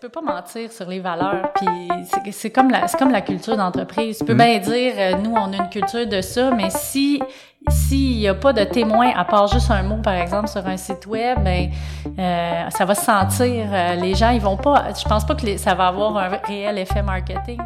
peux 0.00 0.08
pas 0.08 0.22
mentir 0.22 0.72
sur 0.72 0.88
les 0.88 1.00
valeurs. 1.00 1.52
Puis 1.54 2.32
c'est- 2.32 2.50
comme 2.50 2.70
la, 2.70 2.88
c'est 2.88 2.98
comme 2.98 3.10
la 3.10 3.20
culture 3.20 3.56
d'entreprise. 3.56 4.18
Tu 4.18 4.24
peux 4.24 4.34
bien 4.34 4.58
dire, 4.58 4.94
euh, 4.96 5.16
nous, 5.18 5.32
on 5.32 5.52
a 5.52 5.56
une 5.56 5.68
culture 5.68 6.06
de 6.06 6.20
ça, 6.20 6.50
mais 6.50 6.70
si 6.70 7.20
s'il 7.68 8.18
y 8.18 8.26
a 8.26 8.32
pas 8.34 8.54
de 8.54 8.64
témoin 8.64 9.10
à 9.14 9.26
part 9.26 9.46
juste 9.48 9.70
un 9.70 9.82
mot, 9.82 9.98
par 10.02 10.14
exemple, 10.14 10.48
sur 10.48 10.66
un 10.66 10.78
site 10.78 11.06
web, 11.06 11.38
ben 11.44 11.70
euh, 12.18 12.70
ça 12.70 12.84
va 12.86 12.94
se 12.94 13.04
sentir. 13.04 13.66
euh, 13.70 13.94
les 13.96 14.14
gens, 14.14 14.30
ils 14.30 14.40
vont 14.40 14.56
pas. 14.56 14.86
Je 14.98 15.06
pense 15.06 15.26
pas 15.26 15.34
que 15.34 15.44
les- 15.44 15.58
ça 15.58 15.74
va 15.74 15.88
avoir 15.88 16.16
un 16.16 16.28
réel 16.46 16.78
effet 16.78 17.02
marketing. 17.02 17.58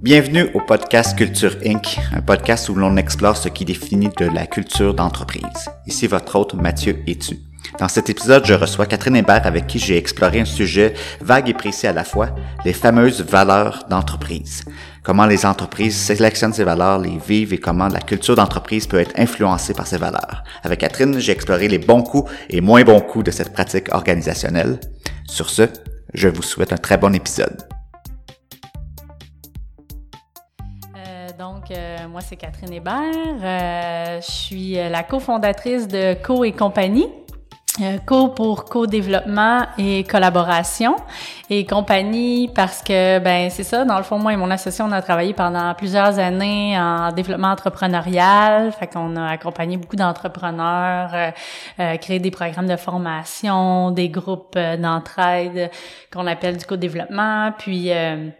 Bienvenue 0.00 0.48
au 0.54 0.60
podcast 0.60 1.18
Culture 1.18 1.56
Inc., 1.64 1.98
un 2.14 2.20
podcast 2.20 2.68
où 2.68 2.76
l'on 2.76 2.96
explore 2.96 3.36
ce 3.36 3.48
qui 3.48 3.64
définit 3.64 4.10
de 4.16 4.26
la 4.26 4.46
culture 4.46 4.94
d'entreprise. 4.94 5.68
Ici 5.86 6.06
votre 6.06 6.36
hôte 6.38 6.54
Mathieu 6.54 7.02
Etu. 7.08 7.36
Dans 7.78 7.88
cet 7.88 8.08
épisode, 8.08 8.46
je 8.46 8.54
reçois 8.54 8.86
Catherine 8.86 9.16
Hébert 9.16 9.46
avec 9.46 9.66
qui 9.66 9.78
j'ai 9.78 9.98
exploré 9.98 10.40
un 10.40 10.46
sujet 10.46 10.94
vague 11.20 11.50
et 11.50 11.54
précis 11.54 11.86
à 11.86 11.92
la 11.92 12.04
fois, 12.04 12.30
les 12.64 12.72
fameuses 12.72 13.20
valeurs 13.20 13.84
d'entreprise. 13.90 14.64
Comment 15.02 15.26
les 15.26 15.44
entreprises 15.44 15.94
sélectionnent 15.94 16.54
ces 16.54 16.64
valeurs, 16.64 16.98
les 16.98 17.18
vivent 17.18 17.52
et 17.52 17.58
comment 17.58 17.88
la 17.88 18.00
culture 18.00 18.34
d'entreprise 18.34 18.86
peut 18.86 18.98
être 18.98 19.12
influencée 19.18 19.74
par 19.74 19.86
ces 19.86 19.98
valeurs. 19.98 20.42
Avec 20.62 20.80
Catherine, 20.80 21.18
j'ai 21.18 21.32
exploré 21.32 21.68
les 21.68 21.78
bons 21.78 22.02
coups 22.02 22.32
et 22.48 22.62
moins 22.62 22.82
bons 22.82 23.00
coups 23.00 23.26
de 23.26 23.30
cette 23.30 23.52
pratique 23.52 23.94
organisationnelle. 23.94 24.80
Sur 25.26 25.50
ce, 25.50 25.64
je 26.14 26.28
vous 26.28 26.42
souhaite 26.42 26.72
un 26.72 26.78
très 26.78 26.96
bon 26.96 27.14
épisode. 27.14 27.68
Euh, 30.96 31.28
donc, 31.38 31.70
euh, 31.70 32.08
moi, 32.08 32.22
c'est 32.22 32.36
Catherine 32.36 32.72
Hébert. 32.72 33.42
Euh, 33.44 34.20
je 34.22 34.30
suis 34.30 34.72
la 34.76 35.02
cofondatrice 35.02 35.86
de 35.86 36.14
Co 36.22 36.42
et 36.42 36.52
compagnie. 36.52 37.06
Euh, 37.82 37.98
co 38.06 38.28
pour 38.28 38.64
co-développement 38.64 39.66
et 39.76 40.04
collaboration 40.04 40.96
et 41.50 41.66
compagnie 41.66 42.48
parce 42.54 42.80
que 42.82 43.18
ben 43.18 43.50
c'est 43.50 43.64
ça 43.64 43.84
dans 43.84 43.98
le 43.98 44.02
fond 44.02 44.18
moi 44.18 44.32
et 44.32 44.36
mon 44.36 44.50
associé 44.50 44.82
on 44.82 44.92
a 44.92 45.02
travaillé 45.02 45.34
pendant 45.34 45.74
plusieurs 45.74 46.18
années 46.18 46.78
en 46.80 47.12
développement 47.12 47.48
entrepreneurial. 47.48 48.72
Fait 48.72 48.86
qu'on 48.86 49.14
a 49.16 49.28
accompagné 49.28 49.76
beaucoup 49.76 49.96
d'entrepreneurs 49.96 51.10
euh, 51.14 51.30
euh, 51.80 51.96
créé 51.98 52.18
des 52.18 52.30
programmes 52.30 52.66
de 52.66 52.76
formation 52.76 53.90
des 53.90 54.08
groupes 54.08 54.58
d'entraide 54.78 55.70
qu'on 56.10 56.26
appelle 56.26 56.56
du 56.56 56.64
co-développement. 56.64 57.52
Puis 57.58 57.92
euh, 57.92 58.30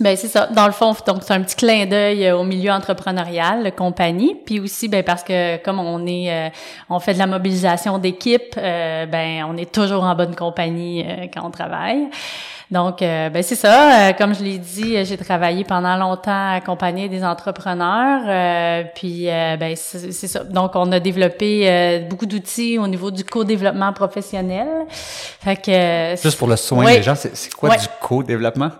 ben 0.00 0.16
c'est 0.16 0.28
ça. 0.28 0.48
Dans 0.48 0.66
le 0.66 0.72
fond, 0.72 0.92
donc 1.06 1.18
c'est 1.22 1.34
un 1.34 1.42
petit 1.42 1.54
clin 1.54 1.86
d'œil 1.86 2.26
euh, 2.26 2.36
au 2.36 2.42
milieu 2.42 2.72
entrepreneurial, 2.72 3.72
compagnie, 3.76 4.34
puis 4.44 4.58
aussi 4.58 4.88
ben 4.88 5.04
parce 5.04 5.22
que 5.22 5.56
comme 5.58 5.78
on 5.78 6.04
est, 6.06 6.32
euh, 6.32 6.48
on 6.90 6.98
fait 6.98 7.14
de 7.14 7.18
la 7.20 7.28
mobilisation 7.28 7.98
d'équipe, 7.98 8.56
euh, 8.56 9.06
ben 9.06 9.44
on 9.48 9.56
est 9.56 9.72
toujours 9.72 10.02
en 10.02 10.16
bonne 10.16 10.34
compagnie 10.34 11.04
euh, 11.06 11.26
quand 11.32 11.46
on 11.46 11.50
travaille. 11.50 12.08
Donc 12.70 13.02
euh, 13.02 13.28
ben 13.28 13.42
c'est 13.42 13.54
ça. 13.56 14.08
Euh, 14.08 14.12
comme 14.14 14.34
je 14.34 14.42
l'ai 14.42 14.58
dit, 14.58 15.04
j'ai 15.04 15.16
travaillé 15.18 15.64
pendant 15.64 15.96
longtemps 15.96 16.30
à 16.32 16.54
accompagner 16.56 17.08
des 17.08 17.22
entrepreneurs, 17.22 18.22
euh, 18.26 18.82
puis 18.94 19.28
euh, 19.28 19.56
ben 19.56 19.74
c'est 19.76 20.12
ça. 20.28 20.42
Donc 20.44 20.72
on 20.74 20.90
a 20.92 20.98
développé 20.98 21.68
euh, 21.68 22.00
beaucoup 22.08 22.26
d'outils 22.26 22.78
au 22.78 22.86
niveau 22.86 23.10
du 23.10 23.22
co-développement 23.24 23.92
professionnel. 23.92 24.66
Fait 24.88 25.56
que 25.56 25.70
euh, 25.70 26.16
Juste 26.16 26.38
pour 26.38 26.48
le 26.48 26.56
soin 26.56 26.84
des 26.86 27.02
gens, 27.02 27.14
c'est 27.14 27.52
quoi 27.54 27.70
Ouais. 27.70 27.76
du 27.78 27.86
co-développement? 28.00 28.70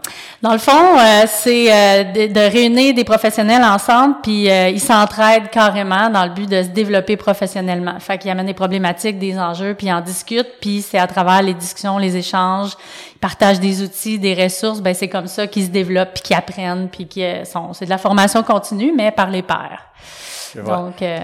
dans 0.43 0.53
le 0.53 0.59
fond, 0.59 0.99
euh, 0.99 1.25
c'est 1.27 1.73
euh, 1.73 2.05
de, 2.05 2.33
de 2.33 2.41
réunir 2.53 2.95
des 2.95 3.05
professionnels 3.05 3.63
ensemble, 3.65 4.17
puis 4.23 4.51
euh, 4.51 4.69
ils 4.71 4.81
s'entraident 4.81 5.51
carrément 5.51 6.09
dans 6.11 6.25
le 6.25 6.31
but 6.31 6.49
de 6.49 6.63
se 6.63 6.69
développer 6.69 7.17
professionnellement. 7.17 7.95
Fait 8.01 8.19
qu'ils 8.19 8.31
amènent 8.31 8.47
des 8.47 8.55
problématiques, 8.55 9.19
des 9.19 9.39
enjeux, 9.39 9.75
puis 9.75 9.87
ils 9.89 9.93
en 9.93 10.01
discutent, 10.01 10.59
puis 10.61 10.83
c'est 10.83 10.99
à 10.99 11.07
travers 11.07 11.43
les 11.43 11.55
discussions, 11.55 11.99
les 11.99 12.17
échanges, 12.17 12.73
partagent 13.25 13.59
des 13.59 13.83
outils, 13.83 14.19
des 14.19 14.35
ressources, 14.35 14.83
ben 14.83 14.93
c'est 14.93 15.09
comme 15.09 15.29
ça 15.29 15.47
qu'ils 15.47 15.65
se 15.65 15.71
développent, 15.71 16.13
puis 16.13 16.23
qu'ils 16.23 16.37
apprennent, 16.37 16.91
puis 16.91 17.09
qu'ils 17.09 17.47
sont... 17.47 17.73
C'est 17.73 17.87
de 17.87 17.91
la 17.91 17.97
formation 17.97 18.43
continue, 18.43 18.93
mais 18.95 19.13
par 19.13 19.31
les 19.31 19.41
pairs. 19.41 19.81
Donc, 20.65 21.03
euh, 21.03 21.19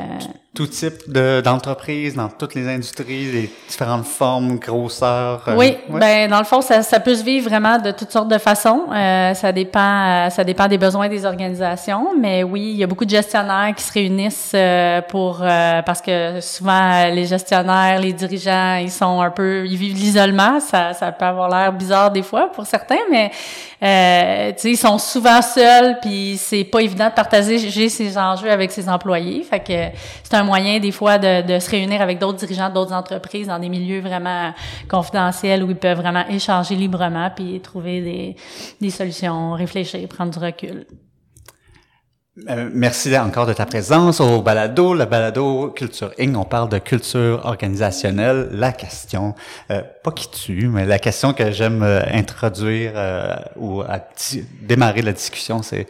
Tout 0.52 0.66
type 0.66 1.08
de- 1.08 1.40
d'entreprise, 1.40 2.16
dans 2.16 2.28
toutes 2.28 2.56
les 2.56 2.66
industries, 2.66 3.26
les 3.30 3.50
différentes 3.68 4.04
formes, 4.04 4.58
grosseurs. 4.58 5.44
euh, 5.46 5.54
Oui, 5.56 5.76
ouais. 5.88 6.00
ben 6.00 6.28
dans 6.30 6.40
le 6.40 6.44
fond, 6.44 6.60
ça, 6.60 6.82
ça 6.82 6.98
peut 6.98 7.14
se 7.14 7.22
vivre 7.22 7.48
vraiment 7.48 7.78
de 7.78 7.92
toutes 7.92 8.10
sortes 8.10 8.26
de 8.26 8.38
façons. 8.38 8.86
Euh, 8.92 9.32
ça 9.34 9.52
dépend, 9.52 10.26
euh, 10.26 10.30
ça 10.30 10.42
dépend 10.42 10.66
des 10.66 10.78
besoins 10.78 11.08
des 11.08 11.24
organisations, 11.24 12.08
mais 12.18 12.42
oui, 12.42 12.70
il 12.72 12.76
y 12.78 12.82
a 12.82 12.88
beaucoup 12.88 13.04
de 13.04 13.10
gestionnaires 13.10 13.72
qui 13.76 13.84
se 13.84 13.92
réunissent 13.92 14.50
euh, 14.56 15.00
pour 15.02 15.38
euh, 15.42 15.82
parce 15.82 16.00
que 16.02 16.40
souvent 16.40 17.06
les 17.12 17.26
gestionnaires, 17.26 18.00
les 18.00 18.12
dirigeants, 18.12 18.74
ils 18.82 18.90
sont 18.90 19.20
un 19.20 19.30
peu, 19.30 19.64
ils 19.66 19.76
vivent 19.76 19.94
l'isolement. 19.96 20.58
Ça, 20.58 20.92
ça 20.94 21.12
peut 21.12 21.24
avoir 21.26 21.48
l'air 21.48 21.72
bizarre 21.72 22.10
des 22.10 22.24
fois 22.24 22.50
pour 22.52 22.66
certains, 22.66 22.96
mais 23.08 23.30
euh, 23.82 24.50
tu 24.52 24.58
sais, 24.62 24.70
ils 24.72 24.76
sont 24.76 24.98
souvent 24.98 25.40
seuls, 25.42 25.98
puis 26.02 26.36
c'est 26.38 26.64
pas 26.64 26.80
évident 26.80 27.06
de 27.08 27.14
partager 27.14 27.58
ces 27.88 28.18
enjeux 28.18 28.50
avec 28.50 28.69
ses 28.70 28.88
employés. 28.88 29.42
Fait 29.42 29.92
c'est 30.22 30.34
un 30.34 30.44
moyen 30.44 30.78
des 30.78 30.92
fois 30.92 31.18
de, 31.18 31.58
se 31.58 31.70
réunir 31.70 32.00
avec 32.00 32.18
d'autres 32.18 32.38
dirigeants 32.38 32.70
d'autres 32.70 32.92
entreprises 32.92 33.48
dans 33.48 33.58
des 33.58 33.68
milieux 33.68 34.00
vraiment 34.00 34.52
confidentiels 34.88 35.62
où 35.62 35.70
ils 35.70 35.76
peuvent 35.76 35.98
vraiment 35.98 36.26
échanger 36.28 36.76
librement 36.76 37.30
puis 37.34 37.60
trouver 37.60 38.36
des, 38.80 38.90
solutions, 38.90 39.52
réfléchir, 39.52 40.06
prendre 40.08 40.32
du 40.32 40.38
recul. 40.38 40.86
Euh, 42.48 42.70
merci 42.72 43.16
encore 43.18 43.46
de 43.46 43.52
ta 43.52 43.66
présence 43.66 44.20
au 44.20 44.40
balado. 44.40 44.94
Le 44.94 45.04
balado 45.04 45.70
Culture 45.70 46.12
Inc., 46.18 46.36
on 46.36 46.44
parle 46.44 46.68
de 46.68 46.78
culture 46.78 47.40
organisationnelle. 47.44 48.48
La 48.52 48.72
question, 48.72 49.34
euh, 49.70 49.82
pas 50.02 50.12
qui 50.12 50.30
tue, 50.30 50.68
mais 50.68 50.86
la 50.86 50.98
question 50.98 51.32
que 51.32 51.50
j'aime 51.50 51.82
euh, 51.82 52.00
introduire 52.12 52.92
ou 53.56 53.82
démarrer 54.62 55.02
la 55.02 55.12
discussion, 55.12 55.62
c'est 55.62 55.86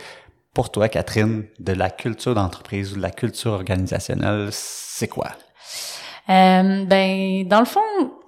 pour 0.55 0.71
toi, 0.71 0.89
Catherine, 0.89 1.45
de 1.59 1.73
la 1.73 1.91
culture 1.91 2.35
d'entreprise 2.35 2.93
ou 2.93 2.97
de 2.97 3.03
la 3.03 3.11
culture 3.11 3.53
organisationnelle, 3.53 4.49
c'est 4.51 5.09
quoi? 5.09 5.29
Euh, 6.29 6.85
ben, 6.85 7.49
dans 7.49 7.61
le 7.61 7.65
fond, 7.65 7.81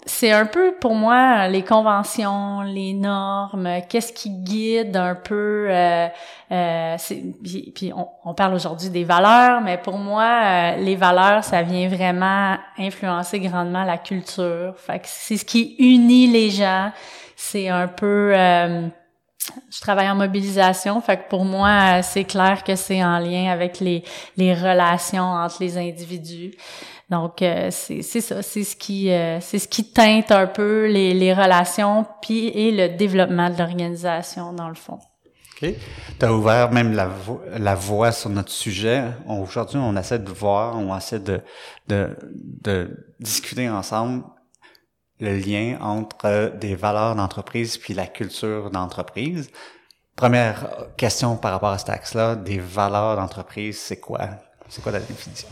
c'est 0.07 0.33
un 0.33 0.47
peu 0.47 0.75
pour 0.81 0.95
moi 0.95 1.47
les 1.49 1.63
conventions, 1.63 2.63
les 2.63 2.95
normes, 2.95 3.69
qu'est-ce 3.89 4.13
qui 4.13 4.31
guide 4.31 4.97
un 4.97 5.15
peu. 5.15 5.67
Euh, 5.71 6.09
euh, 6.51 6.97
puis 7.45 7.73
puis 7.73 7.93
on, 7.95 8.09
on 8.25 8.35
parle 8.35 8.55
aujourd'hui 8.55 8.91
des 8.91 9.05
valeurs, 9.05 9.61
mais 9.61 9.79
pour 9.79 9.99
moi, 9.99 10.25
euh, 10.25 10.77
les 10.77 10.97
valeurs, 10.97 11.45
ça 11.45 11.63
vient 11.63 11.89
vraiment 11.89 12.57
influencer 12.79 13.39
grandement 13.39 13.85
la 13.85 13.99
culture. 13.99 14.75
Fait 14.77 14.99
que 14.99 15.07
c'est 15.07 15.37
ce 15.37 15.45
qui 15.45 15.77
unit 15.79 16.27
les 16.27 16.51
gens. 16.51 16.91
C'est 17.37 17.69
un 17.69 17.87
peu 17.89 18.33
euh, 18.35 18.89
je 19.71 19.81
travaille 19.81 20.09
en 20.09 20.15
mobilisation, 20.15 21.01
fait 21.01 21.17
que 21.17 21.29
pour 21.29 21.45
moi, 21.45 21.69
euh, 21.69 22.01
c'est 22.03 22.25
clair 22.25 22.63
que 22.65 22.77
c'est 22.77 23.03
en 23.03 23.19
lien 23.19 23.51
avec 23.51 23.81
les, 23.81 24.05
les 24.37 24.55
relations 24.55 25.25
entre 25.25 25.57
les 25.61 25.77
individus. 25.79 26.55
Donc 27.11 27.43
euh, 27.43 27.69
c'est 27.71 28.03
ça, 28.03 28.43
c'est 28.43 28.65
ce 28.65 28.75
qui 28.77 29.11
euh, 29.11 29.39
c'est 29.41 29.59
ce 29.59 29.69
qui 29.69 29.93
teinte 29.93 30.31
un 30.31 30.47
peu 30.47 30.87
les, 30.87 31.13
les 31.13 31.35
relations 31.35 32.07
puis 32.23 32.49
et 32.49 32.73
le 32.73 32.97
développement 32.97 33.51
de 33.51 33.59
l'organisation 33.59 34.53
dans 34.53 34.69
le 34.69 34.75
fond. 34.75 34.99
OK. 35.63 35.75
Tu 36.19 36.25
as 36.25 36.33
ouvert 36.33 36.73
même 36.73 36.93
la, 36.93 37.07
vo- 37.07 37.43
la 37.59 37.75
voie 37.75 38.13
sur 38.13 38.31
notre 38.31 38.51
sujet. 38.51 39.05
Aujourd'hui, 39.29 39.79
on 39.79 39.95
essaie 39.97 40.19
de 40.19 40.31
voir, 40.31 40.77
on 40.79 40.97
essaie 40.97 41.21
de, 41.21 41.41
de, 41.87 42.17
de 42.63 43.07
discuter 43.21 43.69
ensemble 43.69 44.25
le 45.23 45.37
lien 45.37 45.79
entre 45.81 46.27
euh, 46.27 46.51
des 46.51 46.75
valeurs 46.75 47.15
d'entreprise 47.15 47.79
puis 47.79 47.95
la 47.95 48.07
culture 48.07 48.71
d'entreprise. 48.71 49.51
Première 50.17 50.67
question 50.97 51.37
par 51.37 51.53
rapport 51.53 51.71
à 51.71 51.79
cet 51.79 51.89
axe-là, 51.89 52.37
des 52.37 52.59
valeurs 52.59 53.17
d'entreprise, 53.17 53.79
c'est 53.79 54.01
quoi? 54.01 54.21
C'est 54.69 54.83
quoi 54.83 54.93
la 54.93 55.01
définition? 55.01 55.49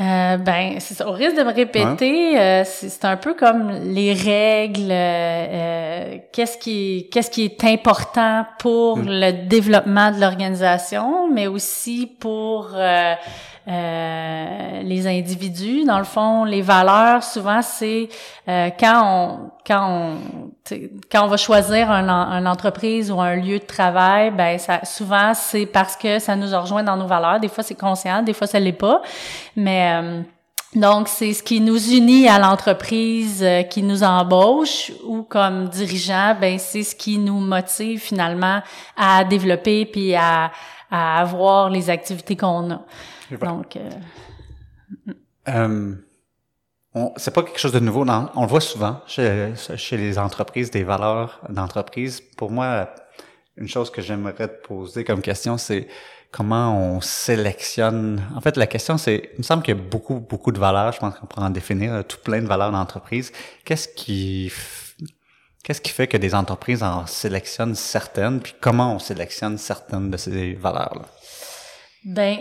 Euh, 0.00 0.36
ben, 0.38 0.80
c'est 0.80 0.94
ça. 0.94 1.08
Au 1.08 1.12
risque 1.12 1.36
de 1.36 1.44
me 1.44 1.52
répéter, 1.52 2.36
euh, 2.40 2.64
c'est 2.64 3.04
un 3.04 3.16
peu 3.16 3.34
comme 3.34 3.70
les 3.70 4.12
règles. 4.12 4.90
euh, 4.90 5.46
euh, 5.52 6.18
qu'est-ce 6.32 6.58
qui, 6.58 7.08
qu'est-ce 7.12 7.30
qui 7.30 7.44
est 7.44 7.64
important 7.64 8.44
pour 8.58 8.98
le 8.98 9.46
développement 9.46 10.10
de 10.10 10.20
l'organisation, 10.20 11.32
mais 11.32 11.46
aussi 11.46 12.10
pour 12.18 12.70
euh, 13.66 14.82
les 14.82 15.06
individus. 15.06 15.84
Dans 15.84 15.98
le 15.98 16.04
fond, 16.04 16.44
les 16.44 16.60
valeurs, 16.60 17.22
souvent, 17.22 17.62
c'est 17.62 18.08
euh, 18.48 18.68
quand 18.78 19.02
on 19.04 19.50
quand 19.66 19.88
on 19.88 20.50
quand 21.10 21.24
on 21.24 21.28
va 21.28 21.36
choisir 21.36 21.90
un, 21.90 22.08
une 22.08 22.46
entreprise 22.46 23.10
ou 23.10 23.20
un 23.20 23.36
lieu 23.36 23.58
de 23.58 23.64
travail, 23.64 24.30
ben 24.30 24.58
ça 24.58 24.84
souvent 24.84 25.32
c'est 25.34 25.66
parce 25.66 25.96
que 25.96 26.18
ça 26.18 26.36
nous 26.36 26.58
rejoint 26.58 26.82
dans 26.82 26.96
nos 26.96 27.06
valeurs. 27.06 27.40
Des 27.40 27.48
fois 27.48 27.64
c'est 27.64 27.74
conscient, 27.74 28.22
des 28.22 28.34
fois 28.34 28.46
ça 28.46 28.60
l'est 28.60 28.72
pas, 28.72 29.00
mais 29.56 29.94
euh, 29.94 30.22
donc, 30.74 31.06
c'est 31.06 31.32
ce 31.32 31.42
qui 31.42 31.60
nous 31.60 31.92
unit 31.92 32.28
à 32.28 32.40
l'entreprise 32.40 33.44
euh, 33.44 33.62
qui 33.62 33.80
nous 33.82 34.02
embauche 34.02 34.90
ou 35.06 35.22
comme 35.22 35.68
dirigeant, 35.68 36.36
ben 36.40 36.58
c'est 36.58 36.82
ce 36.82 36.96
qui 36.96 37.18
nous 37.18 37.38
motive 37.38 38.00
finalement 38.00 38.60
à 38.96 39.22
développer 39.22 39.86
puis 39.86 40.16
à, 40.16 40.50
à 40.94 41.18
avoir 41.18 41.70
les 41.70 41.90
activités 41.90 42.36
qu'on 42.36 42.70
a. 42.70 42.80
Donc, 43.40 43.76
euh, 43.76 43.90
Euh, 45.48 45.94
c'est 47.16 47.34
pas 47.34 47.42
quelque 47.42 47.58
chose 47.58 47.72
de 47.72 47.80
nouveau. 47.80 48.06
On 48.08 48.42
le 48.42 48.46
voit 48.46 48.60
souvent 48.60 49.00
chez, 49.06 49.52
chez 49.76 49.96
les 49.96 50.18
entreprises, 50.18 50.70
des 50.70 50.84
valeurs 50.84 51.40
d'entreprise. 51.48 52.22
Pour 52.36 52.50
moi, 52.52 52.88
une 53.56 53.68
chose 53.68 53.90
que 53.90 54.00
j'aimerais 54.00 54.48
te 54.48 54.66
poser 54.66 55.02
comme 55.04 55.20
question, 55.20 55.58
c'est 55.58 55.88
comment 56.30 56.78
on 56.78 57.00
sélectionne. 57.00 58.22
En 58.36 58.40
fait, 58.40 58.56
la 58.56 58.68
question, 58.68 58.96
c'est, 58.96 59.30
il 59.34 59.38
me 59.38 59.42
semble 59.42 59.62
qu'il 59.64 59.76
y 59.76 59.78
a 59.78 59.82
beaucoup, 59.82 60.20
beaucoup 60.20 60.52
de 60.52 60.60
valeurs. 60.60 60.92
Je 60.92 61.00
pense 61.00 61.14
qu'on 61.18 61.26
pourrait 61.26 61.46
en 61.46 61.50
définir 61.50 62.04
tout 62.06 62.18
plein 62.22 62.40
de 62.40 62.46
valeurs 62.46 62.70
d'entreprise. 62.70 63.32
Qu'est-ce 63.64 63.88
qui, 63.88 64.52
qu'est-ce 65.64 65.80
qui 65.80 65.90
fait 65.90 66.06
que 66.06 66.16
des 66.16 66.34
entreprises 66.34 66.82
en 66.82 67.06
sélectionnent 67.06 67.74
certaines, 67.74 68.40
puis 68.40 68.54
comment 68.60 68.94
on 68.94 68.98
sélectionne 69.00 69.58
certaines 69.58 70.10
de 70.10 70.16
ces 70.16 70.52
valeurs-là? 70.52 71.06
Ben, 72.04 72.38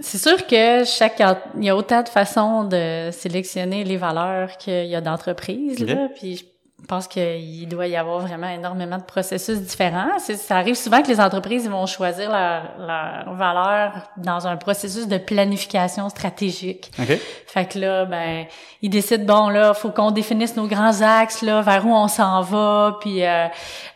c'est 0.00 0.18
sûr 0.18 0.46
que 0.46 0.84
chaque 0.84 1.22
il 1.56 1.64
y 1.64 1.68
a 1.68 1.76
autant 1.76 2.02
de 2.02 2.08
façons 2.08 2.64
de 2.64 3.10
sélectionner 3.12 3.84
les 3.84 3.98
valeurs 3.98 4.56
qu'il 4.56 4.86
y 4.86 4.96
a 4.96 5.00
d'entreprises 5.00 5.78
là, 5.78 6.08
puis 6.16 6.51
je 6.82 6.86
pense 6.88 7.06
qu'il 7.06 7.68
doit 7.68 7.86
y 7.86 7.96
avoir 7.96 8.18
vraiment 8.18 8.48
énormément 8.48 8.98
de 8.98 9.04
processus 9.04 9.60
différents. 9.60 10.18
Ça 10.18 10.56
arrive 10.56 10.74
souvent 10.74 11.00
que 11.00 11.08
les 11.08 11.20
entreprises 11.20 11.68
vont 11.68 11.86
choisir 11.86 12.28
leurs 12.28 12.64
leur 12.78 13.34
valeurs 13.34 13.92
dans 14.16 14.48
un 14.48 14.56
processus 14.56 15.06
de 15.06 15.16
planification 15.16 16.08
stratégique. 16.08 16.90
Okay. 17.00 17.20
Fait 17.46 17.66
que 17.66 17.78
là, 17.78 18.04
ben, 18.04 18.46
ils 18.82 18.90
décident 18.90 19.24
bon 19.24 19.48
là, 19.48 19.74
faut 19.74 19.90
qu'on 19.90 20.10
définisse 20.10 20.56
nos 20.56 20.66
grands 20.66 21.00
axes 21.02 21.42
là, 21.42 21.62
vers 21.62 21.86
où 21.86 21.94
on 21.94 22.08
s'en 22.08 22.42
va, 22.42 22.98
puis 23.00 23.24
euh, 23.24 23.46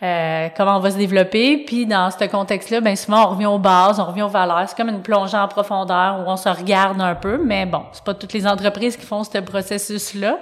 euh, 0.05 0.49
comment 0.57 0.77
on 0.77 0.81
va 0.81 0.93
se 0.93 0.97
développer. 0.97 1.65
Puis 1.67 1.87
dans 1.87 2.11
ce 2.13 2.25
contexte-là, 2.25 2.81
ben 2.81 2.95
souvent 2.95 3.27
on 3.27 3.31
revient 3.31 3.47
aux 3.47 3.59
bases, 3.59 3.99
on 3.99 4.05
revient 4.05 4.23
aux 4.23 4.29
valeurs. 4.29 4.65
C'est 4.69 4.77
comme 4.77 4.91
une 4.91 5.03
plongée 5.03 5.37
en 5.37 5.49
profondeur 5.49 6.21
où 6.21 6.31
on 6.31 6.37
se 6.37 6.49
regarde 6.49 7.01
un 7.01 7.17
peu, 7.17 7.37
mais 7.37 7.67
bon, 7.67 7.83
c'est 7.93 8.05
pas 8.05 8.15
toutes 8.15 8.33
les 8.33 8.47
entreprises 8.47 8.97
qui 8.97 9.05
font 9.05 9.25
ce 9.25 9.39
processus-là. 9.39 10.39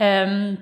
Euh, 0.00 0.54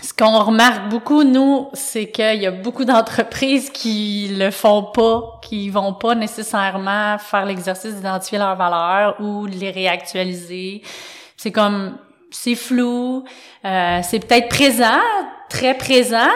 ce 0.00 0.12
qu'on 0.12 0.42
remarque 0.42 0.88
beaucoup, 0.88 1.22
nous, 1.22 1.68
c'est 1.74 2.10
qu'il 2.10 2.40
y 2.42 2.46
a 2.46 2.50
beaucoup 2.50 2.84
d'entreprises 2.84 3.70
qui 3.70 4.34
le 4.36 4.50
font 4.50 4.84
pas, 4.84 5.38
qui 5.42 5.68
vont 5.68 5.92
pas 5.92 6.14
nécessairement 6.14 7.18
faire 7.18 7.44
l'exercice 7.44 7.94
d'identifier 7.94 8.38
leurs 8.38 8.56
valeurs 8.56 9.20
ou 9.20 9.46
les 9.46 9.70
réactualiser. 9.70 10.82
C'est 11.36 11.52
comme, 11.52 11.98
c'est 12.30 12.54
flou, 12.54 13.24
euh, 13.64 14.00
c'est 14.02 14.26
peut-être 14.26 14.48
présent, 14.48 15.00
très 15.48 15.74
présent 15.74 16.30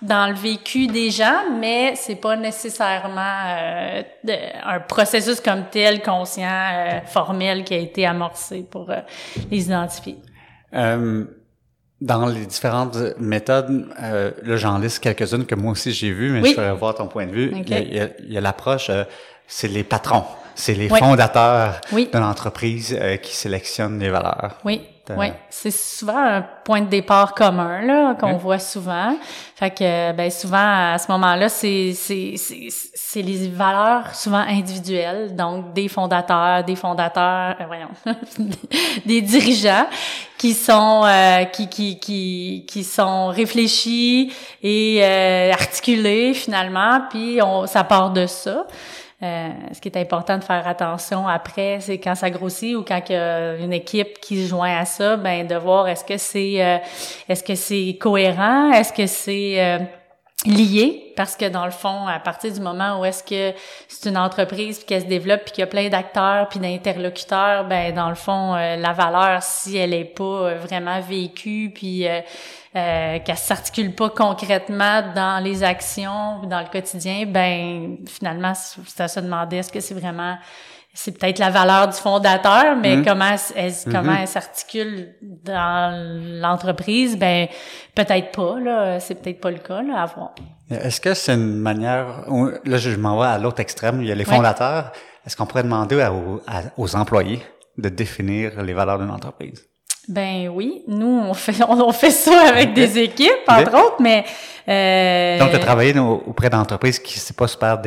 dans 0.00 0.28
le 0.28 0.34
vécu 0.34 0.86
des 0.86 1.10
gens, 1.10 1.50
mais 1.58 1.94
c'est 1.96 2.16
pas 2.16 2.36
nécessairement 2.36 3.20
euh, 3.46 4.02
un 4.64 4.80
processus 4.80 5.40
comme 5.40 5.64
tel, 5.70 6.02
conscient, 6.02 6.48
euh, 6.48 7.00
formel, 7.06 7.64
qui 7.64 7.74
a 7.74 7.78
été 7.78 8.06
amorcé 8.06 8.66
pour 8.68 8.90
les 9.50 9.66
identifier 9.66 10.16
dans 12.02 12.26
les 12.26 12.46
différentes 12.46 12.98
méthodes, 13.18 13.86
euh, 14.02 14.32
là 14.42 14.56
j'en 14.56 14.78
liste 14.78 14.98
quelques-unes 14.98 15.46
que 15.46 15.54
moi 15.54 15.72
aussi 15.72 15.92
j'ai 15.92 16.10
vues, 16.10 16.30
mais 16.30 16.42
je 16.44 16.54
voudrais 16.54 16.74
voir 16.74 16.94
ton 16.94 17.06
point 17.06 17.26
de 17.26 17.32
vue. 17.32 17.52
Il 17.66 18.32
y 18.32 18.36
a 18.36 18.40
l'approche, 18.40 18.90
euh, 18.90 19.04
c'est 19.46 19.68
les 19.68 19.84
patrons, 19.84 20.24
c'est 20.54 20.74
les 20.74 20.88
fondateurs 20.88 21.80
de 21.92 22.18
l'entreprise 22.18 22.96
euh, 23.00 23.16
qui 23.16 23.34
sélectionnent 23.36 24.00
les 24.00 24.10
valeurs. 24.10 24.58
Oui. 24.64 24.82
Oui, 25.10 25.26
c'est 25.50 25.72
souvent 25.72 26.16
un 26.16 26.42
point 26.64 26.80
de 26.80 26.86
départ 26.86 27.34
commun 27.34 27.82
là 27.82 28.14
qu'on 28.14 28.36
voit 28.36 28.60
souvent. 28.60 29.16
Fait 29.56 29.70
que 29.70 30.12
ben 30.12 30.30
souvent 30.30 30.92
à 30.92 30.96
ce 30.98 31.10
moment-là, 31.10 31.48
c'est 31.48 31.92
c'est 31.94 32.34
c'est 32.38 33.22
les 33.22 33.48
valeurs 33.48 34.14
souvent 34.14 34.44
individuelles, 34.48 35.34
donc 35.34 35.72
des 35.72 35.88
fondateurs, 35.88 36.62
des 36.62 36.76
fondateurs, 36.76 37.56
euh, 37.60 37.64
voyons, 37.66 37.88
des 39.04 39.20
dirigeants 39.20 39.86
qui 40.38 40.54
sont 40.54 41.02
euh, 41.04 41.44
qui 41.46 41.68
qui 41.68 41.98
qui 41.98 42.64
qui 42.68 42.84
sont 42.84 43.26
réfléchis 43.26 44.32
et 44.62 45.00
euh, 45.02 45.52
articulés 45.52 46.32
finalement, 46.32 47.02
puis 47.10 47.40
on 47.42 47.66
ça 47.66 47.82
part 47.82 48.10
de 48.10 48.26
ça. 48.26 48.66
Euh, 49.22 49.50
ce 49.72 49.80
qui 49.80 49.88
est 49.88 49.96
important 49.96 50.36
de 50.36 50.42
faire 50.42 50.66
attention 50.66 51.28
après, 51.28 51.78
c'est 51.80 51.98
quand 51.98 52.16
ça 52.16 52.28
grossit 52.28 52.74
ou 52.74 52.82
quand 52.82 53.00
il 53.08 53.12
y 53.12 53.16
a 53.16 53.54
une 53.54 53.72
équipe 53.72 54.18
qui 54.20 54.42
se 54.42 54.48
joint 54.48 54.76
à 54.76 54.84
ça, 54.84 55.16
ben 55.16 55.46
de 55.46 55.54
voir 55.54 55.86
est-ce 55.86 56.04
que 56.04 56.16
c'est 56.16 56.64
euh, 56.64 56.78
est-ce 57.28 57.44
que 57.44 57.54
c'est 57.54 57.96
cohérent, 58.00 58.72
est-ce 58.72 58.92
que 58.92 59.06
c'est 59.06 59.62
euh, 59.62 59.78
lié 60.44 61.01
parce 61.16 61.36
que 61.36 61.48
dans 61.48 61.64
le 61.64 61.70
fond 61.70 62.06
à 62.06 62.18
partir 62.18 62.52
du 62.52 62.60
moment 62.60 63.00
où 63.00 63.04
est-ce 63.04 63.22
que 63.22 63.56
c'est 63.88 64.08
une 64.08 64.18
entreprise 64.18 64.78
puis 64.78 64.86
qu'elle 64.86 65.02
se 65.02 65.06
développe 65.06 65.42
puis 65.44 65.52
qu'il 65.52 65.60
y 65.60 65.64
a 65.64 65.68
plein 65.68 65.88
d'acteurs 65.88 66.48
puis 66.48 66.58
d'interlocuteurs 66.58 67.64
ben 67.64 67.94
dans 67.94 68.08
le 68.08 68.14
fond 68.14 68.54
la 68.54 68.92
valeur 68.92 69.42
si 69.42 69.76
elle 69.76 69.94
est 69.94 70.04
pas 70.04 70.54
vraiment 70.54 71.00
vécue 71.00 71.70
puis 71.74 72.06
euh, 72.74 73.18
qu'elle 73.18 73.36
s'articule 73.36 73.94
pas 73.94 74.08
concrètement 74.08 75.02
dans 75.14 75.44
les 75.44 75.62
actions, 75.62 76.38
dans 76.44 76.60
le 76.60 76.68
quotidien, 76.72 77.26
ben 77.26 77.98
finalement, 78.06 78.54
c'est 78.54 79.02
à 79.02 79.08
se 79.08 79.20
demander 79.20 79.58
est-ce 79.58 79.70
que 79.70 79.80
c'est 79.80 79.92
vraiment 79.92 80.38
c'est 80.94 81.18
peut-être 81.18 81.38
la 81.38 81.50
valeur 81.50 81.88
du 81.88 81.96
fondateur, 81.96 82.76
mais 82.76 82.96
mm-hmm. 82.96 83.04
comment 83.04 83.34
elle, 83.56 83.70
mm-hmm. 83.70 83.92
comment 83.92 84.14
elle 84.20 84.28
s'articule 84.28 85.14
dans 85.22 86.40
l'entreprise, 86.40 87.16
ben 87.16 87.48
peut-être 87.94 88.30
pas 88.32 88.60
là, 88.60 89.00
c'est 89.00 89.14
peut-être 89.14 89.40
pas 89.40 89.50
le 89.50 89.58
cas 89.58 89.82
là 89.82 90.02
à 90.02 90.06
voir. 90.06 90.34
Est-ce 90.70 91.00
que 91.00 91.14
c'est 91.14 91.34
une 91.34 91.58
manière 91.58 92.24
là 92.64 92.76
je 92.78 92.96
m'en 92.96 93.18
vais 93.18 93.26
à 93.26 93.38
l'autre 93.38 93.60
extrême, 93.60 94.02
il 94.02 94.08
y 94.08 94.12
a 94.12 94.14
les 94.14 94.24
fondateurs, 94.24 94.92
est-ce 95.26 95.36
qu'on 95.36 95.46
pourrait 95.46 95.62
demander 95.62 96.06
aux 96.76 96.96
employés 96.96 97.42
de 97.78 97.88
définir 97.88 98.62
les 98.62 98.74
valeurs 98.74 98.98
d'une 98.98 99.10
entreprise? 99.10 99.71
Ben 100.08 100.48
oui, 100.48 100.82
nous 100.88 101.06
on 101.06 101.34
fait 101.34 101.54
on, 101.68 101.92
fait 101.92 102.10
ça 102.10 102.48
avec 102.48 102.74
des 102.74 102.98
équipes 102.98 103.30
entre 103.46 103.74
autres, 103.74 104.00
mais 104.00 104.24
euh... 104.68 105.38
donc 105.38 105.50
tu 105.50 105.56
as 105.56 105.60
travaillé 105.60 105.96
auprès 105.98 106.50
d'entreprises 106.50 106.98
qui 106.98 107.18
c'est 107.18 107.36
pas 107.36 107.48
super 107.48 107.80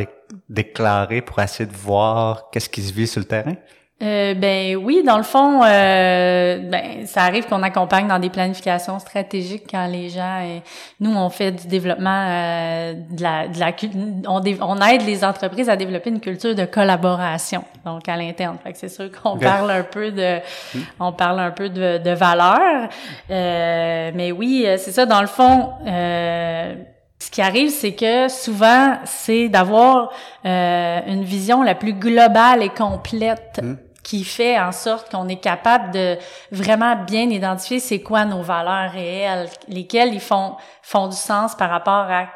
déclaré 0.48 1.22
pour 1.22 1.42
essayer 1.42 1.70
de 1.70 1.76
voir 1.76 2.50
qu'est-ce 2.52 2.70
qui 2.70 2.82
se 2.82 2.94
vit 2.94 3.08
sur 3.08 3.20
le 3.20 3.26
terrain? 3.26 3.56
Euh, 4.04 4.34
ben 4.34 4.76
oui, 4.76 5.04
dans 5.06 5.16
le 5.16 5.24
fond, 5.24 5.64
euh, 5.64 6.58
ben 6.70 7.08
ça 7.08 7.22
arrive 7.24 7.48
qu'on 7.48 7.64
accompagne 7.64 8.10
dans 8.10 8.20
des 8.20 8.30
planifications 8.30 9.00
stratégiques 9.00 9.68
quand 9.72 9.88
les 9.88 10.10
gens, 10.10 10.42
et 10.42 10.64
nous 11.00 11.16
on 11.16 11.30
fait 11.30 11.54
du 11.54 11.68
développement 11.68 12.28
euh, 12.28 12.94
de 12.94 13.24
la, 13.24 13.48
de 13.48 13.58
la 13.58 13.72
on, 14.28 14.42
on 14.62 14.82
aide 14.82 15.06
les 15.06 15.24
entreprises 15.24 15.70
à 15.70 15.78
développer 15.78 16.10
une 16.10 16.20
culture 16.20 16.54
de 16.54 16.66
collaboration, 16.66 17.64
donc 17.86 18.10
à 18.10 18.18
l'interne. 18.18 18.58
Fait 18.62 18.74
que 18.74 18.78
c'est 18.78 18.90
sûr 18.90 19.10
qu'on 19.10 19.38
parle 19.38 19.72
un 19.72 19.84
peu 19.84 20.12
de, 20.12 20.40
on 21.00 21.14
parle 21.14 21.40
un 21.40 21.52
peu 21.52 21.70
de, 21.70 21.98
de 21.98 22.12
valeur, 22.12 22.90
euh, 23.32 24.12
mais 24.14 24.34
oui, 24.34 24.68
c'est 24.78 24.92
ça. 24.92 25.06
Dans 25.06 25.22
le 25.22 25.28
fond. 25.28 25.70
ce 25.86 27.32
qui 27.32 27.42
arrive, 27.42 27.70
c'est 27.70 27.94
que 27.94 28.28
souvent, 28.28 28.98
c'est 29.06 29.48
d'avoir 29.48 30.12
une 30.44 31.24
vision 31.24 31.64
la 31.64 31.76
plus 31.76 31.94
globale 31.94 32.62
et 32.62 32.70
complète 32.70 33.62
hmm 33.64 33.85
qui 34.06 34.24
fait 34.24 34.60
en 34.60 34.72
sorte 34.72 35.12
qu'on 35.12 35.28
est 35.28 35.42
capable 35.42 35.92
de 35.92 36.16
vraiment 36.52 36.96
bien 36.96 37.24
identifier 37.24 37.80
c'est 37.80 38.02
quoi 38.02 38.24
nos 38.24 38.44
valeurs 38.44 38.92
réelles, 38.92 39.50
lesquelles 39.68 40.14
ils 40.14 40.22
font 40.22 40.56
font 40.84 41.08
du 41.08 41.16
sens 41.16 41.56
par 41.56 41.72
rapport 41.72 42.06
à 42.12 42.28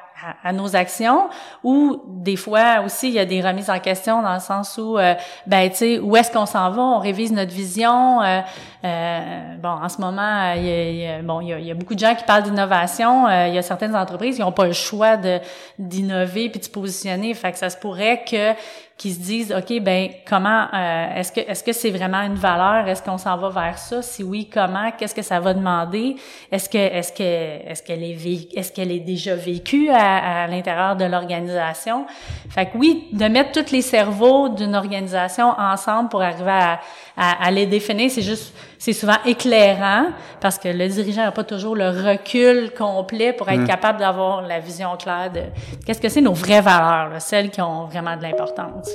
à, 0.44 0.52
nos 0.52 0.76
actions 0.76 1.30
ou 1.64 2.02
des 2.08 2.36
fois 2.36 2.82
aussi 2.86 3.08
il 3.08 3.14
y 3.14 3.20
a 3.20 3.26
des 3.26 3.42
remises 3.42 3.70
en 3.70 3.80
question 3.80 4.22
dans 4.22 4.34
le 4.34 4.40
sens 4.40 4.78
où 4.78 4.98
euh, 4.98 5.16
ben 5.48 5.70
tu 5.70 5.76
sais 5.76 6.00
où 6.00 6.16
est-ce 6.16 6.32
qu'on 6.32 6.46
s'en 6.46 6.72
va? 6.72 6.82
On 6.82 7.00
révise 7.00 7.32
notre 7.32 7.54
vision 7.54 8.22
euh, 8.22 8.42
euh 8.84 9.56
bon 9.62 9.70
en 9.70 9.90
ce 9.90 10.00
moment 10.00 10.54
il 10.54 10.66
y 10.66 11.06
a, 11.06 11.22
bon 11.22 11.42
il 11.42 11.50
y 11.50 11.54
a, 11.54 11.60
il 11.60 11.66
y 11.66 11.72
a, 11.72 11.74
beaucoup 11.74 11.96
de 11.96 12.00
gens 12.00 12.16
qui 12.16 12.24
parlent 12.24 12.44
d'innovation. 12.44 13.28
Euh, 13.28 13.48
il 13.48 13.56
y 13.56 13.58
a 13.58 13.62
certaines 13.62 13.96
entreprises 13.96 14.36
qui 14.36 14.42
n'ont 14.42 14.52
pas 14.52 14.68
le 14.68 14.74
choix 14.74 15.18
de 15.18 15.40
d'innover 15.78 16.50
puis 16.50 16.60
de 16.60 16.66
se 16.66 16.70
positionner. 16.70 17.34
Fait 17.34 17.52
que 17.52 17.58
ça 17.58 17.70
se 17.70 17.78
pourrait 17.78 18.24
que 18.30 18.54
qui 19.00 19.14
se 19.14 19.20
disent 19.20 19.54
ok 19.54 19.82
ben 19.82 20.10
comment 20.28 20.68
euh, 20.74 21.16
est-ce 21.16 21.32
que 21.32 21.40
est-ce 21.40 21.64
que 21.64 21.72
c'est 21.72 21.90
vraiment 21.90 22.22
une 22.22 22.36
valeur? 22.36 22.86
Est-ce 22.88 23.02
qu'on 23.02 23.18
s'en 23.18 23.38
va 23.38 23.50
vers 23.50 23.78
ça? 23.78 24.02
Si 24.02 24.24
oui 24.24 24.50
comment? 24.54 24.92
Qu'est-ce 24.98 25.16
que 25.16 25.22
ça 25.22 25.40
va 25.40 25.54
demander? 25.54 26.18
Est-ce 26.52 26.70
que 26.70 26.78
est-ce 26.78 27.14
que 27.14 27.24
est-ce 27.24 27.82
qu'elle 27.82 28.04
est 28.04 28.58
est-ce 28.58 28.74
qu'elle 28.74 28.92
est 28.92 29.00
déjà 29.00 29.36
vécue 29.36 29.90
à, 29.90 30.44
à 30.44 30.48
l'intérieur 30.48 30.98
de 30.98 31.06
l'organisation? 31.06 32.06
Fait 32.50 32.66
que 32.66 32.78
oui 32.78 33.08
de 33.14 33.26
mettre 33.26 33.64
tous 33.64 33.72
les 33.72 33.82
cerveaux 33.82 34.50
d'une 34.50 34.76
organisation 34.76 35.48
ensemble 35.58 36.10
pour 36.10 36.22
arriver 36.22 36.52
à, 36.52 36.80
à, 37.16 37.46
à 37.46 37.52
les 37.52 37.68
définir 37.68 38.12
c'est 38.12 38.22
juste 38.22 38.54
c'est 38.80 38.94
souvent 38.94 39.18
éclairant 39.26 40.08
parce 40.40 40.58
que 40.58 40.70
le 40.70 40.88
dirigeant 40.88 41.24
n'a 41.24 41.34
pas 41.34 41.44
toujours 41.44 41.76
le 41.76 41.90
recul 41.90 42.72
complet 42.74 43.34
pour 43.34 43.50
être 43.50 43.62
mm. 43.62 43.68
capable 43.68 44.00
d'avoir 44.00 44.42
la 44.42 44.60
vision 44.60 44.96
claire 44.96 45.30
de 45.32 45.42
qu'est-ce 45.86 46.00
que 46.00 46.08
c'est 46.08 46.22
nos 46.22 46.34
vraies 46.34 46.62
valeurs, 46.62 47.22
celles 47.22 47.52
qui 47.52 47.62
ont 47.62 47.86
vraiment 47.86 48.16
de 48.16 48.24
l'importance. 48.24 48.90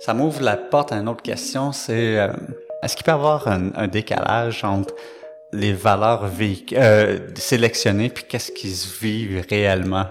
Ça 0.00 0.14
m'ouvre 0.14 0.40
la 0.40 0.56
porte 0.56 0.92
à 0.92 0.96
une 0.96 1.08
autre 1.08 1.22
question, 1.22 1.72
c'est 1.72 2.18
euh, 2.18 2.32
est-ce 2.82 2.96
qu'il 2.96 3.04
peut 3.04 3.10
y 3.10 3.14
avoir 3.14 3.46
un, 3.46 3.88
décalage 3.88 4.64
entre 4.64 4.94
les 5.52 5.72
valeurs 5.74 6.24
euh, 6.72 7.18
sélectionnées 7.34 8.08
puis 8.08 8.24
qu'est-ce 8.26 8.52
qui 8.52 8.70
se 8.70 8.98
vit 9.04 9.40
réellement? 9.50 10.06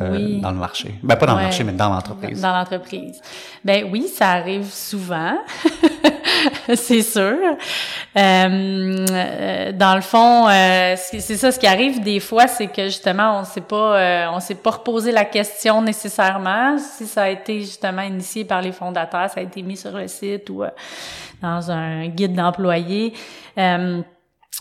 Euh, 0.00 0.10
Oui. 0.12 0.40
dans 0.40 0.50
le 0.50 0.56
marché. 0.58 0.94
Ben 1.02 1.16
pas 1.16 1.26
dans 1.26 1.36
le 1.36 1.42
marché, 1.42 1.64
mais 1.64 1.72
dans 1.72 1.88
l'entreprise. 1.88 2.40
Dans 2.42 2.52
l'entreprise. 2.56 3.20
Ben 3.64 3.88
oui, 3.90 4.06
ça 4.08 4.30
arrive 4.32 4.70
souvent, 4.70 5.38
c'est 6.74 7.02
sûr. 7.02 7.36
Euh, 8.16 9.06
euh, 9.10 9.72
dans 9.72 9.94
le 9.94 10.00
fond, 10.02 10.48
euh, 10.48 10.94
c'est 10.96 11.20
ça, 11.36 11.50
ce 11.50 11.58
qui 11.58 11.66
arrive 11.66 12.02
des 12.02 12.20
fois, 12.20 12.46
c'est 12.46 12.66
que 12.68 12.84
justement, 12.84 13.40
on 13.40 13.44
sait 13.44 13.60
pas, 13.62 13.98
euh, 13.98 14.26
on 14.32 14.40
s'est 14.40 14.54
pas 14.56 14.70
reposé 14.72 15.10
la 15.10 15.24
question 15.24 15.80
nécessairement 15.82 16.76
si 16.78 17.06
ça 17.06 17.22
a 17.22 17.28
été 17.30 17.60
justement 17.60 18.02
initié 18.02 18.44
par 18.44 18.60
les 18.60 18.72
fondateurs, 18.72 19.30
ça 19.30 19.40
a 19.40 19.42
été 19.42 19.62
mis 19.62 19.76
sur 19.76 19.92
le 19.96 20.06
site 20.08 20.50
ou 20.50 20.64
euh, 20.64 20.68
dans 21.40 21.70
un 21.70 22.08
guide 22.08 22.34
d'employés. 22.34 23.14
Euh, 23.56 24.02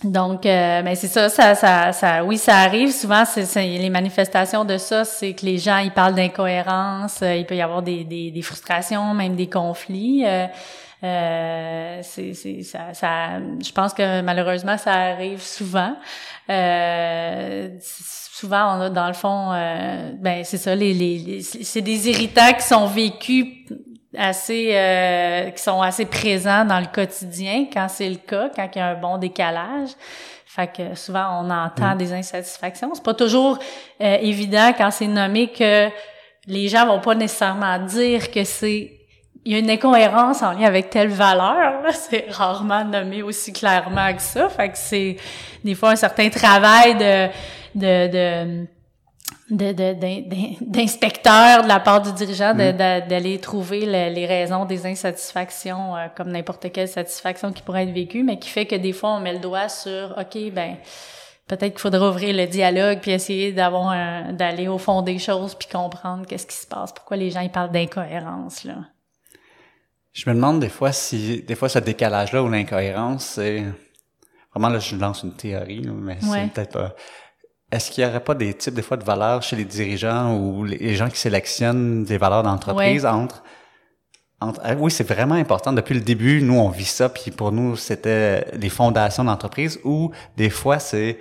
donc, 0.03 0.45
euh, 0.45 0.83
ben 0.83 0.95
c'est 0.95 1.07
ça, 1.07 1.27
ça, 1.27 1.55
ça, 1.55 1.91
ça, 1.91 2.23
oui, 2.23 2.37
ça 2.37 2.57
arrive 2.57 2.91
souvent. 2.91 3.25
C'est, 3.25 3.43
les 3.65 3.89
manifestations 3.89 4.63
de 4.63 4.77
ça, 4.77 5.03
c'est 5.05 5.33
que 5.33 5.43
les 5.45 5.57
gens 5.57 5.77
ils 5.79 5.91
parlent 5.91 6.13
d'incohérence, 6.13 7.21
euh, 7.23 7.35
il 7.35 7.45
peut 7.47 7.55
y 7.55 7.61
avoir 7.63 7.81
des, 7.81 8.03
des, 8.03 8.29
des 8.29 8.41
frustrations, 8.43 9.15
même 9.15 9.35
des 9.35 9.49
conflits. 9.49 10.23
Euh, 10.25 10.45
euh, 11.03 11.99
c'est, 12.03 12.33
ça, 12.63 12.93
ça, 12.93 13.39
je 13.63 13.71
pense 13.71 13.93
que 13.93 14.21
malheureusement 14.21 14.77
ça 14.77 14.93
arrive 14.93 15.41
souvent. 15.41 15.95
Euh, 16.49 17.69
souvent 17.81 18.77
on 18.77 18.81
a 18.81 18.89
dans 18.91 19.07
le 19.07 19.13
fond, 19.13 19.51
euh, 19.51 20.11
ben 20.19 20.43
c'est 20.43 20.57
ça, 20.57 20.75
les, 20.75 20.93
les, 20.93 21.17
les- 21.19 21.41
c'est 21.41 21.81
des 21.81 22.09
irritants 22.09 22.53
qui 22.53 22.63
sont 22.63 22.85
vécus 22.85 23.45
assez 24.15 24.69
euh, 24.73 25.49
qui 25.51 25.61
sont 25.61 25.81
assez 25.81 26.05
présents 26.05 26.65
dans 26.65 26.79
le 26.79 26.87
quotidien 26.87 27.65
quand 27.71 27.87
c'est 27.89 28.09
le 28.09 28.17
cas, 28.17 28.49
quand 28.55 28.67
il 28.73 28.77
y 28.77 28.81
a 28.81 28.87
un 28.89 28.95
bon 28.95 29.17
décalage. 29.17 29.89
Fait 30.45 30.67
que 30.67 30.95
souvent 30.95 31.43
on 31.43 31.49
entend 31.49 31.95
des 31.95 32.13
insatisfactions. 32.13 32.91
C'est 32.93 33.03
pas 33.03 33.13
toujours 33.13 33.59
euh, 34.01 34.17
évident 34.21 34.71
quand 34.77 34.91
c'est 34.91 35.07
nommé 35.07 35.49
que 35.49 35.89
les 36.47 36.67
gens 36.69 36.87
vont 36.87 37.01
pas 37.01 37.15
nécessairement 37.15 37.79
dire 37.79 38.31
que 38.31 38.43
c'est 38.43 38.93
il 39.45 39.53
y 39.53 39.55
a 39.55 39.59
une 39.59 39.69
incohérence 39.69 40.41
en 40.41 40.51
lien 40.51 40.65
avec 40.65 40.89
telle 40.89 41.07
valeur. 41.07 41.81
C'est 41.93 42.25
rarement 42.29 42.83
nommé 42.83 43.21
aussi 43.21 43.53
clairement 43.53 44.13
que 44.13 44.21
ça. 44.21 44.49
Fait 44.49 44.69
que 44.69 44.77
c'est 44.77 45.15
des 45.63 45.73
fois 45.73 45.91
un 45.91 45.95
certain 45.95 46.29
travail 46.29 46.95
de 46.95 47.27
de, 47.75 48.07
de 48.07 48.67
de, 49.49 49.71
de- 49.71 50.65
d'inspecteur 50.65 51.63
de 51.63 51.67
la 51.67 51.79
part 51.79 52.01
du 52.01 52.11
dirigeant 52.13 52.53
de- 52.53 52.71
de- 52.71 53.07
d'aller 53.07 53.39
trouver 53.39 53.85
le- 53.85 54.13
les 54.13 54.25
raisons 54.25 54.65
des 54.65 54.85
insatisfactions 54.85 55.95
euh, 55.95 56.07
comme 56.15 56.29
n'importe 56.31 56.71
quelle 56.71 56.87
satisfaction 56.89 57.51
qui 57.53 57.61
pourrait 57.61 57.83
être 57.83 57.93
vécue, 57.93 58.23
mais 58.23 58.37
qui 58.39 58.49
fait 58.49 58.65
que 58.65 58.75
des 58.75 58.91
fois 58.93 59.11
on 59.11 59.19
met 59.19 59.33
le 59.33 59.39
doigt 59.39 59.69
sur 59.69 60.15
OK, 60.17 60.51
ben 60.51 60.75
peut-être 61.47 61.71
qu'il 61.71 61.79
faudrait 61.79 62.07
ouvrir 62.09 62.35
le 62.35 62.45
dialogue 62.45 62.99
puis 63.01 63.11
essayer 63.11 63.53
d'avoir 63.53 64.33
d'aller 64.33 64.67
au 64.67 64.77
fond 64.77 65.01
des 65.01 65.17
choses 65.17 65.55
puis 65.55 65.69
comprendre 65.71 66.25
qu'est-ce 66.25 66.45
qui 66.47 66.57
se 66.57 66.67
passe, 66.67 66.91
pourquoi 66.91 67.15
les 67.15 67.31
gens 67.31 67.39
ils 67.41 67.49
parlent 67.51 67.71
d'incohérence 67.71 68.65
là. 68.65 68.75
Je 70.11 70.29
me 70.29 70.35
demande 70.35 70.59
des 70.59 70.69
fois 70.69 70.91
si, 70.91 71.43
des 71.43 71.53
fois, 71.53 71.69
ce 71.69 71.77
décalage-là 71.77 72.41
ou 72.41 72.49
l'incohérence, 72.49 73.23
c'est 73.23 73.63
vraiment 74.51 74.69
là, 74.73 74.79
je 74.79 74.95
lance 74.95 75.21
une 75.21 75.35
théorie, 75.35 75.83
là, 75.83 75.91
mais 75.93 76.13
Ouais. 76.25 76.41
c'est 76.45 76.51
peut-être 76.53 76.73
pas. 76.73 76.95
Est-ce 77.71 77.91
qu'il 77.91 78.03
y 78.03 78.07
aurait 78.07 78.23
pas 78.23 78.33
des 78.33 78.53
types 78.53 78.73
des 78.73 78.81
fois 78.81 78.95
de 78.97 79.03
valeurs 79.03 79.43
chez 79.43 79.55
les 79.57 79.65
dirigeants 79.65 80.35
ou 80.37 80.63
les 80.63 80.95
gens 80.95 81.09
qui 81.09 81.17
sélectionnent 81.19 82.05
des 82.05 82.17
valeurs 82.17 82.43
d'entreprise 82.43 83.05
entre 83.05 83.43
entre 84.39 84.61
ah 84.63 84.75
oui, 84.77 84.91
c'est 84.91 85.03
vraiment 85.07 85.33
important. 85.33 85.73
Depuis 85.73 85.95
le 85.95 86.01
début, 86.01 86.43
nous, 86.43 86.59
on 86.59 86.69
vit 86.69 86.85
ça, 86.85 87.09
puis 87.09 87.31
pour 87.31 87.51
nous, 87.51 87.75
c'était 87.75 88.45
les 88.53 88.69
fondations 88.69 89.23
d'entreprise, 89.23 89.79
ou 89.83 90.11
des 90.37 90.51
fois, 90.51 90.77
c'est 90.77 91.17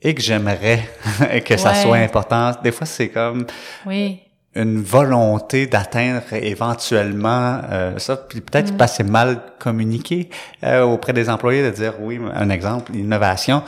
et 0.00 0.14
que 0.14 0.22
j'aimerais 0.22 0.80
que 1.44 1.56
ça 1.56 1.72
Ouais. 1.72 1.82
soit 1.82 1.96
important. 1.96 2.52
Des 2.62 2.70
fois, 2.70 2.86
c'est 2.86 3.08
comme 3.08 3.44
Oui. 3.84 4.20
Une 4.54 4.82
volonté 4.82 5.66
d'atteindre 5.66 6.22
éventuellement 6.32 7.60
euh, 7.70 7.98
ça, 7.98 8.16
puis 8.16 8.40
peut-être 8.40 8.76
parce 8.76 8.92
que 8.92 8.96
c'est 8.98 9.10
mal 9.10 9.40
communiqué 9.60 10.28
euh, 10.64 10.82
auprès 10.82 11.12
des 11.12 11.30
employés 11.30 11.62
de 11.62 11.70
dire 11.70 11.94
oui, 12.00 12.20
un 12.34 12.50
exemple, 12.50 12.92
l'innovation. 12.92 13.62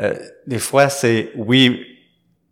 Euh, 0.00 0.14
des 0.46 0.58
fois, 0.58 0.90
c'est 0.90 1.30
oui, 1.36 1.86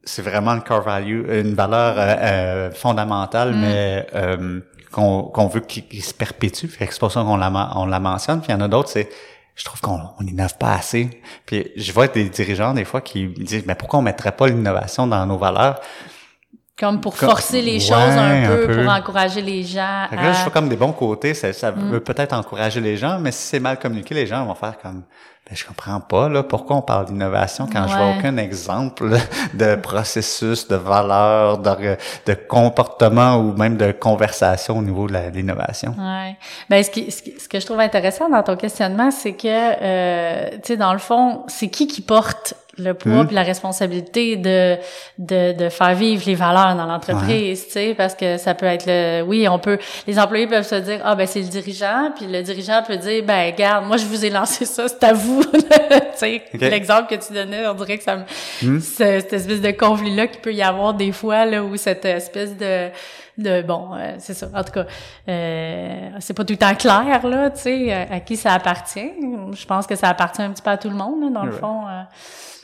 c'est 0.03 0.23
vraiment 0.23 0.55
le 0.55 0.61
core 0.61 0.83
value, 0.83 1.29
une 1.31 1.55
valeur 1.55 1.97
euh, 1.99 2.15
euh, 2.19 2.71
fondamentale, 2.71 3.55
mais 3.55 4.07
euh, 4.15 4.61
qu'on 4.91 5.25
qu'on 5.25 5.49
veut 5.49 5.61
qu'il 5.61 6.03
se 6.03 6.15
perpétue. 6.15 6.67
Fait 6.67 6.87
que 6.87 6.93
c'est 6.93 7.01
pour 7.01 7.13
ça 7.13 7.23
qu'on 7.23 7.37
la, 7.37 7.71
on 7.77 7.87
la 7.87 8.01
mentionne. 8.01 8.41
Puis 8.41 8.51
il 8.51 8.53
y 8.53 8.55
en 8.57 8.61
a 8.63 8.69
d'autres, 8.69 8.89
c'est 8.89 9.09
je 9.57 9.65
trouve 9.65 9.81
qu'on 9.81 10.01
on 10.19 10.27
innove 10.27 10.57
pas 10.57 10.73
assez. 10.73 11.11
Puis 11.45 11.71
je 11.77 11.93
vois 11.93 12.09
des 12.09 12.29
dirigeants 12.31 12.73
des 12.73 12.85
fois 12.85 13.03
qui 13.03 13.27
me 13.29 13.45
disent 13.45 13.65
mais 13.67 13.75
pourquoi 13.75 13.99
on 13.99 14.03
mettrait 14.03 14.33
pas 14.33 14.47
l'innovation 14.49 15.07
dans 15.07 15.27
nos 15.27 15.39
valeurs? 15.39 15.81
Comme 16.79 17.01
pour 17.01 17.17
Comme- 17.17 17.29
forcer 17.29 17.63
les 17.63 17.75
Ouais, 17.75 17.79
choses 17.81 17.93
un 17.93 18.43
un 18.45 18.47
peu, 18.49 18.83
pour 18.83 18.93
encourager 18.93 19.41
les 19.43 19.63
gens 19.63 20.07
Fait 20.11 20.17
que 20.17 20.23
là, 20.23 20.33
je 20.33 20.43
vois 20.43 20.51
comme 20.53 20.69
des 20.69 20.77
bons 20.77 20.91
côtés, 20.93 21.33
ça, 21.33 21.53
ça 21.53 21.71
veut 21.71 22.01
peut-être 22.01 22.33
encourager 22.33 22.81
les 22.81 22.97
gens, 22.97 23.19
mais 23.21 23.31
si 23.31 23.47
c'est 23.47 23.61
mal 23.61 23.79
communiqué, 23.79 24.13
les 24.15 24.27
gens 24.27 24.45
vont 24.45 24.55
faire 24.57 24.77
comme 24.83 25.03
ben, 25.49 25.55
je 25.55 25.65
comprends 25.67 26.01
pas 26.01 26.29
là 26.31 26.43
pourquoi 26.43 26.77
on 26.77 26.81
parle 26.83 27.05
d'innovation 27.05 27.69
quand 27.71 27.87
je 27.87 27.95
vois 27.95 28.07
Ouais. 28.09 28.17
aucun 28.19 28.37
exemple 28.39 29.11
de 29.55 29.75
processus, 29.77 30.67
de 30.67 30.75
valeur, 30.75 31.59
de, 31.59 31.97
de 32.27 32.35
comportement 32.35 33.37
ou 33.37 33.53
même 33.55 33.77
de 33.77 33.93
conversation 33.93 34.79
au 34.79 34.83
niveau 34.83 35.07
de 35.07 35.17
l'innovation. 35.33 35.95
Ouais. 35.99 36.37
Ben 36.71 36.83
ce 36.83 36.91
qui, 36.91 37.11
ce 37.13 37.23
qui- 37.23 37.39
ce 37.39 37.47
que 37.49 37.61
je 37.61 37.67
trouve 37.67 37.81
intéressant 37.81 38.29
dans 38.31 38.43
ton 38.43 38.57
questionnement, 38.57 39.11
c'est 39.13 39.35
que 39.35 39.47
euh, 39.47 40.49
tu 40.55 40.59
sais 40.73 40.77
dans 40.79 40.93
le 40.95 40.99
fond, 40.99 41.45
c'est 41.47 41.69
qui 41.69 41.87
qui 41.87 42.01
porte 42.01 42.55
le 42.79 42.93
poids 42.95 43.13
Mhm. 43.13 43.27
puis 43.27 43.35
la 43.37 43.43
responsabilité 43.43 44.37
de, 44.37 44.77
de 45.19 45.53
de 45.53 45.69
faire 45.69 45.95
vivre 45.95 46.23
les 46.27 46.35
valeurs 46.35 46.75
dans 46.77 46.87
l'entreprise, 46.87 47.67
tu 47.67 47.73
sais 47.73 47.95
parce 47.97 48.15
que 48.15 48.37
ça 48.37 48.55
peut 48.55 48.67
être 48.67 48.85
le 48.87 49.23
oui, 49.23 49.47
on 49.49 49.59
peut 49.59 49.79
les 50.07 50.19
employés 50.19 50.47
peuvent 50.47 50.67
se 50.67 50.75
dire 50.77 51.01
ah 51.05 51.15
ben 51.15 51.27
c'est 51.27 51.41
le 51.41 51.49
dirigeant 51.49 52.11
puis 52.17 52.27
le 52.27 52.43
dirigeant 52.43 52.83
peut 52.87 52.97
dire 52.97 53.23
ben 53.25 53.53
regarde, 53.53 53.87
moi 53.87 53.97
je 53.97 54.07
vous 54.07 54.25
ai 54.25 54.31
lancé 54.31 54.65
ça, 54.65 54.89
c'est 54.89 55.05
à 55.05 55.13
vous. 55.13 55.43
tu 55.53 55.61
sais 56.17 56.43
l'exemple 56.53 57.09
que 57.09 57.25
tu 57.27 57.33
donnais, 57.33 57.67
on 57.67 57.75
dirait 57.75 57.99
que 57.99 58.05
ça 58.05 58.17
me 58.17 58.81
ce- 58.81 59.21
cette 59.21 59.33
espèce 59.33 59.61
de 59.61 59.71
conflit 59.71 60.15
là 60.15 60.27
qu'il 60.27 60.41
peut 60.41 60.53
y 60.55 60.63
avoir 60.63 60.95
des 60.95 61.13
fois 61.13 61.45
là 61.47 61.63
où 61.63 61.77
cette 61.77 62.05
espèce 62.05 62.57
de 62.57 62.89
de 63.39 63.63
bon 63.63 63.91
euh, 63.95 64.15
c'est 64.19 64.35
ça. 64.35 64.49
En 64.55 64.63
tout 64.63 64.73
cas 64.73 64.87
euh, 65.29 66.11
c'est 66.21 66.35
pas 66.35 66.45
tout 66.45 66.53
le 66.53 66.59
temps 66.59 66.75
clair 66.75 67.27
là 67.27 67.51
tu 67.51 67.61
sais 67.63 67.93
à, 67.93 68.15
à 68.15 68.21
qui 68.21 68.37
ça 68.37 68.53
appartient. 68.53 69.11
Je 69.53 69.67
pense 69.67 69.87
que 69.87 69.97
ça 69.97 70.09
appartient 70.09 70.43
un 70.43 70.51
petit 70.51 70.63
peu 70.63 70.71
à 70.71 70.77
tout 70.77 70.89
le 70.91 70.97
monde 70.97 71.23
là, 71.23 71.31
dans 71.31 71.45
le 71.45 71.53
fond 71.53 71.83
euh. 71.89 72.03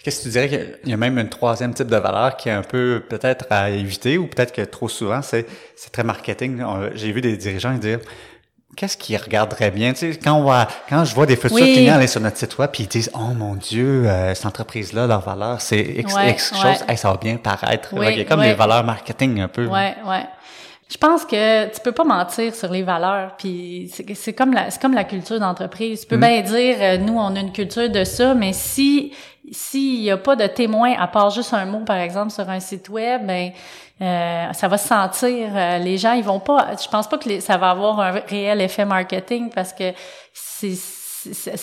Qu'est-ce 0.03 0.21
que 0.21 0.23
tu 0.25 0.29
dirais 0.31 0.49
qu'il 0.49 0.91
y 0.91 0.95
a 0.95 0.97
même 0.97 1.19
une 1.19 1.29
troisième 1.29 1.75
type 1.75 1.89
de 1.89 1.97
valeur 1.97 2.37
qui 2.37 2.49
est 2.49 2.53
un 2.53 2.63
peu 2.63 3.03
peut-être 3.07 3.45
à 3.51 3.69
éviter 3.69 4.17
ou 4.17 4.29
peut-être 4.29 4.53
que 4.53 4.63
trop 4.63 4.89
souvent 4.89 5.21
c'est 5.23 5.45
c'est 5.77 5.91
très 5.93 6.05
marketing. 6.05 6.63
J'ai 6.95 7.13
vu 7.13 7.21
des 7.21 7.37
dirigeants 7.37 7.75
dire 7.75 7.99
qu'est-ce 8.77 8.97
qu'ils 8.97 9.19
regarderaient 9.19 9.71
bien? 9.73 9.93
Tu 9.93 10.13
sais 10.15 10.19
quand 10.19 10.33
on 10.35 10.45
va 10.45 10.69
quand 10.89 11.05
je 11.05 11.15
vois 11.15 11.27
des 11.27 11.37
futurs 11.37 11.57
Oui. 11.57 11.75
clients 11.75 11.97
aller 11.97 12.07
sur 12.07 12.21
notre 12.23 12.39
site 12.39 12.57
web 12.57 12.71
puis 12.73 12.85
ils 12.85 12.89
disent 12.89 13.11
oh 13.15 13.35
mon 13.37 13.57
dieu 13.57 14.07
euh, 14.09 14.33
cette 14.35 14.47
entreprise 14.47 14.93
là 14.95 15.07
leur 15.07 15.21
valeur 15.21 15.61
c'est 15.61 15.81
X, 15.81 16.15
Ouais, 16.15 16.31
X 16.31 16.53
ouais. 16.53 16.59
chose 16.77 16.85
Hey, 16.89 16.97
ça 16.97 17.11
va 17.11 17.19
bien 17.19 17.37
paraître. 17.37 17.89
Oui, 17.93 18.07
qu'il 18.07 18.19
y 18.19 18.21
a 18.23 18.25
comme 18.25 18.41
des 18.41 18.55
valeurs 18.55 18.85
marketing 18.85 19.41
un 19.41 19.49
peu. 19.49 19.67
Ouais 19.67 19.97
ouais 20.07 20.25
je 20.91 20.97
pense 20.97 21.25
que 21.25 21.67
tu 21.73 21.81
peux 21.81 21.93
pas 21.93 22.03
mentir 22.05 22.55
sur 22.55 22.71
les 22.73 22.83
valeurs 22.83 23.37
puis 23.37 23.91
c'est 24.15 24.33
comme 24.33 24.53
la 24.53 24.71
c'est 24.71 24.81
comme 24.83 24.95
la 24.95 25.05
culture 25.05 25.39
d'entreprise. 25.39 26.01
Tu 26.01 26.07
peux 26.09 26.17
bien 26.17 26.41
dire 26.41 26.77
euh, 26.81 26.97
nous 26.99 27.17
on 27.17 27.37
a 27.37 27.41
une 27.41 27.53
culture 27.53 27.89
de 27.89 28.03
ça 28.05 28.35
mais 28.35 28.53
si 28.53 29.13
s'il 29.53 30.01
y 30.03 30.11
a 30.11 30.17
pas 30.17 30.37
de 30.37 30.47
témoin 30.47 30.95
à 30.99 31.07
part 31.07 31.31
juste 31.31 31.55
un 31.55 31.65
mot 31.65 31.81
par 31.81 31.97
exemple 31.99 32.31
sur 32.31 32.49
un 32.51 32.61
site 32.61 32.89
web 32.89 33.27
ben 33.27 33.53
euh, 34.03 34.53
ça 34.53 34.69
va 34.69 34.79
se 34.79 34.89
sentir 34.89 35.49
euh, 35.55 35.79
les 35.79 35.97
gens 35.99 36.13
ils 36.15 36.25
vont 36.25 36.41
pas 36.41 36.71
je 36.83 36.89
pense 36.89 37.09
pas 37.09 37.19
que 37.19 37.29
les- 37.29 37.41
ça 37.41 37.57
va 37.57 37.71
avoir 37.71 38.01
un 38.01 38.11
réel 38.29 38.61
effet 38.61 38.85
marketing 38.85 39.51
parce 39.55 39.73
que 39.73 39.93
c'est 40.33 40.75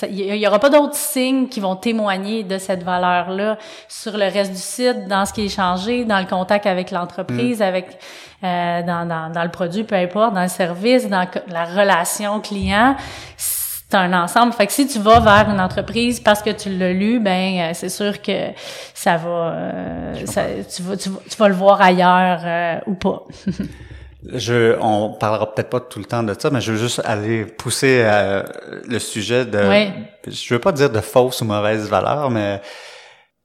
il 0.09 0.35
y 0.35 0.47
aura 0.47 0.59
pas 0.59 0.69
d'autres 0.69 0.95
signes 0.95 1.47
qui 1.47 1.59
vont 1.59 1.75
témoigner 1.75 2.43
de 2.43 2.57
cette 2.57 2.83
valeur-là 2.83 3.57
sur 3.87 4.17
le 4.17 4.25
reste 4.25 4.51
du 4.51 4.57
site, 4.57 5.07
dans 5.07 5.25
ce 5.25 5.33
qui 5.33 5.45
est 5.45 5.49
changé, 5.49 6.05
dans 6.05 6.19
le 6.19 6.25
contact 6.25 6.65
avec 6.65 6.91
l'entreprise, 6.91 7.61
avec 7.61 7.97
euh, 8.43 8.81
dans, 8.83 9.05
dans, 9.07 9.31
dans 9.31 9.43
le 9.43 9.49
produit, 9.49 9.83
peu 9.83 9.95
importe, 9.95 10.33
dans 10.33 10.43
le 10.43 10.47
service, 10.47 11.07
dans 11.09 11.25
la 11.47 11.65
relation 11.65 12.39
client. 12.39 12.95
C'est 13.37 13.95
un 13.95 14.11
ensemble. 14.21 14.51
Fait 14.51 14.67
que 14.67 14.73
si 14.73 14.85
tu 14.85 14.99
vas 14.99 15.21
vers 15.21 15.49
une 15.49 15.61
entreprise 15.61 16.19
parce 16.19 16.41
que 16.41 16.49
tu 16.49 16.69
l'as 16.77 16.91
lu, 16.91 17.19
ben 17.21 17.59
euh, 17.59 17.71
c'est 17.73 17.87
sûr 17.89 18.21
que 18.21 18.49
ça 18.93 19.15
va, 19.15 19.29
euh, 19.29 20.25
ça- 20.25 20.43
tu 20.75 20.81
vas, 20.81 20.97
tu 20.97 21.09
vas, 21.09 21.19
tu 21.29 21.37
vas 21.37 21.47
le 21.47 21.55
voir 21.55 21.81
ailleurs 21.81 22.41
euh, 22.43 22.79
ou 22.85 22.95
pas. 22.95 23.23
Je, 24.33 24.75
on 24.81 25.11
parlera 25.13 25.53
peut-être 25.53 25.69
pas 25.69 25.79
tout 25.79 25.99
le 25.99 26.05
temps 26.05 26.23
de 26.23 26.35
ça, 26.37 26.49
mais 26.49 26.61
je 26.61 26.71
veux 26.73 26.77
juste 26.77 27.01
aller 27.05 27.45
pousser 27.45 28.01
euh, 28.03 28.43
le 28.87 28.99
sujet 28.99 29.45
de. 29.45 29.59
Oui. 29.69 29.91
Je 30.27 30.53
veux 30.53 30.59
pas 30.59 30.71
dire 30.71 30.89
de 30.89 30.99
fausses 30.99 31.41
ou 31.41 31.45
mauvaises 31.45 31.87
valeurs, 31.87 32.29
mais 32.29 32.61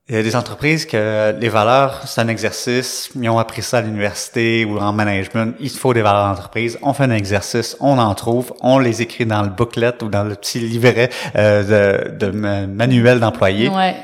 il 0.09 0.15
y 0.15 0.17
a 0.17 0.23
des 0.23 0.35
entreprises 0.35 0.85
que 0.85 1.33
les 1.39 1.47
valeurs, 1.47 2.01
c'est 2.05 2.19
un 2.19 2.27
exercice. 2.27 3.09
Ils 3.15 3.29
ont 3.29 3.39
appris 3.39 3.61
ça 3.61 3.77
à 3.77 3.81
l'université 3.81 4.65
ou 4.65 4.77
en 4.77 4.91
management. 4.91 5.55
Il 5.61 5.69
faut 5.69 5.93
des 5.93 6.01
valeurs 6.01 6.27
d'entreprise. 6.27 6.77
On 6.81 6.91
fait 6.93 7.03
un 7.05 7.11
exercice, 7.11 7.77
on 7.79 7.97
en 7.97 8.13
trouve, 8.13 8.53
on 8.61 8.79
les 8.79 9.01
écrit 9.01 9.25
dans 9.25 9.41
le 9.43 9.49
booklet 9.49 10.03
ou 10.03 10.09
dans 10.09 10.25
le 10.25 10.35
petit 10.35 10.59
livret 10.59 11.09
euh, 11.37 12.09
de, 12.11 12.25
de 12.25 12.31
ma- 12.31 12.67
manuel 12.67 13.21
d'employé. 13.21 13.69
Ouais. 13.69 13.95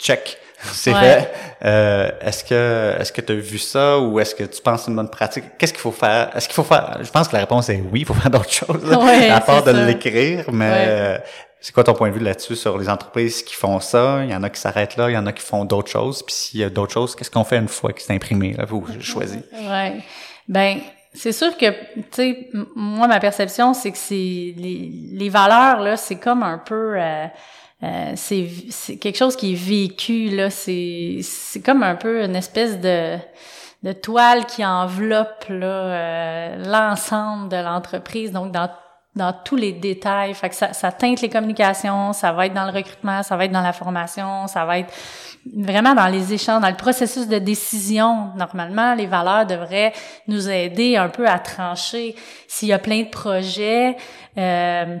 Check. 0.00 0.38
C'est 0.72 0.92
Ouais. 0.92 1.00
fait. 1.00 1.32
Euh, 1.64 2.10
est-ce 2.20 2.44
que 2.44 2.94
est-ce 3.00 3.12
que 3.12 3.20
tu 3.20 3.32
as 3.32 3.36
vu 3.36 3.58
ça 3.58 3.98
ou 3.98 4.20
est-ce 4.20 4.34
que 4.34 4.44
tu 4.44 4.60
penses 4.62 4.80
que 4.80 4.84
c'est 4.86 4.90
une 4.90 4.96
bonne 4.96 5.10
pratique? 5.10 5.44
Qu'est-ce 5.58 5.72
qu'il 5.72 5.80
faut 5.80 5.92
faire? 5.92 6.30
Est-ce 6.36 6.46
qu'il 6.48 6.54
faut 6.54 6.62
faire? 6.64 6.98
Je 7.02 7.10
pense 7.10 7.28
que 7.28 7.34
la 7.34 7.40
réponse 7.40 7.68
est 7.70 7.82
oui, 7.92 8.00
il 8.00 8.06
faut 8.06 8.14
faire 8.14 8.30
d'autres 8.30 8.50
choses. 8.66 8.84
Ouais, 8.84 9.30
à 9.30 9.40
part 9.40 9.62
de 9.64 9.70
l'écrire, 9.72 10.44
mais 10.52 10.70
Ouais. 10.70 10.84
euh, 10.88 11.18
c'est 11.60 11.72
quoi 11.72 11.84
ton 11.84 11.94
point 11.94 12.10
de 12.10 12.14
vue 12.14 12.20
là-dessus 12.24 12.56
sur 12.56 12.76
les 12.76 12.88
entreprises 12.90 13.42
qui 13.42 13.54
font 13.54 13.80
ça? 13.80 14.20
Il 14.24 14.30
y 14.30 14.34
en 14.34 14.42
a 14.42 14.50
qui 14.50 14.60
s'arrêtent 14.60 14.96
là, 14.96 15.08
il 15.10 15.14
y 15.14 15.18
en 15.18 15.26
a 15.26 15.32
qui 15.32 15.42
font 15.42 15.64
d'autres 15.64 15.90
choses. 15.90 16.22
Puis 16.22 16.34
s'il 16.34 16.60
y 16.60 16.64
a 16.64 16.68
d'autres 16.70 16.92
choses, 16.92 17.16
qu'est-ce 17.16 17.30
qu'on 17.30 17.44
fait 17.44 17.56
une 17.56 17.68
fois 17.68 17.92
que 17.92 18.02
c'est 18.02 18.12
imprimé? 18.12 18.52
Là, 18.58 18.66
vous 18.66 18.84
choisissez. 19.00 19.44
Ouais. 19.66 19.94
Ben, 20.46 20.78
c'est 21.14 21.32
sûr 21.32 21.56
que, 21.56 21.70
tu 21.70 22.04
sais, 22.10 22.48
moi, 22.74 23.06
ma 23.08 23.18
perception, 23.20 23.72
c'est 23.72 23.92
que 23.92 23.96
c'est 23.98 24.14
les, 24.14 24.90
les 25.12 25.28
valeurs, 25.30 25.80
là, 25.80 25.96
c'est 25.96 26.16
comme 26.16 26.42
un 26.42 26.58
peu... 26.58 26.96
euh, 26.98 27.26
euh, 27.82 28.12
c'est 28.14 28.48
c'est 28.70 28.96
quelque 28.96 29.16
chose 29.16 29.36
qui 29.36 29.52
est 29.52 29.56
vécu, 29.56 30.30
là. 30.30 30.48
C'est 30.50 31.20
c'est 31.22 31.60
comme 31.60 31.82
un 31.82 31.96
peu 31.96 32.22
une 32.24 32.36
espèce 32.36 32.80
de 32.80 33.18
de 33.84 33.92
toile 33.92 34.46
qui 34.46 34.64
enveloppe 34.64 35.44
là 35.50 35.66
euh, 35.66 36.64
l'ensemble 36.64 37.50
de 37.50 37.56
l'entreprise 37.56 38.32
donc 38.32 38.50
dans 38.50 38.70
dans 39.14 39.32
tous 39.44 39.56
les 39.56 39.72
détails 39.72 40.32
fait 40.32 40.48
que 40.48 40.54
ça, 40.54 40.72
ça 40.72 40.90
teinte 40.90 41.20
les 41.20 41.28
communications 41.28 42.14
ça 42.14 42.32
va 42.32 42.46
être 42.46 42.54
dans 42.54 42.64
le 42.64 42.72
recrutement 42.72 43.22
ça 43.22 43.36
va 43.36 43.44
être 43.44 43.52
dans 43.52 43.60
la 43.60 43.74
formation 43.74 44.46
ça 44.46 44.64
va 44.64 44.78
être 44.78 44.92
vraiment 45.54 45.94
dans 45.94 46.06
les 46.06 46.32
échanges 46.32 46.62
dans 46.62 46.70
le 46.70 46.76
processus 46.76 47.28
de 47.28 47.38
décision 47.38 48.30
normalement 48.36 48.94
les 48.94 49.06
valeurs 49.06 49.44
devraient 49.44 49.92
nous 50.28 50.48
aider 50.48 50.96
un 50.96 51.10
peu 51.10 51.28
à 51.28 51.38
trancher 51.38 52.16
s'il 52.48 52.68
y 52.68 52.72
a 52.72 52.78
plein 52.78 53.02
de 53.02 53.10
projets 53.10 53.96
euh, 54.38 54.96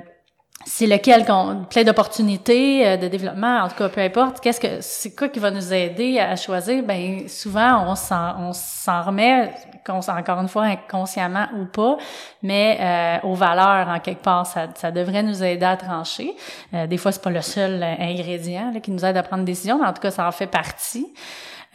c'est 0.66 0.86
lequel 0.86 1.24
qu'on 1.24 1.64
plein 1.68 1.84
d'opportunités 1.84 2.86
euh, 2.86 2.96
de 2.96 3.08
développement 3.08 3.62
en 3.62 3.68
tout 3.68 3.76
cas 3.76 3.88
peu 3.88 4.00
importe. 4.00 4.40
Qu'est-ce 4.40 4.60
que 4.60 4.80
c'est 4.80 5.14
quoi 5.14 5.28
qui 5.28 5.38
va 5.38 5.50
nous 5.50 5.72
aider 5.72 6.18
à 6.18 6.36
choisir? 6.36 6.82
Ben 6.82 7.28
souvent 7.28 7.86
on 7.88 7.94
s'en 7.94 8.48
on 8.48 8.52
s'en 8.52 9.02
remet 9.02 9.50
encore 9.88 10.40
une 10.40 10.48
fois 10.48 10.64
inconsciemment 10.64 11.46
ou 11.58 11.66
pas 11.66 11.96
mais 12.42 12.78
euh, 12.80 13.28
aux 13.28 13.34
valeurs 13.34 13.88
en 13.88 14.00
quelque 14.00 14.22
part. 14.22 14.46
Ça, 14.46 14.68
ça 14.74 14.90
devrait 14.90 15.22
nous 15.22 15.42
aider 15.42 15.64
à 15.64 15.76
trancher. 15.76 16.34
Euh, 16.72 16.86
des 16.86 16.96
fois 16.96 17.12
c'est 17.12 17.22
pas 17.22 17.30
le 17.30 17.42
seul 17.42 17.82
euh, 17.82 17.94
ingrédient 17.98 18.70
là, 18.72 18.80
qui 18.80 18.90
nous 18.90 19.04
aide 19.04 19.16
à 19.16 19.22
prendre 19.22 19.44
des 19.44 19.52
décisions 19.52 19.78
mais 19.78 19.86
en 19.86 19.92
tout 19.92 20.02
cas 20.02 20.10
ça 20.10 20.26
en 20.26 20.32
fait 20.32 20.46
partie 20.46 21.06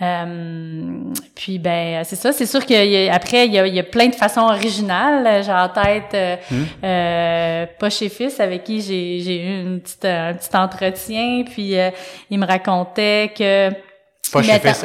euh, 0.01 1.13
puis 1.35 1.59
ben 1.59 2.03
c'est 2.05 2.15
ça, 2.15 2.31
c'est 2.31 2.45
sûr 2.45 2.65
qu'après 2.65 3.47
il 3.47 3.53
y 3.53 3.59
a, 3.59 3.67
il 3.67 3.75
y 3.75 3.79
a 3.79 3.83
plein 3.83 4.07
de 4.07 4.15
façons 4.15 4.41
originales. 4.41 5.43
J'ai 5.43 5.51
en 5.51 5.69
tête 5.69 6.13
euh, 6.13 6.35
euh, 6.83 7.65
pas 7.77 7.89
chez 7.89 8.07
Fils 8.07 8.39
avec 8.39 8.63
qui 8.63 8.81
j'ai 8.81 9.19
j'ai 9.19 9.43
eu 9.43 9.61
une 9.61 9.81
petite, 9.81 10.05
un 10.05 10.33
petit 10.33 10.55
entretien, 10.55 11.43
puis 11.43 11.77
euh, 11.77 11.89
il 12.29 12.39
me 12.39 12.45
racontait 12.45 13.33
que 13.37 13.69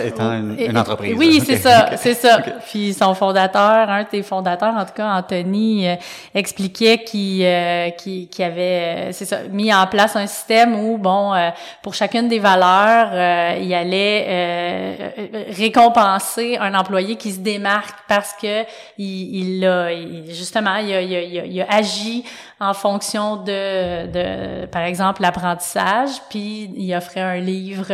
Étant 0.07 0.33
une, 0.33 0.57
une 0.59 0.79
entreprise. 0.79 1.15
Oui, 1.17 1.41
c'est 1.45 1.57
ça, 1.57 1.91
c'est 1.97 2.15
ça. 2.15 2.39
Puis 2.69 2.95
son 2.95 3.15
fondateur, 3.15 3.89
un 3.91 4.03
de 4.05 4.09
tes 4.09 4.23
fondateurs, 4.23 4.75
en 4.75 4.85
tout 4.85 4.93
cas 4.95 5.07
Anthony, 5.17 5.89
euh, 5.89 5.95
expliquait 6.35 6.99
qu'il 7.05 7.43
euh, 7.45 7.91
qu'il 7.91 8.29
qu'il 8.29 8.45
avait, 8.45 8.61
euh, 8.61 9.13
c'est 9.13 9.25
ça, 9.25 9.39
mis 9.51 9.73
en 9.75 9.87
place 9.87 10.17
un 10.17 10.27
système 10.27 10.75
où, 10.79 10.97
bon, 10.99 11.35
euh, 11.35 11.51
pour 11.83 11.95
chacune 11.95 12.29
des 12.29 12.39
valeurs, 12.39 13.11
euh, 13.13 13.59
il 13.61 13.73
allait 13.75 15.15
récompenser 15.51 16.57
un 16.61 16.75
employé 16.75 17.17
qui 17.17 17.33
se 17.33 17.41
démarque 17.41 17.97
parce 18.09 18.33
que 18.41 18.63
il, 18.99 19.59
il 19.59 19.67
a, 19.67 19.93
il- 19.93 20.25
justement, 20.35 20.77
il 20.77 20.93
a, 20.93 21.01
il 21.01 21.15
a- 21.17 21.45
il 21.45 21.61
a- 21.63 21.67
agi 21.75 22.25
en 22.61 22.73
fonction 22.73 23.37
de, 23.37 24.07
de 24.07 24.67
par 24.67 24.83
exemple, 24.83 25.23
l'apprentissage, 25.23 26.11
puis 26.31 26.71
il 26.77 26.95
offrait 26.95 27.21
un 27.21 27.37
livre 27.39 27.87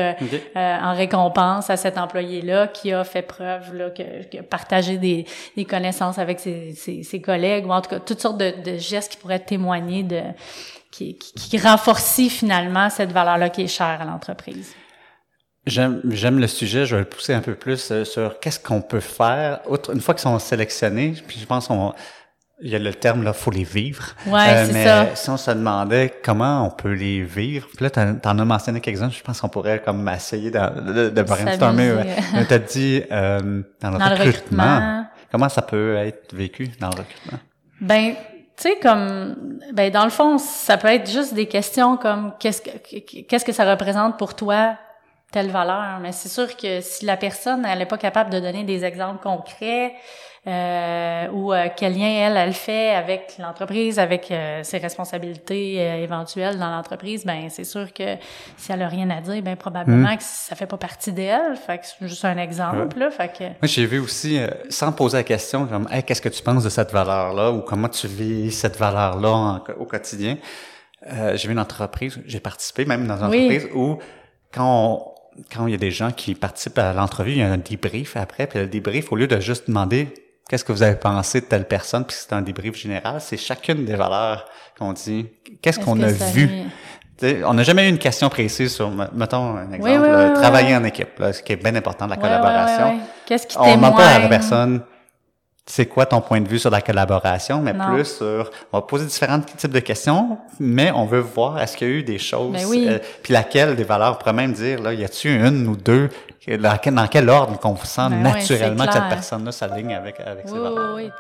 en 0.55 0.95
récompense 0.95 1.40
à 1.41 1.77
cet 1.77 1.99
employé-là 1.99 2.69
qui 2.69 2.93
a 2.93 3.05
fait 3.05 3.23
preuve, 3.23 3.75
là, 3.75 3.91
que, 3.91 4.25
que 4.25 4.43
partager 4.43 4.99
des, 4.99 5.27
connaissances 5.65 6.19
avec 6.19 6.41
ses, 6.41 7.23
collègues, 7.23 7.67
ou 7.67 7.71
en 7.71 7.81
tout 7.81 7.91
cas 7.91 8.01
toutes 8.01 8.21
sortes 8.21 8.39
de, 8.39 8.77
gestes 8.79 9.13
qui 9.13 9.19
pourraient 9.19 9.45
témoigner 9.45 10.03
de 10.03 10.21
qui, 10.91 11.17
qui, 11.19 11.59
finalement 12.29 12.91
cette 12.91 13.13
valeur-là 13.13 13.49
qui 13.49 13.63
est 13.63 13.69
chère 13.69 14.01
à 14.01 14.05
l'entreprise. 14.05 14.75
J'aime, 15.67 16.01
le 16.05 16.47
sujet, 16.47 16.87
je 16.87 16.97
vais 16.97 17.03
le 17.03 17.09
pousser 17.09 17.35
un 17.35 17.43
peu 17.43 17.55
plus 17.55 17.91
euh, 17.91 18.05
sur 18.05 18.41
qu'est-ce 18.41 18.59
qu'on 18.59 18.81
peut 18.81 19.01
faire, 19.01 19.61
outre, 19.69 19.95
une 19.95 20.01
fois 20.01 20.15
qu'ils 20.15 20.23
sont 20.23 20.39
sélectionnés, 20.39 21.15
puis 21.27 21.39
je 21.39 21.45
pense 21.45 21.69
qu'on 21.69 21.93
il 22.63 22.71
y 22.71 22.77
a 22.77 22.79
le 22.79 22.93
terme 22.93 23.23
là, 23.23 23.33
faut 23.33 23.51
les 23.51 23.65
vivre. 23.65 24.15
Euh, 24.27 24.31
Ouais, 24.33 24.65
c'est 24.67 24.73
mais 24.73 24.85
ça. 24.85 25.07
si 25.15 25.31
on 25.31 25.37
se 25.37 25.51
demandait 25.51 26.13
comment 26.23 26.67
on 26.67 26.71
peut 26.71 26.93
les 26.93 27.23
vivre, 27.23 27.67
puis 27.75 27.85
là 27.85 27.91
t'en, 27.91 28.15
t'en 28.17 28.39
as 28.39 28.45
mentionné 28.45 28.81
quelques-uns, 28.81 29.11
je 29.11 29.23
pense 29.23 29.41
qu'on 29.41 29.49
pourrait 29.49 29.81
comme 29.83 30.09
essayer 30.09 30.51
de, 30.51 30.59
de, 30.93 31.09
de 31.11 31.23
brainstormer. 31.23 31.93
Ouais. 31.93 32.17
Mais 32.35 32.45
t'as 32.47 32.59
dit 32.59 33.03
euh, 33.11 33.63
dans 33.81 33.91
le 33.91 33.99
Dans 33.99 34.09
le 34.09 34.15
recrutement, 34.15 34.25
recrutement. 34.25 35.07
comment 35.33 35.49
ça 35.49 35.63
peut 35.63 35.97
être 35.97 36.35
vécu 36.35 36.69
dans 36.81 36.89
le 36.91 36.99
recrutement? 36.99 37.39
Ben, 37.81 38.15
tu 38.57 38.69
sais 38.69 38.77
comme 38.83 39.37
ben 39.73 39.91
dans 39.91 40.05
le 40.05 40.11
fond, 40.11 40.37
ça 40.37 40.77
peut 40.77 40.89
être 40.89 41.11
juste 41.11 41.33
des 41.33 41.47
questions 41.47 41.97
comme 41.97 42.35
qu'est-ce 42.39 42.61
que 42.61 43.23
qu'est-ce 43.23 43.45
que 43.45 43.53
ça 43.53 43.65
représente 43.71 44.19
pour 44.19 44.35
toi 44.37 44.77
telle 45.33 45.49
valeur, 45.51 45.99
mais 46.03 46.11
c'est 46.13 46.29
sûr 46.29 46.57
que 46.57 46.81
si 46.81 47.05
la 47.07 47.17
personne 47.17 47.65
elle 47.65 47.81
est 47.81 47.87
pas 47.87 47.97
capable 47.99 48.31
de 48.31 48.41
donner 48.41 48.65
des 48.65 48.85
exemples 48.85 49.23
concrets 49.23 49.95
euh, 50.47 51.29
ou 51.33 51.53
euh, 51.53 51.69
quel 51.77 51.99
lien 51.99 52.07
elle 52.09 52.37
elle 52.37 52.55
fait 52.55 52.91
avec 52.95 53.35
l'entreprise, 53.39 53.99
avec 53.99 54.31
euh, 54.31 54.63
ses 54.63 54.79
responsabilités 54.79 55.77
euh, 55.81 56.03
éventuelles 56.03 56.59
dans 56.59 56.71
l'entreprise, 56.71 57.27
ben 57.27 57.49
c'est 57.51 57.65
sûr 57.65 57.93
que 57.93 58.17
si 58.57 58.73
elle 58.73 58.81
a 58.83 58.89
rien 58.89 59.11
à 59.11 59.21
dire, 59.21 59.43
ben 59.43 59.55
probablement 59.57 60.17
que 60.17 60.23
ça 60.23 60.57
fait 60.57 60.67
pas 60.67 60.79
partie 60.79 61.13
d'elle. 61.13 61.57
Fait 61.57 61.79
que 61.79 61.85
c'est 61.87 62.09
juste 62.09 62.25
un 62.25 62.39
exemple 62.39 62.99
là, 62.99 63.11
fait 63.11 63.29
que 63.37 63.45
Moi, 63.45 63.53
j'ai 63.65 63.85
vu 63.85 63.99
aussi, 63.99 64.39
euh, 64.39 64.49
sans 64.71 64.93
poser 64.93 65.19
la 65.19 65.25
question, 65.25 65.67
comme, 65.67 65.87
hey, 65.91 66.03
qu'est-ce 66.03 66.23
que 66.23 66.31
tu 66.31 66.43
penses 66.43 66.65
de 66.65 66.71
cette 66.71 66.91
valeur-là? 66.91 67.53
Ou 67.53 67.61
comment 67.61 67.89
tu 67.91 68.07
vis 68.07 68.51
cette 68.51 68.79
valeur-là 68.79 69.63
au 69.79 69.85
quotidien? 69.85 70.39
Euh, 71.13 71.37
j'ai 71.37 71.49
vu 71.49 71.53
une 71.53 71.61
entreprise, 71.61 72.19
j'ai 72.27 72.41
participé 72.41 72.85
même 72.87 73.07
dans 73.07 73.23
une 73.25 73.31
Oui. 73.31 73.45
entreprise 73.45 73.69
où 73.75 73.99
quand 74.53 74.65
on- 75.07 75.11
quand 75.55 75.67
il 75.67 75.73
y 75.73 75.75
a 75.75 75.79
des 75.79 75.91
gens 75.91 76.11
qui 76.11 76.35
participent 76.35 76.79
à 76.79 76.93
l'entrevue, 76.93 77.31
il 77.33 77.39
y 77.39 77.43
a 77.43 77.51
un 77.51 77.57
débrief 77.59 78.17
après, 78.17 78.47
puis 78.47 78.59
le 78.59 78.67
débrief, 78.67 79.13
au 79.13 79.17
lieu 79.17 79.27
de 79.27 79.39
juste 79.41 79.69
demander 79.69 80.09
qu'est-ce 80.51 80.65
que 80.65 80.73
vous 80.73 80.83
avez 80.83 80.97
pensé 80.97 81.41
de 81.41 81.47
telle 81.47 81.65
personne, 81.65 82.05
puis 82.05 82.17
c'est 82.19 82.33
un 82.33 82.43
débrief 82.43 82.75
général, 82.75 83.21
c'est 83.21 83.37
chacune 83.37 83.85
des 83.85 83.95
valeurs 83.95 84.47
qu'on 84.77 84.93
dit, 84.93 85.29
qu'est-ce 85.63 85.79
est-ce 85.79 85.87
qu'on 85.87 85.95
que 85.97 86.03
a 86.03 86.09
vu? 86.09 86.51
on 87.47 87.55
n'a 87.55 87.63
jamais 87.63 87.87
eu 87.87 87.89
une 87.89 87.99
question 87.99 88.29
précise 88.29 88.75
sur, 88.75 88.91
me- 88.91 89.07
mettons 89.15 89.57
un 89.57 89.71
exemple, 89.73 89.83
oui, 89.85 89.97
oui, 89.97 90.09
là, 90.09 90.29
oui, 90.29 90.35
travailler 90.35 90.75
en 90.75 90.83
équipe, 90.83 91.17
là, 91.21 91.33
ce 91.33 91.41
qui 91.43 91.53
est 91.53 91.57
bien 91.57 91.75
important 91.77 92.07
la 92.09 92.17
collaboration. 92.17 92.99
Qu'est-ce 93.27 93.47
qui 93.47 93.57
On 93.59 93.71
ne 93.71 93.77
demande 93.77 93.97
pas 93.97 94.09
à 94.09 94.19
la 94.19 94.29
personne 94.29 94.81
c'est 95.71 95.87
quoi 95.87 96.05
ton 96.05 96.21
point 96.21 96.41
de 96.41 96.49
vue 96.49 96.59
sur 96.59 96.71
la 96.71 96.81
collaboration, 96.83 97.61
mais 97.61 97.73
Non. 97.73 97.95
plus 97.95 98.05
sur 98.05 98.51
on 98.73 98.79
va 98.79 98.83
poser 98.83 99.07
différents 99.07 99.41
types 99.41 99.71
de 99.71 99.79
questions, 99.81 100.37
mais 100.59 100.91
on 100.91 101.07
veut 101.07 101.21
voir 101.21 101.61
est-ce 101.61 101.77
qu'il 101.77 101.89
y 101.89 101.91
a 101.91 101.95
eu 101.95 102.03
des 102.03 102.19
choses, 102.19 102.53
Ben 102.53 102.65
oui. 102.67 102.87
euh, 102.89 102.99
puis 103.23 103.33
laquelle 103.33 103.77
des 103.77 103.85
valeurs, 103.85 104.15
on 104.15 104.17
pourrait 104.17 104.33
même 104.33 104.53
dire 104.53 104.83
là, 104.83 104.93
y 104.93 105.05
a-t-il 105.05 105.41
une 105.41 105.69
ou 105.69 105.77
deux, 105.77 106.09
dans 106.49 107.07
quel, 107.09 107.29
ordre 107.31 107.57
qu'on 107.61 107.77
sent 107.77 108.09
Ben 108.11 108.23
naturellement 108.23 108.87
que 108.87 108.93
cette 108.93 109.09
personne-là 109.09 109.53
s'aligne 109.53 109.95
avec 109.95 110.19
avec 110.19 110.49
ses 110.49 110.55
Oui, 110.55 110.59
oui, 110.61 110.75
valeurs. 110.75 110.95
oui. 110.97 111.11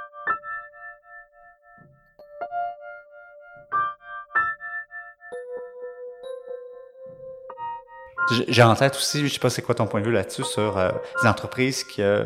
J'ai- 8.32 8.44
J'ai 8.48 8.62
en 8.62 8.74
tête 8.74 8.94
aussi, 8.94 9.26
je 9.26 9.32
sais 9.32 9.40
pas 9.40 9.50
c'est 9.50 9.62
quoi 9.62 9.74
ton 9.74 9.86
point 9.86 10.00
de 10.00 10.06
vue 10.06 10.12
là-dessus 10.12 10.44
sur 10.44 10.78
euh, 10.78 10.90
les 11.22 11.28
entreprises 11.28 11.82
qui 11.84 12.02
euh, 12.02 12.22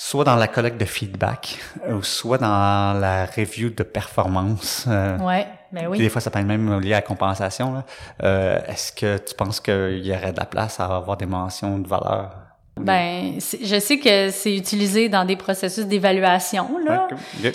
soit 0.00 0.22
dans 0.22 0.36
la 0.36 0.46
collecte 0.46 0.78
de 0.78 0.84
feedback 0.84 1.58
ou 1.90 2.04
soit 2.04 2.38
dans 2.38 2.96
la 3.00 3.26
review 3.26 3.70
de 3.70 3.82
performance. 3.82 4.84
euh, 4.86 5.18
Ouais, 5.18 5.44
ben 5.72 5.80
Puis 5.80 5.86
oui. 5.88 5.98
Des 5.98 6.08
fois, 6.08 6.20
ça 6.20 6.30
peut 6.30 6.38
être 6.38 6.46
même 6.46 6.78
lié 6.80 6.92
à 6.92 6.96
la 6.98 7.02
compensation. 7.02 7.74
là. 7.74 7.84
Euh, 8.22 8.60
Est-ce 8.68 8.92
que 8.92 9.18
tu 9.18 9.34
penses 9.34 9.58
qu'il 9.60 10.06
y 10.06 10.12
aurait 10.12 10.32
de 10.32 10.38
la 10.38 10.46
place 10.46 10.78
à 10.78 10.84
avoir 10.84 11.16
des 11.16 11.26
mentions 11.26 11.78
de 11.80 11.88
valeur? 11.88 12.30
Ben, 12.80 13.40
je 13.40 13.80
sais 13.80 13.98
que 13.98 14.30
c'est 14.30 14.54
utilisé 14.56 15.08
dans 15.08 15.24
des 15.24 15.34
processus 15.34 15.84
d'évaluation, 15.84 16.78
là. 16.86 17.08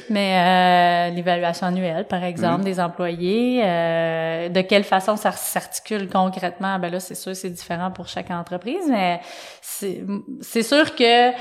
Mais 0.09 1.11
euh, 1.11 1.15
l'évaluation 1.15 1.67
annuelle, 1.67 2.05
par 2.09 2.25
exemple, 2.25 2.57
Mhm. 2.59 2.65
des 2.65 2.79
employés, 2.81 3.61
euh, 3.63 4.49
de 4.49 4.59
quelle 4.59 4.83
façon 4.83 5.15
ça 5.15 5.31
s'articule 5.31 6.09
concrètement, 6.09 6.77
ben 6.77 6.91
là, 6.91 6.99
c'est 6.99 7.15
sûr, 7.15 7.33
c'est 7.37 7.51
différent 7.51 7.89
pour 7.89 8.09
chaque 8.09 8.31
entreprise, 8.31 8.83
mais 8.89 9.21
c'est 9.61 10.03
c'est 10.41 10.61
sûr 10.63 10.93
que 10.93 11.31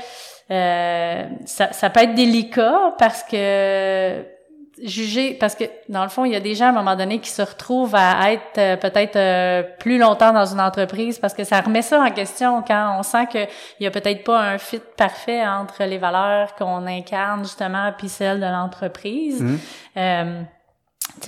euh, 0.51 1.25
ça, 1.45 1.71
ça 1.71 1.89
peut 1.89 2.01
être 2.01 2.15
délicat 2.15 2.95
parce 2.97 3.23
que 3.23 4.23
juger, 4.81 5.35
parce 5.39 5.55
que 5.55 5.65
dans 5.89 6.03
le 6.03 6.09
fond, 6.09 6.25
il 6.25 6.33
y 6.33 6.35
a 6.35 6.39
des 6.39 6.55
gens 6.55 6.65
à 6.65 6.69
un 6.69 6.73
moment 6.73 6.95
donné 6.95 7.19
qui 7.19 7.29
se 7.29 7.41
retrouvent 7.41 7.95
à 7.95 8.31
être 8.31 8.57
euh, 8.57 8.75
peut-être 8.75 9.15
euh, 9.15 9.63
plus 9.79 9.97
longtemps 9.97 10.33
dans 10.33 10.45
une 10.45 10.59
entreprise 10.59 11.19
parce 11.19 11.33
que 11.33 11.43
ça 11.43 11.61
remet 11.61 11.81
ça 11.81 11.99
en 12.01 12.11
question 12.11 12.63
quand 12.63 12.95
on 12.97 13.03
sent 13.03 13.27
que 13.31 13.45
il 13.79 13.83
y 13.83 13.87
a 13.87 13.91
peut-être 13.91 14.23
pas 14.23 14.39
un 14.39 14.57
fit 14.57 14.81
parfait 14.97 15.45
entre 15.45 15.83
les 15.83 15.97
valeurs 15.97 16.55
qu'on 16.55 16.87
incarne 16.87 17.43
justement 17.43 17.91
puis 17.97 18.09
celles 18.09 18.39
de 18.39 18.45
l'entreprise. 18.45 19.43
Euh, 19.97 20.41
tu 20.41 20.62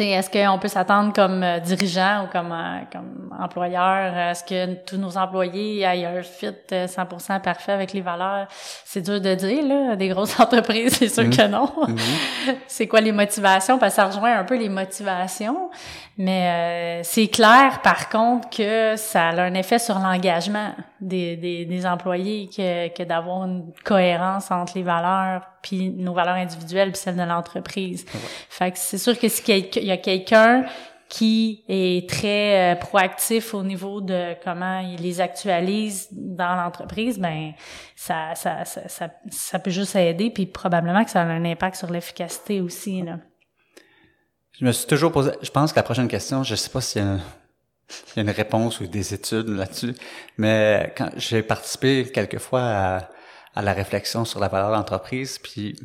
est-ce 0.03 0.29
qu'on 0.29 0.59
peut 0.59 0.67
s'attendre 0.67 1.13
comme 1.13 1.43
euh, 1.43 1.59
dirigeant 1.59 2.25
ou 2.25 2.27
comme, 2.27 2.51
euh, 2.51 2.79
comme 2.91 3.33
employeur, 3.39 4.13
euh, 4.13 4.31
est-ce 4.31 4.43
que 4.43 4.73
tous 4.85 4.97
nos 4.97 5.17
employés 5.17 5.81
aient 5.81 6.05
un 6.05 6.21
fit 6.21 6.53
100% 6.69 7.41
parfait 7.41 7.71
avec 7.71 7.93
les 7.93 8.01
valeurs? 8.01 8.47
C'est 8.83 9.01
dur 9.01 9.21
de 9.21 9.35
dire, 9.35 9.65
là. 9.65 9.95
Des 9.95 10.09
grosses 10.09 10.39
entreprises, 10.39 10.97
c'est 10.97 11.09
sûr 11.09 11.29
que 11.29 11.47
non. 11.47 11.65
Mm-hmm. 11.65 12.55
c'est 12.67 12.87
quoi 12.87 13.01
les 13.01 13.11
motivations? 13.11 13.77
Parce 13.77 13.93
que 13.93 14.01
ça 14.01 14.07
rejoint 14.07 14.37
un 14.37 14.43
peu 14.43 14.57
les 14.57 14.69
motivations. 14.69 15.69
Mais 16.17 17.01
c'est 17.03 17.27
clair, 17.27 17.81
par 17.81 18.07
contre, 18.09 18.49
que 18.49 18.95
ça 18.95 19.29
a 19.29 19.41
un 19.41 19.53
effet 19.53 19.79
sur 19.79 19.99
l'engagement 19.99 20.71
des, 21.05 21.37
des, 21.37 21.65
des, 21.65 21.85
employés 21.85 22.47
que, 22.47 22.89
que 22.89 23.03
d'avoir 23.03 23.45
une 23.45 23.71
cohérence 23.83 24.51
entre 24.51 24.73
les 24.75 24.83
valeurs 24.83 25.41
puis 25.61 25.89
nos 25.89 26.13
valeurs 26.13 26.35
individuelles 26.35 26.91
puis 26.91 27.01
celles 27.01 27.15
de 27.17 27.23
l'entreprise. 27.23 28.05
Fait 28.49 28.71
que 28.71 28.77
c'est 28.77 28.97
sûr 28.97 29.17
que 29.17 29.27
s'il 29.27 29.83
y 29.83 29.91
a 29.91 29.97
quelqu'un 29.97 30.65
qui 31.07 31.63
est 31.67 32.09
très 32.09 32.73
euh, 32.73 32.75
proactif 32.75 33.53
au 33.53 33.63
niveau 33.63 34.01
de 34.01 34.35
comment 34.43 34.79
il 34.79 35.01
les 35.01 35.21
actualise 35.21 36.07
dans 36.11 36.55
l'entreprise, 36.55 37.19
ben 37.19 37.53
ça, 37.95 38.33
ça, 38.35 38.65
ça, 38.65 38.87
ça, 38.87 39.09
ça 39.29 39.59
peut 39.59 39.71
juste 39.71 39.95
aider, 39.95 40.31
puis 40.31 40.45
probablement 40.45 41.03
que 41.05 41.11
ça 41.11 41.21
a 41.21 41.25
un 41.25 41.45
impact 41.45 41.75
sur 41.75 41.91
l'efficacité 41.91 42.59
aussi. 42.59 43.03
Là. 43.03 43.19
Je 44.59 44.65
me 44.65 44.71
suis 44.71 44.87
toujours 44.87 45.11
posé, 45.11 45.31
je 45.41 45.51
pense 45.51 45.71
que 45.71 45.77
la 45.77 45.83
prochaine 45.83 46.07
question, 46.07 46.43
je 46.43 46.55
sais 46.55 46.69
pas 46.69 46.79
y 46.95 46.99
a 46.99 47.17
il 48.15 48.17
y 48.17 48.19
a 48.19 48.21
une 48.23 48.35
réponse 48.35 48.79
ou 48.79 48.87
des 48.87 49.13
études 49.13 49.49
là-dessus. 49.49 49.95
Mais 50.37 50.93
quand 50.97 51.09
j'ai 51.17 51.41
participé 51.43 52.11
quelquefois 52.13 52.61
à, 52.61 53.09
à, 53.55 53.61
la 53.61 53.73
réflexion 53.73 54.25
sur 54.25 54.39
la 54.39 54.47
valeur 54.47 54.71
d'entreprise, 54.71 55.39
puis 55.39 55.75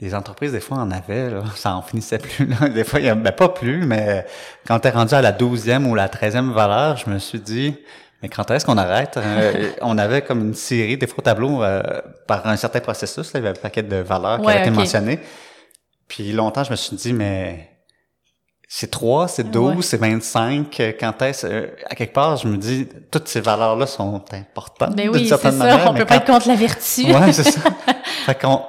les 0.00 0.14
entreprises, 0.14 0.52
des 0.52 0.60
fois, 0.60 0.78
en 0.78 0.90
avaient, 0.90 1.30
là, 1.30 1.44
ça 1.54 1.74
en 1.74 1.82
finissait 1.82 2.18
plus. 2.18 2.46
Là. 2.46 2.68
Des 2.68 2.84
fois, 2.84 3.00
il 3.00 3.06
y 3.06 3.08
a, 3.08 3.14
ben, 3.14 3.32
pas 3.32 3.48
plus, 3.48 3.86
mais 3.86 4.26
quand 4.66 4.78
t'es 4.80 4.90
rendu 4.90 5.14
à 5.14 5.22
la 5.22 5.32
douzième 5.32 5.86
ou 5.86 5.94
la 5.94 6.08
treizième 6.08 6.52
valeur, 6.52 6.96
je 6.96 7.08
me 7.08 7.18
suis 7.18 7.40
dit, 7.40 7.76
mais 8.22 8.28
quand 8.28 8.50
est-ce 8.50 8.66
qu'on 8.66 8.78
arrête? 8.78 9.16
Euh, 9.16 9.70
on 9.80 9.98
avait 9.98 10.22
comme 10.22 10.40
une 10.40 10.54
série, 10.54 10.96
des 10.96 11.06
fois 11.06 11.18
au 11.20 11.22
tableau, 11.22 11.62
euh, 11.62 11.82
par 12.26 12.46
un 12.46 12.56
certain 12.56 12.80
processus, 12.80 13.32
là, 13.32 13.40
il 13.40 13.44
y 13.44 13.46
avait 13.46 13.58
un 13.58 13.60
paquet 13.60 13.82
de 13.82 13.96
valeurs 13.96 14.40
qui 14.40 14.48
avaient 14.48 14.60
été 14.60 14.70
mentionnées. 14.70 15.20
Puis 16.08 16.32
longtemps, 16.32 16.64
je 16.64 16.70
me 16.70 16.76
suis 16.76 16.96
dit, 16.96 17.12
mais 17.12 17.71
c'est 18.74 18.90
3, 18.90 19.28
c'est 19.28 19.50
12, 19.50 19.84
c'est 19.84 19.98
25. 19.98 20.80
Euh, 20.80 20.92
quand 20.98 21.20
est-ce, 21.20 21.46
euh, 21.46 21.66
à 21.90 21.94
quelque 21.94 22.14
part, 22.14 22.38
je 22.38 22.48
me 22.48 22.56
dis, 22.56 22.88
toutes 23.10 23.28
ces 23.28 23.42
valeurs-là 23.42 23.86
sont 23.86 24.22
importantes. 24.32 24.94
Mais 24.96 25.08
ben 25.08 25.10
oui, 25.12 25.28
c'est 25.28 25.36
ça. 25.36 25.90
On 25.90 25.92
peut 25.92 26.06
pas 26.06 26.16
être 26.16 26.24
contre 26.24 26.48
la 26.48 26.54
vertu. 26.54 27.04
Ouais, 27.04 27.32
c'est 27.34 27.44
ça. 27.44 27.60
fait 28.24 28.40
qu'on, 28.40 28.62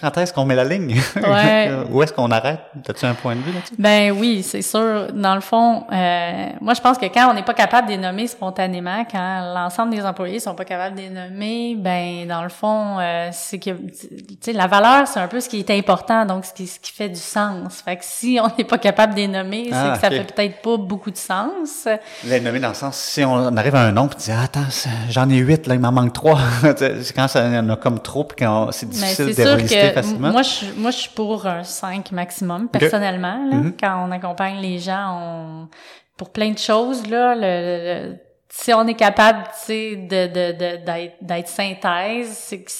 quand 0.00 0.18
est-ce 0.18 0.32
qu'on 0.32 0.44
met 0.44 0.54
la 0.54 0.64
ligne? 0.64 1.00
Ouais. 1.28 1.70
Où 1.90 2.02
est-ce 2.02 2.12
qu'on 2.12 2.30
arrête? 2.30 2.60
As-tu 2.88 3.04
un 3.04 3.14
point 3.14 3.34
de 3.34 3.40
vue 3.40 3.52
là-dessus? 3.52 3.74
Ben 3.78 4.12
oui, 4.12 4.42
c'est 4.42 4.62
sûr. 4.62 5.08
Dans 5.12 5.34
le 5.34 5.40
fond, 5.40 5.84
euh, 5.92 6.46
moi, 6.60 6.74
je 6.74 6.80
pense 6.80 6.96
que 6.96 7.06
quand 7.06 7.30
on 7.30 7.34
n'est 7.34 7.42
pas 7.42 7.54
capable 7.54 7.88
de 7.88 7.92
les 7.92 7.98
nommer 7.98 8.26
spontanément, 8.26 9.04
quand 9.10 9.52
l'ensemble 9.54 9.94
des 9.94 10.04
employés 10.04 10.40
sont 10.40 10.54
pas 10.54 10.64
capables 10.64 10.96
de 10.96 11.02
les 11.02 11.10
nommer, 11.10 11.76
ben, 11.76 12.26
dans 12.26 12.42
le 12.42 12.48
fond, 12.48 12.98
euh, 12.98 13.28
c'est 13.32 13.58
que, 13.58 13.70
tu 13.70 14.36
sais, 14.40 14.52
la 14.52 14.66
valeur, 14.66 15.06
c'est 15.06 15.20
un 15.20 15.28
peu 15.28 15.40
ce 15.40 15.48
qui 15.48 15.58
est 15.58 15.70
important, 15.70 16.24
donc 16.24 16.44
ce 16.44 16.52
qui, 16.52 16.66
ce 16.66 16.80
qui 16.80 16.92
fait 16.92 17.08
du 17.08 17.20
sens. 17.20 17.82
Fait 17.84 17.96
que 17.96 18.04
si 18.04 18.38
on 18.42 18.48
n'est 18.56 18.64
pas 18.64 18.78
capable 18.78 19.14
de 19.14 19.20
les 19.20 19.28
nommer, 19.28 19.66
c'est 19.70 19.76
ah, 19.76 19.92
que 19.94 20.00
ça 20.00 20.10
fait 20.10 20.32
peut-être 20.32 20.62
pas 20.62 20.76
beaucoup 20.76 21.10
de 21.10 21.16
sens. 21.16 21.88
Les 22.24 22.40
nommer 22.40 22.60
dans 22.60 22.68
le 22.68 22.74
sens, 22.74 22.96
si 22.96 23.24
on 23.24 23.56
arrive 23.56 23.74
à 23.74 23.82
un 23.82 23.92
nombre, 23.92 24.10
puis 24.10 24.24
dit, 24.24 24.32
ah, 24.32 24.44
attends, 24.44 24.66
j'en 25.10 25.28
ai 25.28 25.36
huit, 25.36 25.66
là, 25.66 25.74
il 25.74 25.80
m'en 25.80 25.92
manque 25.92 26.12
trois. 26.12 26.38
c'est 26.76 27.12
quand 27.14 27.28
ça 27.28 27.44
en 27.44 27.68
a 27.68 27.76
comme 27.76 28.00
trop, 28.00 28.24
puis 28.24 28.46
c'est 28.72 28.88
difficile 28.88 29.34
de 29.34 30.30
moi, 30.30 30.42
je, 30.42 30.72
moi, 30.76 30.90
je 30.90 30.96
suis 30.96 31.10
pour 31.10 31.46
un 31.46 31.64
5 31.64 32.12
maximum, 32.12 32.68
personnellement. 32.68 33.44
Là, 33.50 33.56
mm-hmm. 33.56 33.72
Quand 33.80 34.06
on 34.06 34.10
accompagne 34.10 34.60
les 34.60 34.78
gens, 34.78 35.18
on, 35.20 35.68
pour 36.16 36.30
plein 36.30 36.50
de 36.50 36.58
choses, 36.58 37.06
là, 37.06 37.34
le, 37.36 38.16
si 38.48 38.72
on 38.72 38.86
est 38.86 38.94
capable, 38.94 39.44
tu 39.44 39.66
sais, 39.66 39.96
de, 39.96 40.26
de, 40.26 40.84
d'être, 40.84 41.16
d'être 41.20 41.48
synthèse, 41.48 42.30
c'est 42.30 42.62
que 42.62 42.70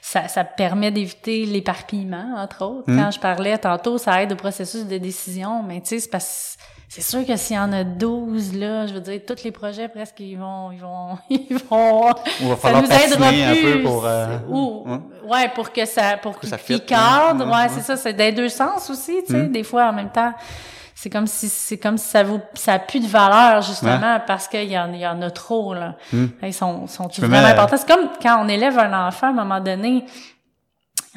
ça, 0.00 0.28
ça 0.28 0.44
permet 0.44 0.90
d'éviter 0.90 1.46
l'éparpillement, 1.46 2.34
entre 2.36 2.64
autres. 2.64 2.90
Mm-hmm. 2.90 3.02
Quand 3.02 3.10
je 3.10 3.20
parlais 3.20 3.58
tantôt, 3.58 3.98
ça 3.98 4.22
aide 4.22 4.32
au 4.32 4.36
processus 4.36 4.86
de 4.86 4.98
décision, 4.98 5.62
mais 5.62 5.80
tu 5.80 5.88
sais, 5.88 6.00
c'est 6.00 6.10
parce 6.10 6.56
c'est 6.94 7.00
sûr 7.00 7.24
que 7.24 7.34
s'il 7.36 7.56
y 7.56 7.58
en 7.58 7.72
a 7.72 7.84
12, 7.84 8.54
là, 8.54 8.86
je 8.86 8.92
veux 8.92 9.00
dire, 9.00 9.18
tous 9.26 9.44
les 9.44 9.50
projets 9.50 9.88
presque, 9.88 10.20
ils 10.20 10.36
vont, 10.36 10.70
ils 10.72 10.78
vont, 10.78 11.16
ils 11.30 11.56
vont, 11.70 12.10
Ou 12.42 12.48
va 12.50 12.56
falloir 12.56 12.86
ça 12.86 12.98
nous 13.08 13.14
aidera 13.14 13.30
plus. 13.30 13.42
un 13.42 13.54
peu 13.54 13.82
pour, 13.82 14.04
euh, 14.04 14.38
Ou, 14.50 14.86
ouais. 15.26 15.48
pour 15.54 15.72
que 15.72 15.86
ça, 15.86 16.18
pour 16.18 16.38
qu'il 16.38 16.50
cadre. 16.84 17.46
Ouais, 17.46 17.70
c'est 17.70 17.80
ça, 17.80 17.96
c'est 17.96 18.12
des 18.12 18.30
deux 18.30 18.50
sens 18.50 18.90
aussi, 18.90 19.24
tu 19.26 19.32
sais, 19.32 19.42
mm. 19.44 19.52
des 19.52 19.64
fois, 19.64 19.86
en 19.86 19.94
même 19.94 20.10
temps. 20.10 20.34
C'est 20.94 21.08
comme 21.08 21.26
si, 21.26 21.48
c'est 21.48 21.78
comme 21.78 21.96
si 21.96 22.10
ça 22.10 22.24
vaut, 22.24 22.42
ça 22.52 22.74
a 22.74 22.78
plus 22.78 23.00
de 23.00 23.08
valeur, 23.08 23.62
justement, 23.62 24.20
parce 24.26 24.46
qu'il 24.46 24.70
y 24.70 24.78
en, 24.78 24.92
il 24.92 25.00
y 25.00 25.06
en 25.06 25.22
a 25.22 25.30
trop, 25.30 25.72
là. 25.72 25.96
Mm. 26.12 26.26
Ils 26.42 26.52
sont, 26.52 26.86
sont 26.88 27.08
vraiment 27.08 27.38
importants. 27.38 27.78
C'est 27.78 27.88
comme 27.88 28.10
quand 28.22 28.44
on 28.44 28.48
élève 28.48 28.78
un 28.78 29.08
enfant, 29.08 29.28
à 29.28 29.30
un 29.30 29.32
moment 29.32 29.60
donné, 29.60 30.04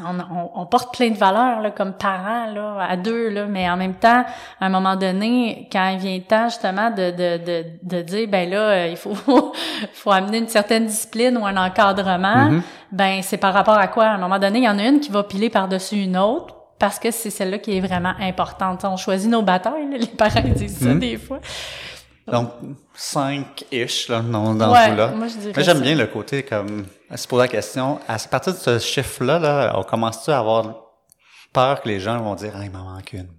on, 0.03 0.61
on, 0.61 0.65
porte 0.65 0.93
plein 0.93 1.09
de 1.09 1.17
valeurs 1.17 1.61
là, 1.61 1.71
comme 1.71 1.93
parents 1.93 2.47
là, 2.47 2.79
à 2.81 2.97
deux, 2.97 3.29
là, 3.29 3.45
mais 3.45 3.69
en 3.69 3.77
même 3.77 3.93
temps, 3.93 4.25
à 4.59 4.65
un 4.65 4.69
moment 4.69 4.97
donné, 4.97 5.69
quand 5.71 5.87
il 5.89 5.99
vient 5.99 6.17
le 6.17 6.23
temps 6.23 6.49
justement 6.49 6.89
de, 6.89 7.11
de, 7.11 7.37
de, 7.45 7.65
de 7.81 8.01
dire 8.01 8.27
ben 8.27 8.49
là, 8.49 8.57
euh, 8.57 8.87
il 8.87 8.97
faut, 8.97 9.15
faut 9.93 10.11
amener 10.11 10.39
une 10.39 10.49
certaine 10.49 10.85
discipline 10.85 11.37
ou 11.37 11.45
un 11.45 11.55
encadrement, 11.55 12.49
mm-hmm. 12.49 12.61
ben 12.91 13.21
c'est 13.21 13.37
par 13.37 13.53
rapport 13.53 13.77
à 13.77 13.87
quoi? 13.87 14.05
À 14.05 14.13
un 14.15 14.17
moment 14.17 14.39
donné, 14.39 14.59
il 14.59 14.65
y 14.65 14.69
en 14.69 14.79
a 14.79 14.83
une 14.83 14.99
qui 14.99 15.11
va 15.11 15.23
piler 15.23 15.49
par-dessus 15.49 15.95
une 15.95 16.17
autre 16.17 16.55
parce 16.77 16.99
que 16.99 17.09
c'est 17.09 17.29
celle-là 17.29 17.59
qui 17.59 17.77
est 17.77 17.81
vraiment 17.81 18.13
importante. 18.19 18.83
on 18.83 18.97
choisit 18.97 19.31
nos 19.31 19.43
batailles, 19.43 19.87
les 19.97 20.07
parents 20.07 20.41
disent 20.41 20.77
ça 20.77 20.87
mm-hmm. 20.87 20.99
des 20.99 21.17
fois. 21.17 21.39
Donc, 22.27 22.51
5-ish, 22.97 24.09
là, 24.09 24.21
dans, 24.21 24.55
dans 24.55 24.73
ouais, 24.73 24.95
là 24.95 25.13
Moi, 25.15 25.27
j'aime 25.57 25.81
bien 25.81 25.95
le 25.95 26.07
côté 26.07 26.41
comme, 26.43 26.85
se 27.15 27.27
poser 27.27 27.43
la 27.43 27.47
question, 27.47 27.99
à 28.07 28.17
partir 28.17 28.53
de 28.53 28.57
ce 28.57 28.79
chiffre-là, 28.79 29.37
là, 29.37 29.73
on 29.75 29.83
commence-tu 29.83 30.31
à 30.31 30.39
avoir 30.39 30.85
peur 31.53 31.81
que 31.81 31.87
les 31.87 31.99
gens 31.99 32.19
vont 32.19 32.35
dire, 32.35 32.51
ah, 32.55 32.63
il 32.63 32.71
m'en 32.71 32.83
manque 32.83 33.13
une? 33.13 33.29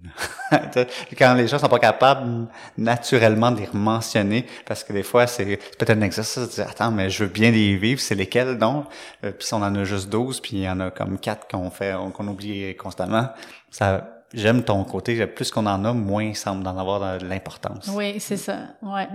Quand 1.19 1.35
les 1.35 1.49
gens 1.49 1.59
sont 1.59 1.69
pas 1.69 1.81
capables 1.81 2.47
naturellement 2.79 3.51
de 3.51 3.61
les 3.61 3.69
mentionner, 3.75 4.47
parce 4.65 4.85
que 4.85 4.93
des 4.93 5.03
fois, 5.03 5.27
c'est 5.27 5.57
peut-être 5.57 5.91
un 5.91 6.01
exercice 6.01 6.39
de 6.39 6.47
dire, 6.47 6.67
attends, 6.69 6.93
mais 6.93 7.11
je 7.11 7.25
veux 7.25 7.31
bien 7.31 7.51
les 7.51 7.77
vivre, 7.77 8.01
c'est 8.01 8.15
lesquels 8.15 8.57
donc? 8.57 8.87
Euh, 9.25 9.33
puis 9.33 9.47
si 9.47 9.53
on 9.53 9.59
en 9.59 9.75
a 9.75 9.85
juste 9.85 10.09
12, 10.09 10.41
puis 10.41 10.53
il 10.59 10.63
y 10.63 10.69
en 10.69 10.81
a 10.81 10.91
comme 10.91 11.19
quatre 11.19 11.47
qu'on 11.49 11.71
fait, 11.71 11.95
qu'on 12.15 12.29
oublie 12.29 12.75
constamment, 12.77 13.29
ça, 13.71 14.16
j'aime 14.33 14.63
ton 14.63 14.85
côté. 14.85 15.27
Plus 15.27 15.51
qu'on 15.51 15.67
en 15.67 15.85
a, 15.85 15.93
moins 15.93 16.25
il 16.25 16.37
semble 16.37 16.63
d'en 16.63 16.77
avoir 16.79 17.19
de 17.19 17.27
l'importance. 17.27 17.89
Oui, 17.93 18.21
c'est 18.21 18.37
ça. 18.37 18.59
Ouais. 18.83 19.09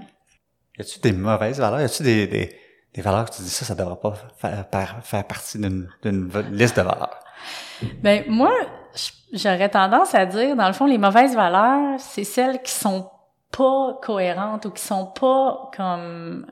Y 0.77 0.81
a-tu 0.81 0.99
des 0.99 1.11
mauvaises 1.11 1.59
valeurs? 1.59 1.81
Y 1.81 1.85
a-tu 1.85 2.03
des, 2.03 2.27
des, 2.27 2.55
des, 2.93 3.01
valeurs 3.01 3.29
que 3.29 3.35
tu 3.35 3.41
dis 3.41 3.49
ça, 3.49 3.65
ça 3.65 3.75
devrait 3.75 3.99
pas 4.01 4.13
faire, 4.39 4.99
faire 5.03 5.27
partie 5.27 5.59
d'une 5.59 5.87
liste 6.51 6.77
de 6.77 6.81
valeurs? 6.81 7.19
Ben, 8.01 8.23
moi, 8.27 8.51
j'aurais 9.33 9.69
tendance 9.69 10.15
à 10.15 10.25
dire, 10.25 10.55
dans 10.55 10.67
le 10.67 10.73
fond, 10.73 10.85
les 10.85 10.97
mauvaises 10.97 11.35
valeurs, 11.35 11.99
c'est 11.99 12.23
celles 12.23 12.61
qui 12.61 12.71
sont 12.71 13.09
pas 13.51 13.99
cohérentes 14.01 14.65
ou 14.65 14.71
qui 14.71 14.81
sont 14.81 15.07
pas 15.07 15.69
comme 15.75 16.45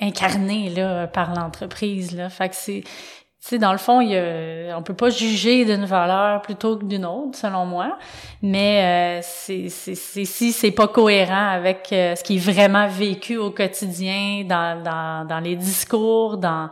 incarnées 0.00 0.70
là 0.70 1.08
par 1.08 1.34
l'entreprise 1.34 2.14
là 2.14 2.28
fait 2.28 2.50
que 2.50 2.54
c'est 2.54 2.84
sais, 3.40 3.58
dans 3.58 3.72
le 3.72 3.78
fond, 3.78 4.00
il 4.00 4.10
y 4.10 4.16
a, 4.16 4.76
on 4.76 4.82
peut 4.82 4.94
pas 4.94 5.10
juger 5.10 5.64
d'une 5.64 5.84
valeur 5.84 6.42
plutôt 6.42 6.76
que 6.76 6.84
d'une 6.84 7.04
autre, 7.04 7.38
selon 7.38 7.64
moi. 7.64 7.96
Mais 8.42 9.20
euh, 9.20 9.20
c'est, 9.22 9.68
c'est, 9.68 9.94
si 9.94 10.52
c'est 10.52 10.70
pas 10.70 10.88
cohérent 10.88 11.50
avec 11.50 11.88
euh, 11.92 12.16
ce 12.16 12.24
qui 12.24 12.36
est 12.36 12.52
vraiment 12.52 12.88
vécu 12.88 13.36
au 13.36 13.50
quotidien, 13.50 14.44
dans, 14.44 14.82
dans, 14.82 15.26
dans 15.26 15.40
les 15.40 15.54
discours, 15.56 16.38
dans, 16.38 16.70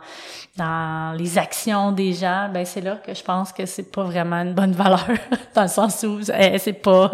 dans 0.57 1.15
les 1.17 1.37
actions 1.37 1.91
des 1.91 2.13
gens, 2.13 2.49
ben 2.53 2.65
c'est 2.65 2.81
là 2.81 2.97
que 2.97 3.13
je 3.13 3.23
pense 3.23 3.51
que 3.53 3.65
c'est 3.65 3.91
pas 3.91 4.03
vraiment 4.03 4.37
une 4.37 4.53
bonne 4.53 4.73
valeur, 4.73 5.05
dans 5.55 5.63
le 5.63 5.67
sens 5.67 6.03
où 6.03 6.19
c'est 6.21 6.81
pas, 6.81 7.11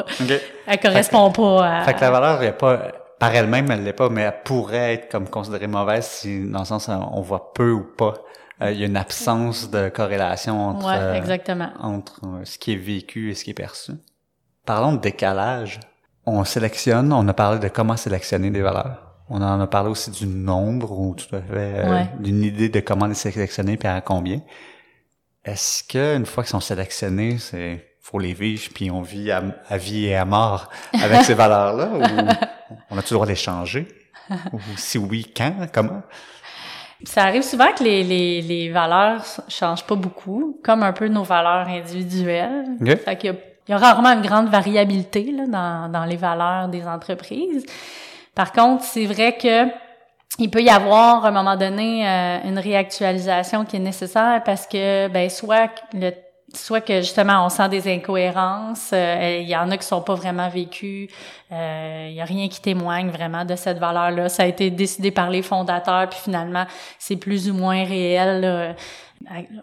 elle 0.67 0.79
correspond 0.79 1.31
pas 1.31 1.65
à. 1.65 1.83
Fait 1.83 1.93
que 1.93 2.01
la 2.01 2.11
valeur, 2.11 2.41
elle 2.41 2.57
pas 2.57 2.79
par 3.19 3.35
elle-même, 3.35 3.69
elle 3.69 3.83
l'est 3.83 3.93
pas, 3.93 4.09
mais 4.09 4.21
elle 4.21 4.41
pourrait 4.43 4.95
être 4.95 5.11
comme 5.11 5.29
considérée 5.29 5.67
mauvaise 5.67 6.07
si, 6.07 6.49
dans 6.49 6.59
le 6.59 6.65
sens, 6.65 6.89
on 6.89 7.21
voit 7.21 7.53
peu 7.53 7.71
ou 7.71 7.83
pas 7.83 8.15
il 8.69 8.79
y 8.79 8.83
a 8.83 8.85
une 8.85 8.97
absence 8.97 9.71
de 9.71 9.89
corrélation 9.89 10.69
entre, 10.69 10.87
ouais, 10.87 11.17
exactement. 11.17 11.69
entre 11.79 12.21
euh, 12.25 12.45
ce 12.45 12.57
qui 12.57 12.73
est 12.73 12.77
vécu 12.77 13.31
et 13.31 13.33
ce 13.33 13.43
qui 13.43 13.51
est 13.51 13.55
perçu. 13.55 13.93
Parlons 14.65 14.93
de 14.93 14.99
décalage. 14.99 15.79
On 16.25 16.43
sélectionne, 16.43 17.11
on 17.11 17.27
a 17.27 17.33
parlé 17.33 17.59
de 17.59 17.67
comment 17.67 17.97
sélectionner 17.97 18.51
des 18.51 18.61
valeurs. 18.61 19.15
On 19.29 19.41
en 19.41 19.59
a 19.59 19.67
parlé 19.67 19.89
aussi 19.89 20.11
du 20.11 20.27
nombre 20.27 20.91
ou 20.91 21.15
tout 21.15 21.35
à 21.35 21.41
fait 21.41 21.73
euh, 21.77 22.03
d'une 22.19 22.43
idée 22.43 22.69
de 22.69 22.79
comment 22.81 23.07
les 23.07 23.15
sélectionner 23.15 23.77
puis 23.77 23.87
à 23.87 24.01
combien. 24.01 24.41
Est-ce 25.43 25.83
que 25.83 26.17
une 26.17 26.25
fois 26.25 26.43
qu'ils 26.43 26.51
sont 26.51 26.59
sélectionnés, 26.59 27.39
c'est 27.39 27.87
faut 28.01 28.19
les 28.19 28.33
vivre 28.33 28.69
puis 28.73 28.91
on 28.91 29.01
vit 29.01 29.31
à, 29.31 29.41
vie 29.77 30.05
et 30.05 30.15
à 30.15 30.25
mort 30.25 30.69
avec 30.93 31.23
ces 31.23 31.33
valeurs-là 31.35 31.87
ou 31.87 32.77
on 32.89 32.97
a 32.97 33.01
toujours 33.01 33.23
le 33.23 33.25
droit 33.25 33.25
de 33.25 33.31
les 33.31 33.35
changer? 33.35 33.87
ou 34.53 34.59
si 34.75 34.97
oui, 34.97 35.31
quand, 35.35 35.67
comment? 35.73 36.03
Ça 37.03 37.23
arrive 37.23 37.41
souvent 37.41 37.71
que 37.73 37.83
les, 37.83 38.03
les, 38.03 38.41
les 38.41 38.69
valeurs 38.69 39.23
changent 39.47 39.85
pas 39.85 39.95
beaucoup, 39.95 40.59
comme 40.63 40.83
un 40.83 40.93
peu 40.93 41.07
nos 41.07 41.23
valeurs 41.23 41.67
individuelles. 41.67 42.65
Fait 43.03 43.15
qu'il 43.15 43.31
y 43.31 43.33
a 43.33 43.37
il 43.67 43.71
y 43.71 43.73
a 43.75 43.77
rarement 43.77 44.09
une 44.09 44.21
grande 44.21 44.49
variabilité 44.49 45.31
là, 45.31 45.45
dans, 45.47 45.91
dans 45.91 46.05
les 46.05 46.15
valeurs 46.15 46.67
des 46.67 46.85
entreprises. 46.85 47.65
Par 48.33 48.51
contre, 48.51 48.83
c'est 48.83 49.05
vrai 49.05 49.37
que 49.37 49.67
il 50.39 50.49
peut 50.49 50.61
y 50.61 50.69
avoir 50.69 51.25
à 51.25 51.27
un 51.27 51.31
moment 51.31 51.55
donné 51.55 52.07
euh, 52.07 52.39
une 52.45 52.57
réactualisation 52.57 53.65
qui 53.65 53.75
est 53.75 53.79
nécessaire 53.79 54.41
parce 54.43 54.65
que 54.65 55.07
ben 55.09 55.29
soit 55.29 55.71
le 55.93 56.11
soit 56.53 56.81
que 56.81 56.97
justement 56.97 57.45
on 57.45 57.49
sent 57.49 57.69
des 57.69 57.91
incohérences, 57.93 58.91
euh, 58.93 59.39
il 59.41 59.49
y 59.49 59.55
en 59.55 59.69
a 59.71 59.77
qui 59.77 59.85
sont 59.85 60.01
pas 60.01 60.15
vraiment 60.15 60.49
vécues, 60.49 61.09
euh, 61.51 62.07
il 62.09 62.15
y 62.15 62.21
a 62.21 62.25
rien 62.25 62.47
qui 62.49 62.61
témoigne 62.61 63.09
vraiment 63.09 63.45
de 63.45 63.55
cette 63.55 63.77
valeur-là. 63.77 64.29
Ça 64.29 64.43
a 64.43 64.45
été 64.45 64.69
décidé 64.69 65.11
par 65.11 65.29
les 65.29 65.41
fondateurs, 65.41 66.09
puis 66.09 66.19
finalement 66.19 66.65
c'est 66.99 67.17
plus 67.17 67.49
ou 67.49 67.53
moins 67.53 67.83
réel 67.83 68.75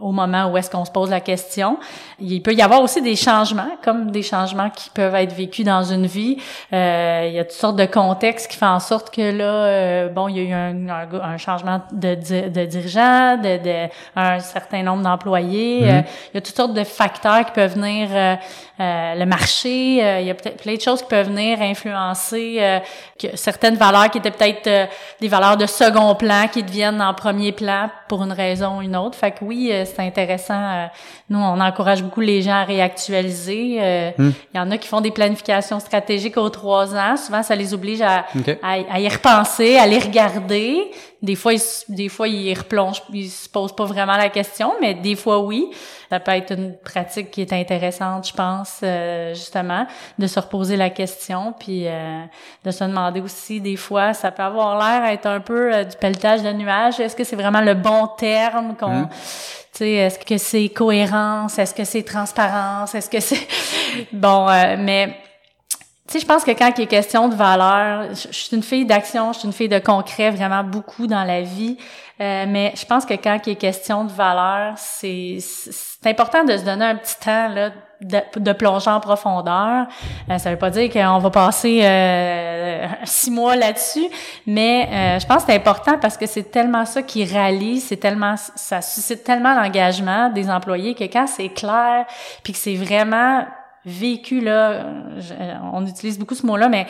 au 0.01 0.13
moment 0.13 0.51
où 0.51 0.57
est-ce 0.57 0.71
qu'on 0.71 0.85
se 0.85 0.91
pose 0.91 1.11
la 1.11 1.21
question. 1.21 1.79
Il 2.21 2.43
peut 2.43 2.55
y 2.55 2.63
avoir 2.63 2.83
aussi 2.83 3.03
des 3.03 3.17
changements, 3.17 3.71
comme 3.83 4.11
des 4.11 4.23
changements 4.23 4.71
qui 4.71 4.91
peuvent 4.91 5.15
être 5.15 5.35
vécus 5.35 5.65
dans 5.65 5.83
une 5.83 6.07
vie. 6.07 6.39
Euh, 6.73 7.27
il 7.29 7.35
y 7.35 7.39
a 7.39 7.45
toutes 7.45 7.53
sortes 7.53 7.77
de 7.77 7.87
contextes 7.87 8.51
qui 8.51 8.57
font 8.57 8.67
en 8.67 8.81
sorte 8.81 9.15
que 9.15 9.37
là, 9.37 9.45
euh, 9.45 10.09
bon, 10.09 10.29
il 10.29 10.37
y 10.37 10.41
a 10.41 10.43
eu 10.43 10.53
un, 10.53 10.89
un, 10.89 11.37
changement 11.37 11.81
de, 11.93 12.15
de 12.49 12.65
dirigeant, 12.65 13.37
de, 13.37 13.63
de, 13.63 13.89
un 14.17 14.39
certain 14.41 14.83
nombre 14.83 15.03
d'employés. 15.03 15.83
Mm-hmm. 15.83 15.99
Euh, 15.99 16.03
il 16.33 16.35
y 16.35 16.39
a 16.39 16.41
toutes 16.41 16.57
sortes 16.57 16.75
de 16.75 16.85
facteurs 16.85 17.45
qui 17.47 17.53
peuvent 17.53 17.75
venir, 17.75 18.09
euh, 18.13 18.37
euh, 18.81 19.15
le 19.15 19.27
marché. 19.27 19.97
il 20.21 20.27
y 20.27 20.31
a 20.31 20.35
peut-être 20.35 20.63
plein 20.63 20.75
de 20.75 20.81
choses 20.81 21.03
qui 21.03 21.09
peuvent 21.09 21.29
venir 21.29 21.61
influencer 21.61 22.81
que 23.19 23.37
certaines 23.37 23.75
valeurs 23.75 24.11
qui 24.11 24.19
étaient 24.19 24.31
peut-être 24.31 24.89
des 25.21 25.29
valeurs 25.29 25.57
de 25.57 25.67
second 25.67 26.15
plan 26.15 26.47
qui 26.53 26.63
deviennent 26.63 27.03
en 27.03 27.13
premier 27.15 27.53
plan 27.53 27.91
pour 28.09 28.23
une 28.23 28.33
raison 28.33 28.79
ou 28.79 28.83
une 28.83 28.97
autre. 28.97 29.19
Fait 29.19 29.33
que 29.33 29.45
oui, 29.49 29.71
euh, 29.73 29.85
c'est 29.87 30.03
intéressant. 30.03 30.55
Euh, 30.55 30.87
nous, 31.31 31.39
on 31.39 31.59
encourage 31.59 32.03
beaucoup 32.03 32.21
les 32.21 32.43
gens 32.43 32.53
à 32.53 32.65
réactualiser. 32.65 33.79
Euh, 33.81 34.11
hmm. 34.17 34.31
Il 34.53 34.57
y 34.59 34.61
en 34.61 34.71
a 34.71 34.77
qui 34.77 34.87
font 34.87 35.01
des 35.01 35.11
planifications 35.11 35.81
stratégiques 35.81 36.37
aux 36.37 36.51
trois 36.51 36.95
ans. 36.95 37.17
Souvent, 37.17 37.43
ça 37.43 37.57
les 37.57 37.73
oblige 37.73 38.03
à, 38.03 38.27
à, 38.63 39.01
y 39.01 39.09
repenser, 39.09 39.77
à 39.79 39.87
les 39.87 39.99
regarder. 39.99 40.91
Des 41.23 41.35
fois, 41.35 41.55
ils, 41.55 41.61
des 41.89 42.09
fois, 42.09 42.29
ils 42.29 42.57
replongent, 42.57 43.03
ils 43.13 43.31
se 43.31 43.49
posent 43.49 43.75
pas 43.75 43.87
vraiment 43.87 44.17
la 44.17 44.29
question, 44.29 44.75
mais 44.81 44.95
des 44.95 45.17
fois, 45.17 45.41
oui. 45.41 45.71
Ça 46.11 46.21
peut 46.21 46.33
être 46.33 46.53
une 46.53 46.77
pratique 46.77 47.31
qui 47.31 47.43
est 47.43 47.53
intéressante, 47.53 48.29
je 48.29 48.33
pense, 48.33 48.83
justement, 49.35 49.87
de 50.19 50.27
se 50.27 50.41
reposer 50.41 50.77
la 50.77 50.91
question, 50.91 51.53
puis 51.59 51.85
de 51.85 52.71
se 52.71 52.85
demander 52.85 53.21
aussi, 53.21 53.61
des 53.61 53.77
fois, 53.77 54.15
ça 54.15 54.31
peut 54.31 54.43
avoir 54.43 54.79
l'air 54.79 55.11
être 55.11 55.27
un 55.27 55.41
peu 55.41 55.85
du 55.85 55.97
pelletage 55.97 56.43
de 56.43 56.53
nuages. 56.53 56.99
Est-ce 56.99 57.15
que 57.15 57.25
c'est 57.25 57.37
vraiment 57.37 57.61
le 57.61 57.75
bon 57.75 58.07
terme 58.17 58.75
qu'on... 58.77 59.03
Hmm 59.03 59.09
est-ce 59.85 60.19
que 60.19 60.39
c'est 60.39 60.69
cohérence, 60.71 61.59
est-ce 61.59 61.75
que 61.75 61.85
c'est 61.85 62.03
transparence, 62.03 62.95
est-ce 62.95 63.11
que 63.11 63.21
c'est 63.21 63.47
bon, 64.13 64.49
euh, 64.49 64.77
mais 64.79 65.17
tu 66.09 66.15
sais, 66.15 66.21
je 66.21 66.27
pense 66.27 66.43
que 66.43 66.53
quand 66.53 66.73
il 66.79 66.85
est 66.85 66.87
question 66.87 67.29
de 67.29 67.35
valeur, 67.35 68.09
je, 68.15 68.33
suis 68.33 68.57
une 68.57 68.63
fille 68.63 68.87
d'action, 68.87 69.33
je 69.35 69.41
suis 69.41 69.47
une 69.47 69.53
fille 69.53 69.69
de 69.69 69.79
concret, 69.79 70.31
vraiment 70.31 70.65
beaucoup 70.65 71.07
dans 71.07 71.23
la 71.23 71.43
vie. 71.43 71.77
Euh, 72.21 72.47
mais 72.49 72.73
je 72.75 72.85
pense 72.87 73.05
que 73.05 73.15
quand 73.15 73.39
il 73.47 73.53
est 73.53 73.57
question 73.57 74.05
de 74.05 74.11
valeur, 74.11 74.75
c'est 74.77 75.39
important 76.07 76.45
de 76.45 76.57
se 76.57 76.65
donner 76.65 76.87
un 76.87 76.97
petit 76.97 77.19
temps 77.21 77.49
là 77.49 77.71
de, 78.01 78.21
de 78.37 78.53
plonger 78.53 78.91
en 78.91 79.01
profondeur. 79.01 79.87
Euh, 80.31 80.39
ça 80.39 80.51
veut 80.51 80.59
pas 80.59 80.71
dire 80.71 80.91
qu'on 80.91 81.19
va 81.19 81.31
passer 81.31 81.81
euh, 81.83 82.87
six 83.05 83.31
mois 83.31 83.57
là-dessus, 83.57 84.07
mais 84.47 84.89
euh, 84.91 85.19
je 85.19 85.27
pense 85.27 85.45
que 85.45 85.53
c'est 85.53 85.57
important 85.57 85.99
parce 85.99 86.17
que 86.17 86.27
c'est 86.27 86.51
tellement 86.51 86.85
ça 86.85 87.03
qui 87.03 87.25
rallie, 87.25 87.81
c'est 87.81 87.97
tellement 87.97 88.35
ça 88.37 88.81
suscite 88.83 89.25
tellement 89.25 89.55
l'engagement 89.55 90.31
des 90.31 90.49
employés 90.51 90.95
que 90.95 91.05
quand 91.05 91.27
c'est 91.27 91.49
clair, 91.49 92.07
puis 92.43 92.53
que 92.53 92.59
c'est 92.59 92.77
vraiment 92.77 93.45
vécu 93.85 94.41
là, 94.41 94.87
on 95.73 95.87
utilise 95.87 96.19
beaucoup 96.19 96.35
ce 96.35 96.47
mot-là, 96.47 96.69
mais 96.69 96.87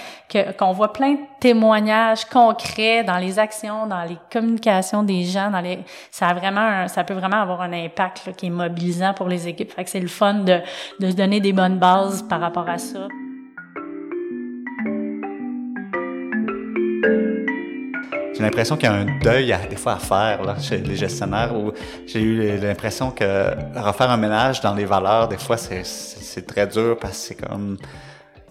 qu'on 0.58 0.72
voit 0.72 0.92
plein 0.92 1.12
de 1.12 1.20
témoignages 1.40 2.24
concrets 2.24 3.04
dans 3.04 3.18
les 3.18 3.38
actions, 3.38 3.86
dans 3.86 4.02
les 4.02 4.18
communications 4.32 5.02
des 5.02 5.24
gens, 5.24 5.50
dans 5.50 5.60
les, 5.60 5.80
ça 6.10 6.28
a 6.28 6.34
vraiment, 6.34 6.88
ça 6.88 7.04
peut 7.04 7.14
vraiment 7.14 7.40
avoir 7.40 7.62
un 7.62 7.72
impact 7.72 8.34
qui 8.36 8.46
est 8.46 8.50
mobilisant 8.50 9.14
pour 9.14 9.28
les 9.28 9.48
équipes. 9.48 9.72
Fait 9.72 9.86
c'est 9.86 10.00
le 10.00 10.08
fun 10.08 10.34
de 10.34 10.60
de 11.00 11.10
se 11.10 11.16
donner 11.16 11.40
des 11.40 11.52
bonnes 11.52 11.78
bases 11.78 12.22
par 12.22 12.40
rapport 12.40 12.68
à 12.68 12.78
ça. 12.78 13.08
J'ai 18.38 18.44
l'impression 18.44 18.76
qu'il 18.76 18.88
y 18.88 18.92
a 18.92 18.94
un 18.94 19.18
deuil 19.18 19.52
à, 19.52 19.58
des 19.66 19.74
fois 19.74 19.94
à 19.94 19.98
faire 19.98 20.44
là, 20.44 20.54
chez 20.60 20.78
les 20.78 20.94
gestionnaires 20.94 21.52
où 21.56 21.72
j'ai 22.06 22.20
eu 22.20 22.56
l'impression 22.56 23.10
que 23.10 23.50
refaire 23.76 24.12
un 24.12 24.16
ménage 24.16 24.60
dans 24.60 24.74
les 24.74 24.84
valeurs, 24.84 25.26
des 25.26 25.38
fois, 25.38 25.56
c'est 25.56 26.46
très 26.46 26.68
dur 26.68 26.96
parce 27.00 27.14
que 27.14 27.18
c'est 27.18 27.34
comme 27.34 27.76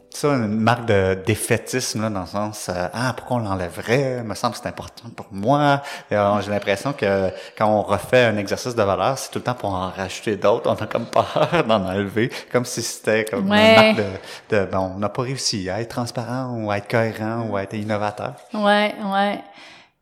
ça 0.10 0.28
une 0.28 0.48
marque 0.48 0.88
de 0.88 1.18
défaitisme 1.26 2.02
là, 2.02 2.10
dans 2.10 2.22
le 2.22 2.26
sens 2.26 2.68
euh, 2.68 2.88
ah 2.92 3.14
pourquoi 3.16 3.38
on 3.38 3.40
l'enlèverait? 3.40 4.24
Me 4.24 4.36
semble 4.36 4.56
que 4.56 4.60
c'est 4.62 4.68
important 4.68 5.10
pour 5.16 5.28
moi. 5.32 5.82
Euh, 6.12 6.42
j'ai 6.42 6.50
l'impression 6.52 6.92
que 6.92 7.30
quand 7.58 7.68
on 7.68 7.84
refait 7.84 8.26
un 8.26 8.36
exercice 8.36 8.76
de 8.76 8.84
valeur 8.84 9.18
c'est 9.18 9.32
tout 9.32 9.40
le 9.40 9.44
temps 9.44 9.54
pour 9.54 9.74
en 9.74 9.90
rajouter 9.90 10.36
d'autres. 10.36 10.70
On 10.70 10.84
a 10.84 10.88
comme 10.88 11.06
peur 11.06 11.64
d'en 11.68 11.86
enlever 11.86 12.30
comme 12.52 12.66
si 12.66 12.82
c'était 12.82 13.24
comme 13.24 13.44
une 13.44 13.76
marque 13.76 13.96
de, 13.96 14.58
de 14.58 14.66
bon 14.66 14.92
on 14.96 15.00
n'a 15.00 15.10
pas 15.10 15.22
réussi 15.22 15.70
à 15.70 15.80
être 15.80 15.92
transparent 15.92 16.58
ou 16.58 16.72
à 16.72 16.78
être 16.78 16.90
cohérent 16.90 17.48
ou 17.50 17.56
à 17.56 17.64
être 17.64 17.76
innovateur. 17.76 18.34
Ouais 18.54 18.96
ouais 19.14 19.40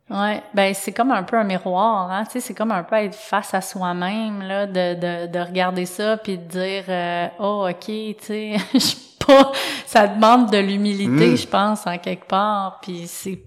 Ouais, 0.10 0.44
ben 0.54 0.74
c'est 0.76 0.92
comme 0.92 1.12
un 1.12 1.24
peu 1.24 1.38
un 1.38 1.44
miroir, 1.44 2.12
hein. 2.12 2.26
Tu 2.26 2.34
sais, 2.34 2.40
c'est 2.40 2.54
comme 2.54 2.72
un 2.72 2.84
peu 2.84 2.96
être 2.96 3.16
face 3.16 3.56
à 3.56 3.62
soi-même 3.62 4.44
là, 4.44 4.68
de, 4.68 4.94
de, 4.94 5.28
de 5.28 5.40
regarder 5.40 5.88
ça 5.88 6.18
puis 6.18 6.38
de 6.38 6.44
dire, 6.44 6.84
euh, 6.90 7.28
oh 7.40 7.68
ok, 7.68 7.86
tu 7.86 8.16
sais, 8.20 8.56
je 8.74 9.06
pas. 9.26 9.52
Ça 9.86 10.08
demande 10.08 10.52
de 10.52 10.58
l'humilité, 10.58 11.32
mm. 11.32 11.38
je 11.38 11.48
pense, 11.48 11.88
en 11.88 11.98
quelque 11.98 12.28
part. 12.28 12.80
Puis 12.82 13.04
c'est 13.08 13.42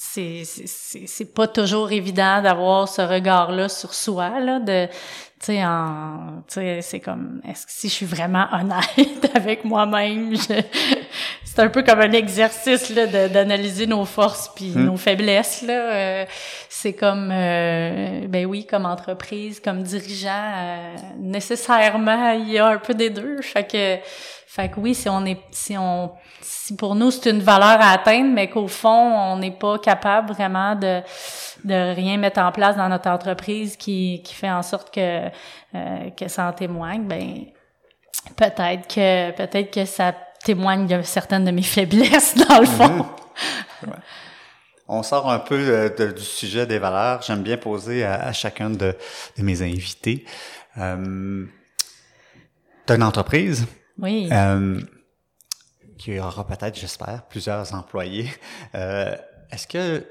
c'est 0.00 0.44
c'est 0.44 1.34
pas 1.34 1.48
toujours 1.48 1.90
évident 1.90 2.40
d'avoir 2.40 2.88
ce 2.88 3.02
regard-là 3.02 3.68
sur 3.68 3.92
soi 3.94 4.38
là 4.38 4.60
de 4.60 4.86
tu 4.86 5.46
sais 5.46 5.64
en 5.64 6.44
tu 6.46 6.54
sais 6.54 6.82
c'est 6.82 7.00
comme 7.00 7.40
est-ce 7.44 7.66
que 7.66 7.72
si 7.72 7.88
je 7.88 7.94
suis 7.94 8.06
vraiment 8.06 8.46
honnête 8.52 9.28
avec 9.34 9.64
moi-même 9.64 10.36
c'est 11.58 11.64
un 11.64 11.70
peu 11.70 11.82
comme 11.82 11.98
un 11.98 12.12
exercice 12.12 12.88
là 12.90 13.28
d'analyser 13.28 13.88
nos 13.88 14.04
forces 14.04 14.48
puis 14.54 14.70
hmm. 14.70 14.84
nos 14.84 14.96
faiblesses 14.96 15.62
là 15.62 15.72
euh, 15.72 16.24
c'est 16.68 16.92
comme 16.92 17.32
euh, 17.32 18.28
ben 18.28 18.46
oui 18.46 18.64
comme 18.64 18.86
entreprise 18.86 19.58
comme 19.58 19.82
dirigeant 19.82 20.52
euh, 20.56 20.94
nécessairement 21.18 22.30
il 22.30 22.52
y 22.52 22.58
a 22.58 22.68
un 22.68 22.78
peu 22.78 22.94
des 22.94 23.10
deux 23.10 23.42
fait 23.42 23.64
que 23.64 23.96
fait 24.46 24.68
que 24.68 24.78
oui 24.78 24.94
si 24.94 25.08
on 25.08 25.24
est 25.26 25.40
si 25.50 25.76
on 25.76 26.12
si 26.42 26.76
pour 26.76 26.94
nous 26.94 27.10
c'est 27.10 27.30
une 27.30 27.40
valeur 27.40 27.80
à 27.80 27.90
atteindre, 27.90 28.30
mais 28.32 28.48
qu'au 28.48 28.68
fond, 28.68 28.88
on 28.88 29.38
n'est 29.38 29.50
pas 29.50 29.78
capable 29.78 30.32
vraiment 30.32 30.74
de, 30.74 31.00
de 31.64 31.94
rien 31.94 32.16
mettre 32.16 32.40
en 32.40 32.52
place 32.52 32.76
dans 32.76 32.88
notre 32.88 33.10
entreprise 33.10 33.76
qui, 33.76 34.22
qui 34.24 34.34
fait 34.34 34.50
en 34.50 34.62
sorte 34.62 34.94
que, 34.94 35.26
euh, 35.74 36.10
que 36.16 36.28
ça 36.28 36.48
en 36.48 36.52
témoigne, 36.52 37.06
ben 37.06 37.46
peut-être 38.36 38.86
que 38.86 39.30
peut-être 39.32 39.70
que 39.72 39.84
ça 39.84 40.12
témoigne 40.44 40.86
de 40.86 41.02
certaines 41.02 41.44
de 41.44 41.50
mes 41.50 41.62
faiblesses, 41.62 42.34
dans 42.48 42.60
le 42.60 42.66
fond. 42.66 43.06
Mhm. 43.82 43.92
On 44.90 45.02
sort 45.02 45.30
un 45.30 45.38
peu 45.38 45.90
du 45.98 46.22
sujet 46.22 46.66
des 46.66 46.78
valeurs. 46.78 47.20
J'aime 47.20 47.42
bien 47.42 47.58
poser 47.58 48.04
à, 48.04 48.32
chacun 48.32 48.70
de, 48.70 48.96
de, 49.36 49.42
mes 49.42 49.60
invités. 49.60 50.24
Euh, 50.78 51.44
tu 52.86 52.92
as 52.92 52.96
une 52.96 53.02
entreprise? 53.02 53.66
Oui. 53.98 54.30
Euh, 54.32 54.80
qui 55.98 56.18
aura 56.18 56.46
peut-être, 56.46 56.78
j'espère, 56.78 57.24
plusieurs 57.28 57.74
employés. 57.74 58.30
Euh, 58.74 59.14
Est-ce 59.50 59.66
que 59.66 60.06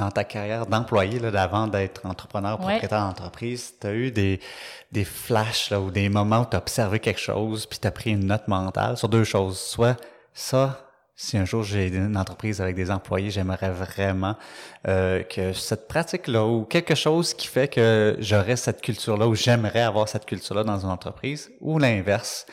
dans 0.00 0.10
ta 0.10 0.24
carrière 0.24 0.66
d'employé, 0.66 1.20
d'avant 1.20 1.66
d'être 1.66 2.04
entrepreneur, 2.06 2.58
propriétaire 2.58 3.06
d'entreprise, 3.06 3.74
tu 3.80 3.86
as 3.86 3.92
eu 3.92 4.10
des, 4.10 4.40
des 4.92 5.04
flashs 5.04 5.70
là, 5.70 5.80
ou 5.80 5.90
des 5.90 6.08
moments 6.08 6.40
où 6.40 6.46
tu 6.46 6.56
as 6.56 6.58
observé 6.58 6.98
quelque 6.98 7.20
chose, 7.20 7.66
puis 7.66 7.78
tu 7.78 7.86
as 7.86 7.90
pris 7.90 8.10
une 8.10 8.26
note 8.26 8.48
mentale 8.48 8.96
sur 8.96 9.08
deux 9.08 9.24
choses. 9.24 9.58
Soit 9.58 9.96
ça, 10.32 10.80
si 11.16 11.36
un 11.36 11.44
jour 11.44 11.62
j'ai 11.62 11.88
une 11.88 12.16
entreprise 12.16 12.62
avec 12.62 12.76
des 12.76 12.90
employés, 12.90 13.30
j'aimerais 13.30 13.70
vraiment 13.70 14.36
euh, 14.88 15.22
que 15.22 15.52
cette 15.52 15.86
pratique-là 15.86 16.46
ou 16.46 16.64
quelque 16.64 16.94
chose 16.94 17.34
qui 17.34 17.46
fait 17.46 17.68
que 17.68 18.16
j'aurais 18.20 18.56
cette 18.56 18.80
culture-là 18.80 19.28
ou 19.28 19.34
j'aimerais 19.34 19.82
avoir 19.82 20.08
cette 20.08 20.24
culture-là 20.24 20.64
dans 20.64 20.78
une 20.78 20.90
entreprise, 20.90 21.52
ou 21.60 21.78
l'inverse. 21.78 22.46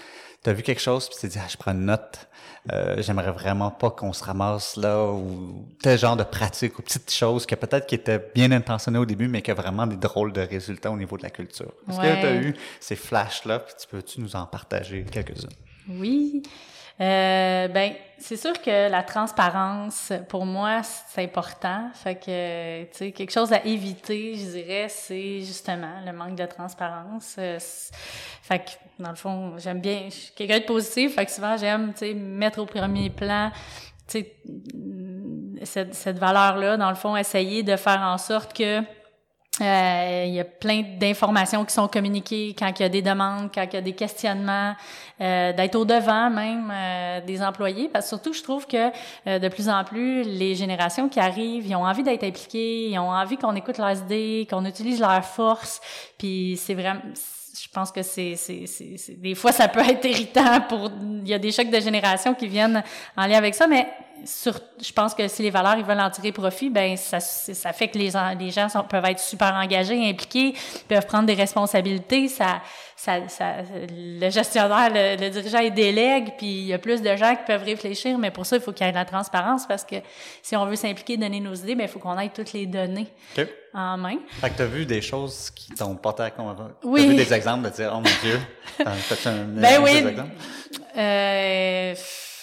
Tu 0.48 0.52
as 0.52 0.54
vu 0.54 0.64
quelque 0.64 0.80
chose, 0.80 1.10
puis 1.10 1.16
tu 1.16 1.22
t'es 1.24 1.28
dit, 1.28 1.40
ah, 1.44 1.48
je 1.50 1.58
prends 1.58 1.74
une 1.74 1.88
note 1.88 2.26
euh, 2.72 3.02
j'aimerais 3.02 3.32
vraiment 3.32 3.70
pas 3.70 3.92
qu'on 3.92 4.12
se 4.14 4.24
ramasse 4.24 4.76
là 4.76 5.06
ou 5.06 5.66
tel 5.82 5.98
genre 5.98 6.18
de 6.18 6.24
pratique 6.24 6.78
ou 6.80 6.82
petites 6.82 7.12
choses 7.12 7.46
que 7.46 7.56
peut-être 7.56 7.86
qui 7.86 7.96
étaient 7.96 8.32
bien 8.34 8.52
intentionnées 8.52 8.98
au 8.98 9.06
début, 9.06 9.28
mais 9.28 9.42
qui 9.42 9.52
a 9.52 9.54
vraiment 9.54 9.88
des 9.88 9.96
drôles 9.96 10.34
de 10.34 10.42
résultats 10.42 10.92
au 10.92 10.98
niveau 10.98 11.18
de 11.18 11.24
la 11.24 11.30
culture. 11.30 11.72
Est-ce 11.90 11.98
que 11.98 12.22
tu 12.22 12.26
as 12.26 12.36
eu 12.36 12.56
ces 12.80 12.96
flashs-là, 12.96 13.60
puis 13.60 13.74
tu 13.80 13.88
peux-tu 13.88 14.22
nous 14.22 14.36
en 14.36 14.46
partager 14.46 15.06
quelques-uns? 15.10 15.50
Oui. 15.90 16.44
Euh, 17.00 17.68
ben, 17.68 17.94
c'est 18.18 18.38
sûr 18.38 18.60
que 18.60 18.90
la 18.90 19.04
transparence, 19.04 20.12
pour 20.30 20.46
moi, 20.46 20.82
c'est 20.84 21.24
important. 21.24 21.92
Fait 21.94 22.16
que, 22.16 22.84
tu 22.86 22.98
sais, 22.98 23.12
quelque 23.12 23.32
chose 23.32 23.54
à 23.54 23.64
éviter, 23.66 24.34
je 24.36 24.52
dirais, 24.52 24.88
c'est 24.90 25.42
justement 25.42 26.02
le 26.04 26.12
manque 26.12 26.36
de 26.36 26.46
transparence. 26.46 27.36
Euh, 27.38 27.60
fait 28.42 28.60
que, 28.60 28.72
dans 29.04 29.12
le 29.12 29.16
fond, 29.16 29.54
j'aime 29.60 29.80
bien, 29.80 30.06
je 30.06 30.16
suis 30.16 30.34
quelqu'un 30.34 30.60
de 30.60 30.66
positif, 30.66 31.14
fait 31.16 31.26
que 31.26 31.32
souvent, 31.32 31.56
j'aime, 31.56 31.94
tu 31.94 32.00
sais, 32.00 32.14
mettre 32.16 32.60
au 32.60 32.66
premier 32.66 33.12
plan, 33.12 33.52
tu 34.08 34.20
sais, 34.20 34.36
cette, 35.64 35.94
cette 35.94 36.18
valeur-là, 36.18 36.78
dans 36.78 36.90
le 36.90 36.96
fond, 36.96 37.16
essayer 37.16 37.62
de 37.62 37.76
faire 37.76 38.02
en 38.02 38.18
sorte 38.18 38.58
que 38.58 38.82
euh, 39.62 40.24
il 40.28 40.34
y 40.34 40.40
a 40.40 40.46
plein 40.46 40.84
d'informations 41.00 41.66
qui 41.66 41.74
sont 41.74 41.88
communiquées 41.88 42.56
quand 42.58 42.72
il 42.80 42.84
y 42.84 42.86
a 42.86 42.90
des 42.90 43.02
demandes, 43.02 43.50
quand 43.54 43.64
il 43.64 43.74
y 43.74 43.78
a 43.78 43.82
des 43.82 43.94
questionnements, 43.94 44.76
euh, 45.20 45.54
d'être 45.54 45.76
au 45.76 45.86
devant 45.86 46.30
même 46.30 46.72
euh, 46.72 47.22
des 47.22 47.42
employés. 47.42 47.90
Parce 47.92 48.06
que 48.06 48.10
surtout, 48.10 48.34
je 48.34 48.44
trouve 48.44 48.68
que 48.68 48.90
de 49.26 49.48
plus 49.48 49.70
en 49.70 49.84
plus, 49.84 50.24
les 50.24 50.56
générations 50.56 51.10
qui 51.10 51.20
arrivent, 51.20 51.66
ils 51.66 51.76
ont 51.76 51.86
envie 51.86 52.04
d'être 52.04 52.24
impliqués, 52.24 52.90
ils 52.90 53.00
ont 53.00 53.12
envie 53.12 53.38
qu'on 53.38 53.56
écoute 53.56 53.78
leurs 53.78 53.98
idées, 53.98 54.48
qu'on 54.50 54.66
utilise 54.66 55.00
leurs 55.00 55.26
forces. 55.26 55.82
Puis 56.18 56.60
c'est 56.62 56.74
vraiment 56.74 57.02
je 57.60 57.68
pense 57.70 57.92
que 57.92 58.04
c'est, 58.04 58.36
c'est, 58.36 58.66
c'est, 58.68 59.20
des 59.20 59.34
fois 59.34 59.52
ça 59.52 59.68
peut 59.68 59.80
être 59.80 60.06
irritant 60.06 60.62
pour 60.62 60.92
il 61.24 61.28
y 61.28 61.34
a 61.34 61.40
des 61.40 61.52
chocs 61.52 61.72
de 61.72 61.80
génération 61.80 62.36
qui 62.36 62.48
viennent 62.48 62.84
en 63.16 63.26
lien 63.26 63.38
avec 63.38 63.56
ça 63.56 63.66
mais 63.66 63.88
sur, 64.26 64.60
je 64.82 64.92
pense 64.92 65.14
que 65.14 65.28
si 65.28 65.42
les 65.42 65.50
valeurs 65.50 65.78
ils 65.78 65.86
veulent 65.86 66.00
en 66.00 66.10
tirer 66.10 66.32
profit 66.32 66.70
ben 66.70 66.98
ça, 66.98 67.20
ça 67.20 67.74
fait 67.74 67.88
que 67.88 67.98
les, 67.98 68.12
les 68.40 68.52
gens 68.52 68.70
sont, 68.70 68.84
peuvent 68.84 69.06
être 69.06 69.20
super 69.20 69.54
engagés 69.54 70.10
impliqués 70.10 70.54
peuvent 70.88 71.06
prendre 71.06 71.26
des 71.26 71.34
responsabilités 71.34 72.28
ça 72.28 72.62
ça, 72.98 73.28
ça, 73.28 73.58
le 73.92 74.30
gestionnaire, 74.32 74.90
le, 74.92 75.30
dirigeant, 75.30 75.60
il 75.60 75.72
délègue, 75.72 76.34
puis 76.36 76.48
il 76.48 76.66
y 76.66 76.74
a 76.74 76.80
plus 76.80 77.04
de 77.04 77.16
gens 77.16 77.36
qui 77.36 77.44
peuvent 77.46 77.64
réfléchir, 77.64 78.18
mais 78.18 78.32
pour 78.32 78.44
ça, 78.48 78.56
il 78.56 78.62
faut 78.62 78.74
qu'il 78.74 78.88
y 78.88 78.90
ait 78.90 78.92
de 78.92 78.98
la 78.98 79.06
transparence 79.06 79.68
parce 79.68 79.84
que 79.84 79.98
si 80.42 80.56
on 80.56 80.66
veut 80.66 80.76
s'impliquer, 80.76 81.16
donner 81.16 81.40
nos 81.40 81.54
idées, 81.54 81.76
ben, 81.76 81.84
il 81.84 81.90
faut 81.90 82.00
qu'on 82.00 82.18
ait 82.18 82.30
toutes 82.30 82.54
les 82.54 82.66
données 82.66 83.08
en 83.72 83.98
main. 83.98 84.18
Fait 84.42 84.50
que 84.50 84.58
t'as 84.58 84.66
vu 84.66 84.88
des 84.88 85.02
choses 85.02 85.52
qui 85.52 85.74
t'ont 85.74 85.96
porté 85.96 86.24
à 86.24 86.32
convaincre? 86.32 86.74
Oui. 86.84 87.02
T'as 87.04 87.10
vu 87.10 87.16
des 87.18 87.34
exemples 87.36 87.70
de 87.70 87.76
dire, 87.76 87.92
oh 87.94 87.98
mon 87.98 88.10
Dieu, 88.24 88.40
t'as 88.80 89.30
un, 89.30 89.44
ben 89.46 89.84
oui. 89.84 90.04
Euh, 90.98 91.94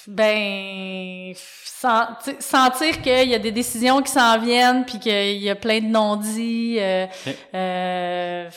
ben, 0.07 1.33
sentir 1.35 3.03
qu'il 3.03 3.29
y 3.29 3.35
a 3.35 3.38
des 3.38 3.53
décisions 3.53 4.03
qui 4.03 4.12
s'en 4.12 4.38
viennent, 4.38 4.85
puis 4.85 4.99
qu'il 4.99 5.43
y 5.43 5.51
a 5.51 5.55
plein 5.55 5.81
de 5.81 5.87
non-dits, 5.87 6.77
euh, 6.79 7.07
euh, 7.55 8.51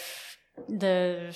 de 0.70 1.30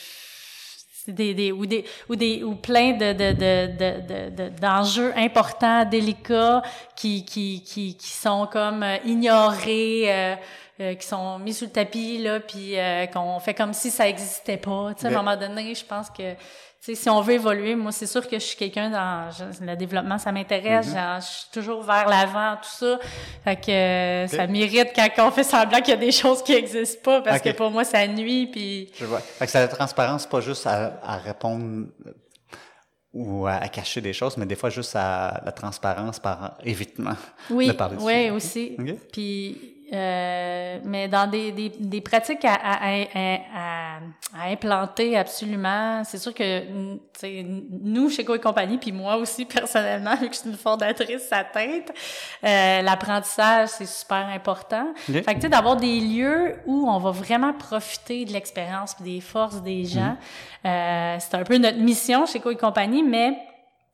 des, 1.07 1.33
des, 1.33 1.51
ou 1.51 1.65
des 1.65 1.85
ou 2.09 2.15
des 2.15 2.43
ou 2.43 2.55
plein 2.55 2.93
de 2.93 3.13
de 3.13 3.31
de 3.33 4.29
de 4.29 4.49
d'enjeux 4.59 5.13
importants 5.15 5.85
délicats 5.85 6.61
qui 6.95 7.25
qui 7.25 7.63
qui 7.63 7.95
qui 7.97 8.09
sont 8.09 8.47
comme 8.51 8.83
euh, 8.83 8.97
ignorés 9.05 10.03
euh, 10.07 10.35
euh, 10.79 10.93
qui 10.95 11.07
sont 11.07 11.39
mis 11.39 11.53
sous 11.53 11.65
le 11.65 11.71
tapis 11.71 12.19
là 12.19 12.39
puis 12.39 12.75
qu'on 13.13 13.39
fait 13.39 13.53
comme 13.53 13.73
si 13.73 13.89
ça 13.91 14.07
existait 14.07 14.57
pas. 14.57 14.93
Tu 14.95 15.01
sais 15.01 15.07
à 15.07 15.09
un 15.11 15.23
moment 15.23 15.37
donné 15.37 15.73
je 15.75 15.85
pense 15.85 16.09
que 16.09 16.33
si 16.81 17.09
on 17.09 17.21
veut 17.21 17.33
évoluer, 17.33 17.75
moi, 17.75 17.91
c'est 17.91 18.07
sûr 18.07 18.27
que 18.27 18.39
je 18.39 18.43
suis 18.43 18.57
quelqu'un 18.57 18.89
dans 18.89 19.29
le 19.61 19.75
développement, 19.75 20.17
ça 20.17 20.31
m'intéresse. 20.31 20.89
Mm-hmm. 20.89 21.21
Je 21.21 21.27
suis 21.27 21.51
toujours 21.53 21.83
vers 21.83 22.07
l'avant, 22.07 22.55
tout 22.55 22.69
ça. 22.69 22.99
Fait 23.43 23.55
que 23.55 24.35
ça 24.35 24.47
m'irrite 24.47 24.89
quand 24.95 25.27
on 25.27 25.31
fait 25.31 25.43
semblant 25.43 25.79
qu'il 25.79 25.89
y 25.89 25.97
a 25.97 25.97
des 25.97 26.11
choses 26.11 26.43
qui 26.43 26.53
existent 26.53 27.01
pas, 27.03 27.21
parce 27.21 27.41
que 27.41 27.51
pour 27.51 27.69
moi, 27.69 27.83
ça 27.83 28.07
nuit. 28.07 28.47
Puis. 28.47 28.91
Je 28.97 29.05
vois. 29.05 29.19
Fait 29.19 29.45
que 29.45 29.51
c'est 29.51 29.59
la 29.59 29.67
transparence, 29.67 30.25
pas 30.25 30.41
juste 30.41 30.65
à, 30.65 30.99
à 31.03 31.17
répondre 31.17 31.87
ou 33.13 33.45
à, 33.45 33.67
cacher 33.67 34.01
des 34.01 34.13
choses, 34.13 34.37
mais 34.37 34.45
des 34.45 34.55
fois 34.55 34.69
juste 34.69 34.95
à 34.95 35.41
la 35.45 35.51
transparence 35.51 36.19
par 36.19 36.57
évitement 36.63 37.15
oui, 37.49 37.67
de 37.67 37.73
parler 37.73 37.97
Oui, 37.99 38.29
aussi. 38.29 38.77
Puis 39.11 39.81
euh, 39.93 40.79
mais 40.85 41.09
dans 41.09 41.29
des, 41.29 41.51
des, 41.51 41.67
des 41.67 41.99
pratiques 41.99 42.45
à, 42.45 42.53
à, 42.53 42.87
à, 42.87 43.70
à, 44.33 44.49
implanter 44.49 45.17
absolument, 45.17 46.03
c'est 46.03 46.17
sûr 46.17 46.33
que 46.33 46.63
nous, 47.83 48.09
chez 48.09 48.23
Co 48.23 48.35
et 48.35 48.39
compagnie, 48.39 48.77
puis 48.77 48.91
moi 48.91 49.17
aussi 49.17 49.45
personnellement, 49.45 50.15
vu 50.15 50.29
que 50.29 50.35
je 50.35 50.39
suis 50.39 50.49
une 50.49 50.57
fondatrice 50.57 51.31
à 51.31 51.43
tête, 51.43 51.93
euh, 52.43 52.81
l'apprentissage, 52.81 53.69
c'est 53.69 53.87
super 53.87 54.27
important. 54.27 54.93
Fait 55.05 55.23
que 55.23 55.33
tu 55.33 55.41
sais, 55.41 55.49
d'avoir 55.49 55.75
des 55.75 55.99
lieux 55.99 56.55
où 56.65 56.89
on 56.89 56.97
va 56.97 57.11
vraiment 57.11 57.53
profiter 57.53 58.25
de 58.25 58.33
l'expérience 58.33 59.01
des 59.01 59.21
forces 59.21 59.61
des 59.61 59.85
gens, 59.85 60.17
mm-hmm. 60.65 60.67
euh, 60.67 61.17
c'est 61.19 61.35
un 61.35 61.43
peu 61.43 61.57
notre 61.57 61.79
mission 61.79 62.25
chez 62.25 62.39
Co 62.39 62.51
et 62.51 62.55
compagnie, 62.55 63.03
mais 63.03 63.37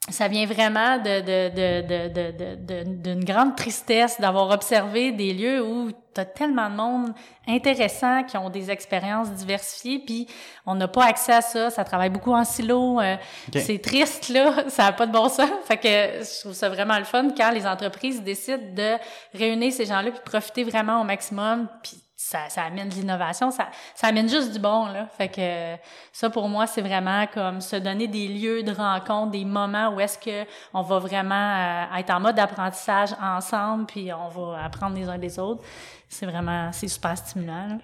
ça 0.09 0.27
vient 0.29 0.45
vraiment 0.45 0.97
de, 0.97 1.19
de, 1.19 1.49
de, 1.49 2.07
de, 2.07 2.55
de, 2.55 2.83
d'une 3.01 3.25
grande 3.25 3.55
tristesse 3.55 4.19
d'avoir 4.21 4.49
observé 4.51 5.11
des 5.11 5.33
lieux 5.33 5.61
où 5.61 5.91
tu 6.15 6.21
as 6.21 6.25
tellement 6.25 6.69
de 6.69 6.75
monde 6.75 7.13
intéressant 7.45 8.23
qui 8.23 8.37
ont 8.37 8.49
des 8.49 8.71
expériences 8.71 9.31
diversifiées, 9.31 9.99
puis 9.99 10.27
on 10.65 10.75
n'a 10.75 10.87
pas 10.87 11.05
accès 11.05 11.33
à 11.33 11.41
ça, 11.41 11.69
ça 11.69 11.83
travaille 11.83 12.09
beaucoup 12.09 12.33
en 12.33 12.45
silo, 12.45 13.01
euh, 13.01 13.17
c'est 13.53 13.81
triste, 13.81 14.29
là, 14.29 14.53
ça 14.69 14.83
n'a 14.83 14.91
pas 14.93 15.07
de 15.07 15.11
bon 15.11 15.27
sens. 15.27 15.49
Fait 15.65 15.77
que 15.77 15.87
je 15.87 16.39
trouve 16.39 16.53
ça 16.53 16.69
vraiment 16.69 16.97
le 16.97 17.05
fun 17.05 17.27
quand 17.35 17.51
les 17.51 17.67
entreprises 17.67 18.23
décident 18.23 18.63
de 18.75 18.95
réunir 19.37 19.73
ces 19.73 19.85
gens-là 19.85 20.11
puis 20.11 20.21
profiter 20.23 20.63
vraiment 20.63 21.01
au 21.01 21.03
maximum, 21.03 21.67
puis 21.83 22.01
ça, 22.19 22.49
ça 22.49 22.63
amène 22.63 22.89
de 22.89 22.95
l'innovation, 22.95 23.51
ça, 23.51 23.69
ça 23.93 24.07
amène 24.07 24.27
juste 24.27 24.51
du 24.51 24.57
bon, 24.57 24.87
là. 24.87 25.05
Fait 25.05 25.29
que 25.29 25.81
ça, 26.11 26.31
pour 26.31 26.49
moi, 26.49 26.65
c'est 26.65 26.81
vraiment 26.81 27.27
comme 27.27 27.61
se 27.61 27.75
donner 27.75 28.07
des 28.07 28.27
lieux 28.27 28.63
de 28.63 28.71
rencontre, 28.71 29.31
des 29.31 29.45
moments 29.45 29.89
où 29.89 29.99
est-ce 29.99 30.17
que 30.17 30.49
on 30.73 30.81
va 30.81 30.97
vraiment 30.97 31.35
euh, 31.35 31.99
être 31.99 32.09
en 32.09 32.19
mode 32.19 32.35
d'apprentissage 32.35 33.11
ensemble, 33.21 33.85
puis 33.85 34.11
on 34.11 34.29
va 34.29 34.63
apprendre 34.63 34.95
les 34.95 35.07
uns 35.07 35.19
des 35.19 35.37
autres. 35.37 35.63
C'est 36.09 36.25
vraiment, 36.25 36.71
c'est 36.71 36.87
super 36.87 37.15
stimulant. 37.15 37.77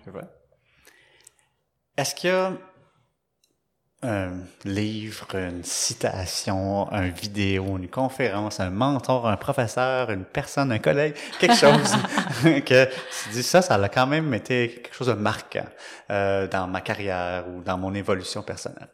Est-ce 1.95 2.15
qu'il 2.15 2.31
y 2.31 2.33
a 2.33 2.53
un 4.03 4.31
livre, 4.65 5.35
une 5.35 5.63
citation, 5.63 6.91
un 6.91 7.07
vidéo, 7.07 7.77
une 7.77 7.87
conférence, 7.87 8.59
un 8.59 8.69
mentor, 8.69 9.27
un 9.27 9.37
professeur, 9.37 10.09
une 10.11 10.25
personne, 10.25 10.71
un 10.71 10.79
collègue, 10.79 11.15
quelque 11.39 11.55
chose 11.55 11.95
que 12.43 12.85
tu 12.85 13.29
dis 13.31 13.43
ça, 13.43 13.61
ça 13.61 13.75
a 13.75 13.89
quand 13.89 14.07
même 14.07 14.33
été 14.33 14.81
quelque 14.83 14.95
chose 14.95 15.07
de 15.07 15.13
marquant 15.13 15.65
euh, 16.09 16.47
dans 16.47 16.67
ma 16.67 16.81
carrière 16.81 17.45
ou 17.47 17.61
dans 17.61 17.77
mon 17.77 17.93
évolution 17.93 18.41
personnelle. 18.41 18.89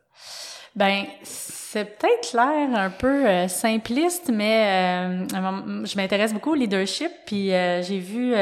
Ben, 0.75 1.05
c'est 1.23 1.85
peut-être 1.85 2.33
l'air 2.33 2.79
un 2.79 2.89
peu 2.89 3.27
euh, 3.27 3.47
simpliste, 3.47 4.29
mais 4.33 5.25
euh, 5.33 5.85
je 5.85 5.95
m'intéresse 5.97 6.33
beaucoup 6.33 6.51
au 6.51 6.55
leadership, 6.55 7.11
puis 7.25 7.53
euh, 7.53 7.81
j'ai 7.83 7.99
vu 7.99 8.33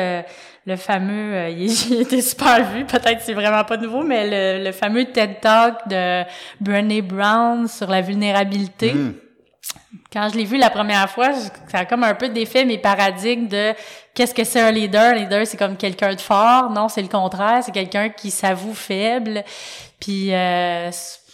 le 0.68 0.76
fameux, 0.76 1.50
il, 1.58 2.02
était 2.02 2.22
super 2.22 2.64
vu, 2.72 2.86
peut-être 2.86 3.22
c'est 3.22 3.34
vraiment 3.34 3.64
pas 3.64 3.78
nouveau, 3.78 4.04
mais 4.04 4.60
le, 4.60 4.72
fameux 4.74 5.06
TED 5.06 5.40
Talk 5.40 5.88
de 5.88 6.24
Brené 6.60 7.02
Brown 7.02 7.68
sur 7.68 7.90
la 7.90 8.02
vulnérabilité. 8.02 8.94
Hmm. 8.94 9.14
Quand 10.12 10.30
je 10.30 10.38
l'ai 10.38 10.44
vu 10.44 10.58
la 10.58 10.70
première 10.70 11.10
fois, 11.10 11.34
ça 11.70 11.80
a 11.80 11.86
comme 11.86 12.04
un 12.04 12.16
peu 12.16 12.30
défait 12.30 12.66
mes 12.66 12.78
paradigmes 12.78 13.48
de 13.48 13.74
qu'est-ce 14.14 14.34
que 14.34 14.44
c'est 14.44 14.60
un 14.60 14.72
leader? 14.72 15.14
Un 15.14 15.16
leader, 15.16 15.48
c'est 15.48 15.58
comme 15.58 15.78
quelqu'un 15.78 16.14
de 16.14 16.22
fort. 16.22 16.70
Non, 16.70 16.90
c'est 16.90 17.02
le 17.02 17.08
contraire. 17.08 17.62
C'est 17.64 17.74
quelqu'un 17.74 18.10
qui 18.10 18.32
s'avoue 18.32 18.74
faible. 18.74 19.44
Puis 20.00 20.32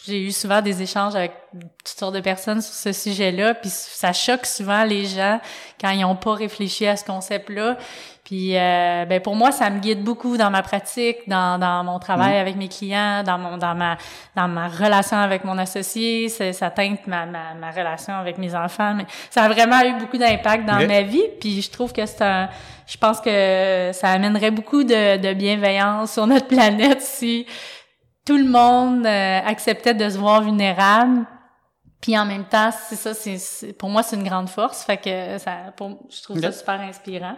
j'ai 0.06 0.22
eu 0.22 0.32
souvent 0.32 0.62
des 0.62 0.82
échanges 0.82 1.16
avec 1.16 1.32
toutes 1.84 2.00
sortes 2.00 2.16
de 2.16 2.20
personnes 2.20 2.62
sur 2.62 2.74
ce 2.74 2.92
sujet-là, 2.92 3.54
puis 3.54 3.70
ça 3.70 4.12
choque 4.12 4.46
souvent 4.46 4.84
les 4.84 5.06
gens 5.06 5.40
quand 5.80 5.92
ils 5.92 6.02
n'ont 6.02 6.16
pas 6.16 6.34
réfléchi 6.34 6.86
à 6.86 6.98
ce 6.98 7.06
concept-là. 7.06 7.78
Puis 8.24 8.58
euh, 8.58 9.04
ben 9.06 9.20
pour 9.20 9.36
moi, 9.36 9.52
ça 9.52 9.70
me 9.70 9.80
guide 9.80 10.02
beaucoup 10.02 10.38
dans 10.38 10.50
ma 10.50 10.62
pratique, 10.62 11.28
dans, 11.28 11.60
dans 11.60 11.84
mon 11.84 12.00
travail 12.00 12.38
mm. 12.38 12.42
avec 12.42 12.56
mes 12.56 12.70
clients, 12.70 13.22
dans 13.24 13.38
mon 13.38 13.58
dans 13.58 13.76
ma 13.76 13.98
dans 14.36 14.48
ma 14.48 14.70
relation 14.70 15.18
avec 15.18 15.44
mon 15.44 15.58
associé, 15.58 16.30
ça 16.30 16.70
teinte 16.70 17.06
ma, 17.06 17.26
ma, 17.26 17.54
ma 17.54 17.72
relation 17.72 18.14
avec 18.14 18.38
mes 18.38 18.56
enfants. 18.56 18.94
Mais 18.94 19.06
ça 19.30 19.44
a 19.44 19.50
vraiment 19.50 19.82
eu 19.82 20.00
beaucoup 20.00 20.18
d'impact 20.18 20.66
dans 20.66 20.88
ma 20.88 21.02
vie. 21.02 21.24
Puis 21.42 21.62
je 21.62 21.70
trouve 21.70 21.92
que 21.92 22.06
c'est 22.06 22.24
un 22.24 22.50
je 22.88 22.98
pense 22.98 23.20
que 23.20 23.92
ça 23.94 24.12
amènerait 24.12 24.52
beaucoup 24.52 24.84
de, 24.84 25.18
de 25.18 25.34
bienveillance 25.34 26.14
sur 26.14 26.26
notre 26.26 26.48
planète 26.56 27.02
si 27.02 27.46
tout 28.26 28.38
le 28.38 28.46
monde 28.46 29.06
euh, 29.06 29.40
acceptait 29.46 29.94
de 29.94 30.10
se 30.10 30.18
voir 30.18 30.42
vulnérable. 30.42 31.26
Puis 32.00 32.18
en 32.18 32.26
même 32.26 32.46
temps, 32.46 32.70
c'est 32.72 32.96
ça, 32.96 33.14
c'est 33.14 33.74
pour 33.78 33.90
moi 33.90 34.04
c'est 34.04 34.16
une 34.16 34.28
grande 34.28 34.50
force. 34.50 34.84
Fait 34.84 34.98
que 34.98 35.38
ça, 35.38 35.74
pour, 35.76 36.00
je 36.10 36.22
trouve 36.22 36.40
ça 36.40 36.52
super 36.52 36.80
inspirant. 36.82 37.36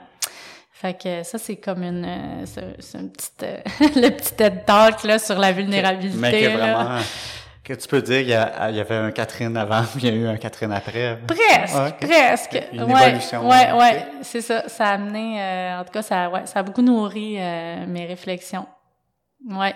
Fait 0.78 0.94
que 0.94 1.24
ça 1.24 1.38
c'est 1.38 1.56
comme 1.56 1.84
une, 1.84 2.04
euh, 2.06 2.46
c'est 2.80 2.98
une 2.98 3.10
petite, 3.10 3.44
euh, 3.44 3.58
le 3.96 4.10
petit 4.10 4.34
TED 4.34 4.66
talk 4.66 5.04
là 5.04 5.20
sur 5.20 5.40
la 5.40 5.54
vulnérabilité. 5.54 6.20
Mais 6.20 6.32
que 6.42 6.48
vraiment, 6.50 7.00
que 7.64 7.74
tu 7.74 7.88
peux 7.88 8.02
dire, 8.02 8.20
il 8.20 8.28
y, 8.28 8.34
a, 8.34 8.70
il 8.72 8.76
y, 8.76 8.82
avait 8.82 8.96
un 8.96 9.12
Catherine 9.12 9.56
avant, 9.56 9.84
puis 9.84 10.02
il 10.04 10.10
y 10.10 10.12
a 10.12 10.14
eu 10.14 10.28
un 10.28 10.36
Catherine 10.36 10.74
après. 10.74 11.18
Presque, 11.26 12.06
presque. 12.06 12.62
Une 12.74 12.84
ouais, 12.84 13.08
évolution. 13.08 13.48
Ouais, 13.48 13.72
ouais, 13.72 14.06
c'est 14.22 14.42
ça. 14.42 14.68
Ça 14.68 14.88
a 14.88 14.94
amené, 14.96 15.42
en 15.80 15.84
tout 15.86 15.94
cas, 15.94 16.02
ça, 16.02 16.30
ouais, 16.30 16.46
ça 16.46 16.60
a 16.60 16.64
beaucoup 16.64 16.82
nourri 16.82 17.38
mes 17.88 18.06
réflexions. 18.06 18.68
Ouais. 19.50 19.74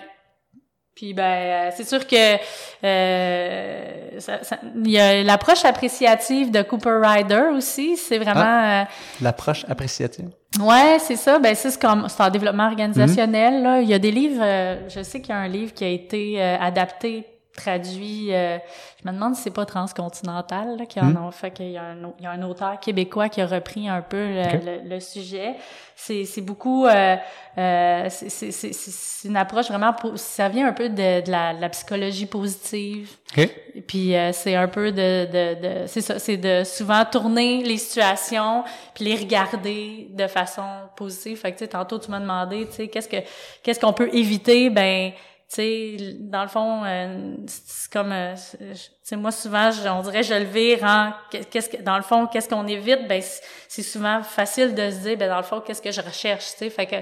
Puis 1.00 1.14
ben 1.14 1.22
euh, 1.24 1.70
c'est 1.74 1.88
sûr 1.88 2.06
que 2.06 2.36
euh, 2.84 3.84
ça, 4.18 4.42
ça- 4.42 4.58
il 4.84 4.90
y 4.90 4.98
a 4.98 5.22
l'approche 5.22 5.64
appréciative 5.64 6.50
de 6.50 6.60
Cooper 6.60 6.98
Ryder 7.02 7.44
aussi, 7.56 7.96
c'est 7.96 8.18
vraiment 8.18 8.80
euh, 8.82 8.84
L'approche 9.22 9.64
appréciative? 9.66 10.26
Ouais, 10.60 10.98
c'est 10.98 11.16
ça. 11.16 11.38
Ben 11.38 11.54
c'est 11.54 11.80
comme 11.80 12.06
c'est 12.08 12.22
en 12.22 12.28
développement 12.28 12.66
organisationnel. 12.66 13.62
Là. 13.62 13.80
Il 13.80 13.88
y 13.88 13.94
a 13.94 13.98
des 13.98 14.10
livres. 14.10 14.42
euh, 14.44 14.76
je 14.90 15.02
sais 15.02 15.20
qu'il 15.22 15.30
y 15.30 15.38
a 15.38 15.38
un 15.40 15.48
livre 15.48 15.72
qui 15.72 15.84
a 15.84 15.88
été 15.88 16.34
euh, 16.36 16.56
adapté, 16.60 17.24
traduit. 17.56 18.32
euh, 18.34 18.58
je 19.02 19.08
me 19.08 19.12
demande 19.14 19.34
si 19.34 19.42
c'est 19.42 19.50
pas 19.50 19.66
transcontinental 19.66 20.76
là, 20.78 20.86
qui 20.86 21.00
en 21.00 21.14
ont 21.16 21.30
fait. 21.30 21.50
qu'il 21.50 21.70
y 21.70 21.76
a 21.76 21.82
un, 21.82 22.04
au- 22.04 22.14
il 22.18 22.24
y 22.24 22.26
a 22.26 22.30
un 22.30 22.42
auteur 22.42 22.78
québécois 22.80 23.28
qui 23.28 23.40
a 23.40 23.46
repris 23.46 23.88
un 23.88 24.02
peu 24.02 24.16
le, 24.28 24.64
le- 24.82 24.88
le 24.88 25.00
sujet. 25.00 25.54
C'est 25.96 26.40
beaucoup. 26.40 26.86
Euh, 26.86 27.16
euh, 27.58 28.06
c'est- 28.08 29.28
une 29.28 29.36
approche 29.36 29.68
vraiment. 29.68 29.94
Ça 30.16 30.48
vient 30.48 30.68
un 30.68 30.72
peu 30.72 30.88
de, 30.88 31.20
de 31.24 31.30
la, 31.30 31.54
de 31.54 31.60
la 31.60 31.68
psychologie 31.68 32.26
positive. 32.26 33.10
OK. 33.36 33.48
Et 33.74 33.80
Puis 33.82 34.16
euh, 34.16 34.32
c'est 34.32 34.54
un 34.54 34.66
peu 34.68 34.90
de, 34.92 35.26
de, 35.26 35.82
de 35.82 35.86
c'est 35.86 36.00
ça, 36.00 36.18
c'est 36.18 36.36
de 36.38 36.64
souvent 36.64 37.04
tourner 37.04 37.62
les 37.62 37.76
situations 37.76 38.64
puis 38.94 39.04
les 39.04 39.14
regarder 39.16 40.08
de 40.10 40.26
façon 40.26 40.62
positive. 40.96 41.38
Fait 41.38 41.52
que 41.52 41.58
tu 41.58 41.64
sais, 41.64 41.68
tantôt 41.68 41.98
tu 41.98 42.10
m'as 42.10 42.20
demandé, 42.20 42.66
tu 42.66 42.76
sais, 42.76 42.88
qu'est-ce 42.88 43.08
que 43.08 43.16
qu'est-ce 43.62 43.78
qu'on 43.80 43.92
peut 43.92 44.08
éviter? 44.14 44.70
Ben, 44.70 45.12
sais, 45.56 45.96
dans 46.20 46.42
le 46.42 46.48
fond, 46.48 46.82
euh, 46.84 47.34
c'est 47.46 47.90
comme, 47.92 48.12
euh, 48.12 48.34
tu 48.34 48.66
sais, 49.02 49.16
moi 49.16 49.32
souvent, 49.32 49.70
je- 49.70 49.88
on 49.88 50.02
dirait, 50.02 50.22
je 50.22 50.34
le 50.34 50.44
vire 50.44 50.84
en 50.84 51.12
qu'est-ce 51.30 51.68
que, 51.68 51.82
dans 51.82 51.96
le 51.96 52.02
fond, 52.02 52.26
qu'est-ce 52.26 52.48
qu'on 52.48 52.66
évite? 52.66 53.08
Ben, 53.08 53.20
c'est- 53.68 53.82
souvent 53.82 54.22
facile 54.22 54.74
de 54.74 54.90
se 54.90 54.96
dire, 54.98 55.16
ben 55.16 55.28
dans 55.28 55.38
le 55.38 55.42
fond, 55.42 55.60
qu'est-ce 55.60 55.82
que 55.82 55.90
je 55.90 56.00
recherche, 56.00 56.44
tu 56.52 56.58
sais, 56.58 56.70
fait 56.70 56.86
que 56.86 56.96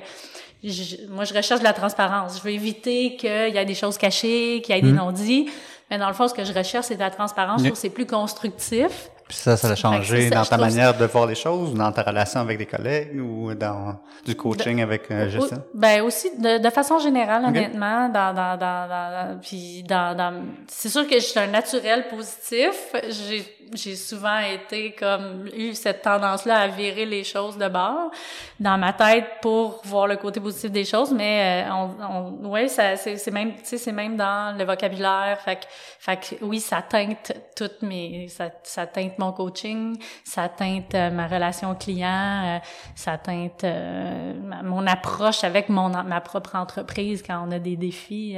je- 0.64 1.07
moi, 1.09 1.24
je 1.24 1.34
recherche 1.34 1.61
de 1.61 1.64
la 1.64 1.72
transparence. 1.74 2.38
Je 2.38 2.42
veux 2.42 2.51
éviter 2.53 3.16
qu'il 3.16 3.28
y 3.30 3.57
ait 3.59 3.64
des 3.64 3.74
choses 3.74 3.99
cachées, 3.99 4.62
qu'il 4.64 4.74
y 4.74 4.78
ait 4.78 4.82
des 4.82 4.92
non-dits. 4.92 5.51
Mais 5.90 5.99
dans 5.99 6.09
le 6.09 6.14
fond, 6.14 6.28
ce 6.28 6.34
que 6.34 6.44
je 6.44 6.53
recherche, 6.53 6.86
c'est 6.86 6.94
de 6.96 7.01
la 7.01 7.11
transparence. 7.11 7.61
Je 7.61 7.66
trouve 7.68 7.76
que 7.76 7.80
c'est 7.80 7.90
plus 7.90 8.07
constructif. 8.07 9.11
Puis 9.29 9.37
ça, 9.37 9.57
ça 9.59 9.68
a 9.68 9.74
changé 9.74 10.29
ça, 10.31 10.37
dans 10.37 10.45
ta 10.45 10.57
manière 10.57 10.97
de 10.97 11.05
voir 11.05 11.26
les 11.26 11.35
choses, 11.35 11.70
ou 11.72 11.74
dans 11.76 11.93
ta 11.93 12.03
relation 12.03 12.41
avec 12.41 12.57
des 12.57 12.66
collègues, 12.66 13.20
ou 13.20 13.53
dans 13.55 13.97
du 14.24 14.35
coaching 14.35 14.81
avec 14.83 15.11
euh, 15.11 15.29
Justin? 15.29 15.62
Ben 15.74 16.03
aussi, 16.03 16.31
de, 16.39 16.59
de 16.59 16.70
façon 16.70 16.99
générale, 16.99 17.45
honnêtement, 17.45 18.09
dans, 18.09 18.33
dans, 18.35 18.57
dans, 18.57 18.89
dans, 18.89 19.11
dans- 19.11 19.39
puis 19.41 19.83
dans, 19.83 20.16
dans, 20.16 20.43
c'est 20.66 20.89
sûr 20.89 21.07
que 21.07 21.16
je 21.16 21.24
suis 21.24 21.39
un 21.39 21.47
naturel 21.49 22.09
positif. 22.09 22.95
J'ai, 23.11 23.45
j'ai 23.74 23.97
souvent 23.97 24.39
été 24.39 24.93
comme, 24.93 25.47
eu 25.55 25.74
cette 25.74 26.01
tendance-là 26.01 26.61
à 26.61 26.68
virer 26.68 27.05
les 27.05 27.22
choses 27.22 27.59
de 27.59 27.68
bord 27.68 28.11
dans 28.59 28.79
ma 28.79 28.95
tête 28.95 29.26
pour 29.43 29.83
voir 29.85 30.07
le 30.07 30.16
côté 30.16 30.41
positif 30.41 30.70
des 30.70 30.87
choses, 30.87 31.12
mais 31.12 31.64
euh, 31.68 31.72
on, 31.74 32.45
on, 32.47 32.49
ouais, 32.51 32.68
ça, 32.68 32.97
c'est, 32.97 33.18
c'est 33.18 33.31
même, 33.31 33.53
tu 33.57 33.61
sais, 33.64 33.76
c'est 33.79 33.93
même 33.93 34.16
dans 34.16 34.57
le 34.57 34.64
vocabulaire. 34.64 35.39
Fait 35.45 35.57
que, 35.57 35.64
fait 35.99 36.16
que 36.16 36.45
oui, 36.45 36.61
ça 36.61 36.81
teinte 36.81 37.33
toutes 37.55 37.83
mes, 37.83 38.29
ça, 38.29 38.49
ça 38.62 38.87
teinte 38.87 39.17
mon 39.18 39.32
coaching, 39.32 39.98
ça 40.24 40.48
teinte 40.48 40.94
euh, 40.94 41.10
ma 41.10 41.26
relation 41.26 41.74
client, 41.74 42.42
euh, 42.44 42.58
ça 42.94 43.18
teinte 43.18 43.64
euh, 43.64 44.34
ma- 44.42 44.62
mon 44.62 44.86
approche 44.86 45.44
avec 45.44 45.68
mon 45.68 45.88
ma 45.88 46.20
propre 46.20 46.54
entreprise 46.56 47.22
quand 47.26 47.44
on 47.46 47.50
a 47.50 47.58
des 47.58 47.76
défis. 47.76 48.36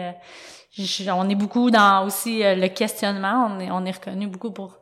je- 0.72 1.10
on 1.10 1.28
est 1.28 1.34
beaucoup 1.34 1.70
dans 1.70 2.04
aussi 2.06 2.42
le 2.42 2.68
questionnement. 2.68 3.48
On 3.50 3.60
est, 3.60 3.70
on 3.70 3.84
est 3.84 3.90
reconnu 3.92 4.26
beaucoup 4.26 4.50
pour 4.52 4.78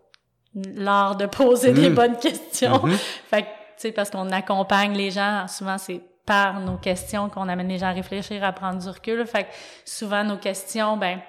l'art 0.54 1.16
de 1.16 1.26
poser 1.26 1.72
des 1.72 1.90
Mm. 1.90 1.94
bonnes 1.94 2.16
questions. 2.18 2.80
Mhm. 2.84 2.92
Fait 3.30 3.42
que, 3.42 3.46
tu 3.46 3.52
sais, 3.78 3.92
parce 3.92 4.10
qu'on 4.10 4.30
accompagne 4.30 4.94
les 4.96 5.10
gens, 5.10 5.46
souvent 5.48 5.78
c'est 5.78 6.00
par 6.26 6.60
nos 6.60 6.76
questions 6.76 7.30
qu'on 7.30 7.48
amène 7.48 7.68
les 7.68 7.78
gens 7.78 7.86
à 7.86 7.92
réfléchir, 7.92 8.44
à 8.44 8.52
prendre 8.52 8.78
du 8.80 8.88
recul. 8.88 9.24
Fait 9.26 9.44
que 9.44 9.48
souvent 9.84 10.24
nos 10.24 10.36
questions, 10.36 10.96
ben, 10.98 11.20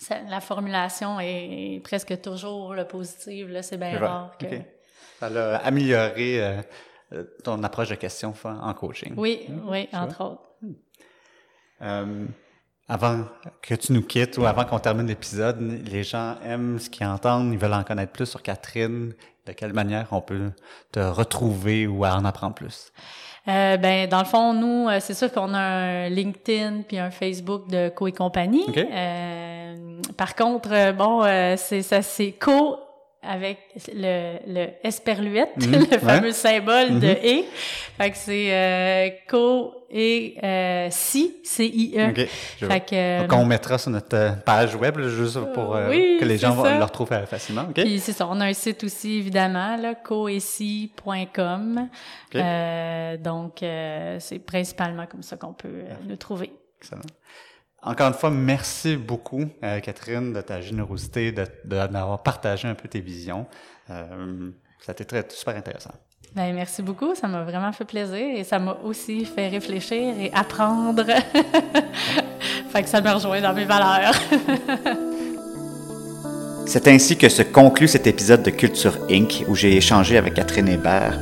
ça- 0.00 0.22
la 0.28 0.40
formulation 0.40 1.20
est, 1.20 1.80
presque 1.84 2.20
toujours 2.20 2.74
le 2.74 2.84
positif. 2.84 3.46
Là, 3.48 3.62
c'est 3.62 3.76
bien 3.76 3.98
rare 3.98 4.36
que. 4.38 4.46
Ça 5.20 5.26
a 5.26 5.56
amélioré 5.58 6.42
euh, 6.42 6.62
euh, 7.12 7.24
ton 7.44 7.62
approche 7.62 7.90
de 7.90 7.94
questions 7.94 8.32
en 8.44 8.72
coaching. 8.74 9.12
Oui, 9.16 9.46
oui, 9.66 9.86
Tu 9.90 9.96
entre 9.96 10.24
autres. 10.24 10.42
Euh, 11.82 12.26
avant 12.88 13.24
que 13.62 13.74
tu 13.74 13.92
nous 13.92 14.02
quittes 14.02 14.36
ou 14.38 14.46
avant 14.46 14.64
qu'on 14.64 14.78
termine 14.78 15.06
l'épisode, 15.06 15.60
les 15.60 16.02
gens 16.02 16.36
aiment 16.44 16.78
ce 16.78 16.90
qu'ils 16.90 17.06
entendent, 17.06 17.52
ils 17.52 17.58
veulent 17.58 17.74
en 17.74 17.84
connaître 17.84 18.12
plus 18.12 18.26
sur 18.26 18.42
Catherine. 18.42 19.14
De 19.46 19.52
quelle 19.52 19.72
manière 19.72 20.06
on 20.10 20.20
peut 20.20 20.52
te 20.92 21.00
retrouver 21.00 21.86
ou 21.86 22.04
en 22.04 22.24
apprendre 22.24 22.54
plus? 22.54 22.92
Euh, 23.48 23.78
ben, 23.78 24.06
dans 24.08 24.18
le 24.18 24.26
fond, 24.26 24.52
nous, 24.52 24.88
c'est 25.00 25.14
sûr 25.14 25.32
qu'on 25.32 25.54
a 25.54 25.58
un 25.60 26.08
LinkedIn 26.10 26.82
puis 26.82 26.98
un 26.98 27.10
Facebook 27.10 27.68
de 27.70 27.88
Co 27.88 28.06
et 28.06 28.12
compagnie. 28.12 28.66
Euh, 28.76 29.39
par 30.20 30.34
contre, 30.34 30.68
euh, 30.70 30.92
bon, 30.92 31.24
euh, 31.24 31.54
c'est 31.56 31.80
ça, 31.80 32.02
c'est 32.02 32.32
Co 32.32 32.76
avec 33.22 33.56
le, 33.94 34.36
le 34.46 34.66
esperluette, 34.84 35.56
Mhm, 35.56 35.72
le 35.72 35.78
ouais. 35.78 35.98
fameux 35.98 36.32
symbole 36.32 37.00
de 37.00 37.06
Mhm. 37.06 37.16
et. 37.22 37.44
Fait 37.96 38.10
que 38.10 38.16
c'est 38.18 38.48
euh, 38.52 39.08
Co 39.30 39.72
et 39.90 40.36
euh, 40.44 40.88
si, 40.90 41.36
C-I-E. 41.42 42.10
OK. 42.10 42.28
Je 42.58 42.66
vois. 42.66 42.74
Fait 42.74 42.80
que, 42.80 42.94
euh, 42.94 43.26
Donc, 43.26 43.38
on 43.40 43.44
mettra 43.46 43.78
sur 43.78 43.90
notre 43.90 44.14
euh, 44.16 44.32
page 44.44 44.74
web, 44.76 44.98
là, 44.98 45.08
juste 45.08 45.38
pour 45.54 45.74
euh, 45.74 45.88
oui, 45.88 46.18
que 46.20 46.24
les 46.26 46.36
c'est 46.36 46.46
gens 46.48 46.54
vont- 46.54 46.64
le 46.78 46.84
retrouvent 46.84 47.12
euh, 47.12 47.24
facilement. 47.26 47.62
OK? 47.70 47.74
Puis 47.82 47.98
c'est 48.00 48.12
ça, 48.12 48.26
on 48.30 48.38
a 48.40 48.46
un 48.46 48.52
site 48.52 48.84
aussi 48.84 49.16
évidemment 49.18 49.76
là, 49.78 49.94
coesi.com. 49.94 51.88
OK. 52.28 52.36
Euh, 52.36 53.16
donc 53.16 53.62
euh, 53.62 54.16
c'est 54.20 54.38
principalement 54.38 55.06
comme 55.06 55.22
ça 55.22 55.36
qu'on 55.36 55.52
peut 55.54 55.82
nous 56.06 56.16
trouver. 56.16 56.52
Excellent. 56.80 57.02
Encore 57.82 58.08
une 58.08 58.14
fois, 58.14 58.30
merci 58.30 58.96
beaucoup, 58.96 59.44
euh, 59.64 59.80
Catherine, 59.80 60.32
de 60.34 60.40
ta 60.42 60.60
générosité, 60.60 61.32
de, 61.32 61.42
de- 61.64 61.86
d'avoir 61.86 62.22
partagé 62.22 62.68
un 62.68 62.74
peu 62.74 62.88
tes 62.88 63.00
visions. 63.00 63.46
Euh, 63.88 64.50
ça 64.80 64.90
a 64.90 64.92
été 64.92 65.04
très, 65.06 65.24
super 65.30 65.56
intéressant. 65.56 65.92
Ben, 66.34 66.54
merci 66.54 66.82
beaucoup, 66.82 67.14
ça 67.14 67.26
m'a 67.26 67.42
vraiment 67.42 67.72
fait 67.72 67.84
plaisir 67.86 68.18
et 68.36 68.44
ça 68.44 68.58
m'a 68.58 68.76
aussi 68.84 69.24
fait 69.24 69.48
réfléchir 69.48 70.14
et 70.20 70.30
apprendre. 70.34 71.04
fait 72.70 72.82
que 72.82 72.88
ça 72.88 73.00
me 73.00 73.10
rejoint 73.10 73.40
dans 73.40 73.54
mes 73.54 73.64
valeurs. 73.64 74.14
C'est 76.66 76.86
ainsi 76.86 77.16
que 77.18 77.28
se 77.28 77.42
conclut 77.42 77.88
cet 77.88 78.06
épisode 78.06 78.44
de 78.44 78.50
Culture 78.50 78.96
Inc. 79.10 79.44
où 79.48 79.56
j'ai 79.56 79.76
échangé 79.76 80.16
avec 80.18 80.34
Catherine 80.34 80.68
Hébert 80.68 81.18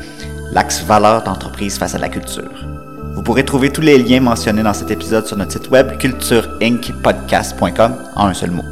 l'axe 0.52 0.82
valeur 0.82 1.22
d'entreprise 1.22 1.78
face 1.78 1.94
à 1.94 1.98
la 1.98 2.10
culture. 2.10 2.77
Vous 3.28 3.34
pourrez 3.34 3.44
trouver 3.44 3.68
tous 3.68 3.82
les 3.82 3.98
liens 3.98 4.20
mentionnés 4.20 4.62
dans 4.62 4.72
cet 4.72 4.90
épisode 4.90 5.26
sur 5.26 5.36
notre 5.36 5.52
site 5.52 5.68
web 5.68 5.98
cultureincpodcast.com 5.98 7.94
en 8.16 8.26
un 8.26 8.32
seul 8.32 8.52
mot. 8.52 8.64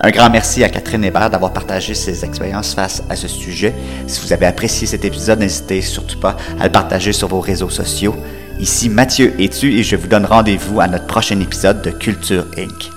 Un 0.00 0.10
grand 0.10 0.30
merci 0.30 0.64
à 0.64 0.70
Catherine 0.70 1.04
Hébert 1.04 1.28
d'avoir 1.28 1.52
partagé 1.52 1.92
ses 1.92 2.24
expériences 2.24 2.72
face 2.72 3.02
à 3.10 3.16
ce 3.16 3.28
sujet. 3.28 3.74
Si 4.06 4.22
vous 4.22 4.32
avez 4.32 4.46
apprécié 4.46 4.86
cet 4.86 5.04
épisode, 5.04 5.40
n'hésitez 5.40 5.82
surtout 5.82 6.18
pas 6.18 6.34
à 6.58 6.64
le 6.64 6.72
partager 6.72 7.12
sur 7.12 7.28
vos 7.28 7.40
réseaux 7.40 7.68
sociaux. 7.68 8.16
Ici 8.58 8.88
Mathieu 8.88 9.38
Etu 9.38 9.78
et 9.78 9.82
je 9.82 9.96
vous 9.96 10.06
donne 10.08 10.24
rendez-vous 10.24 10.80
à 10.80 10.88
notre 10.88 11.06
prochain 11.06 11.38
épisode 11.40 11.82
de 11.82 11.90
Culture 11.90 12.46
Inc. 12.56 12.93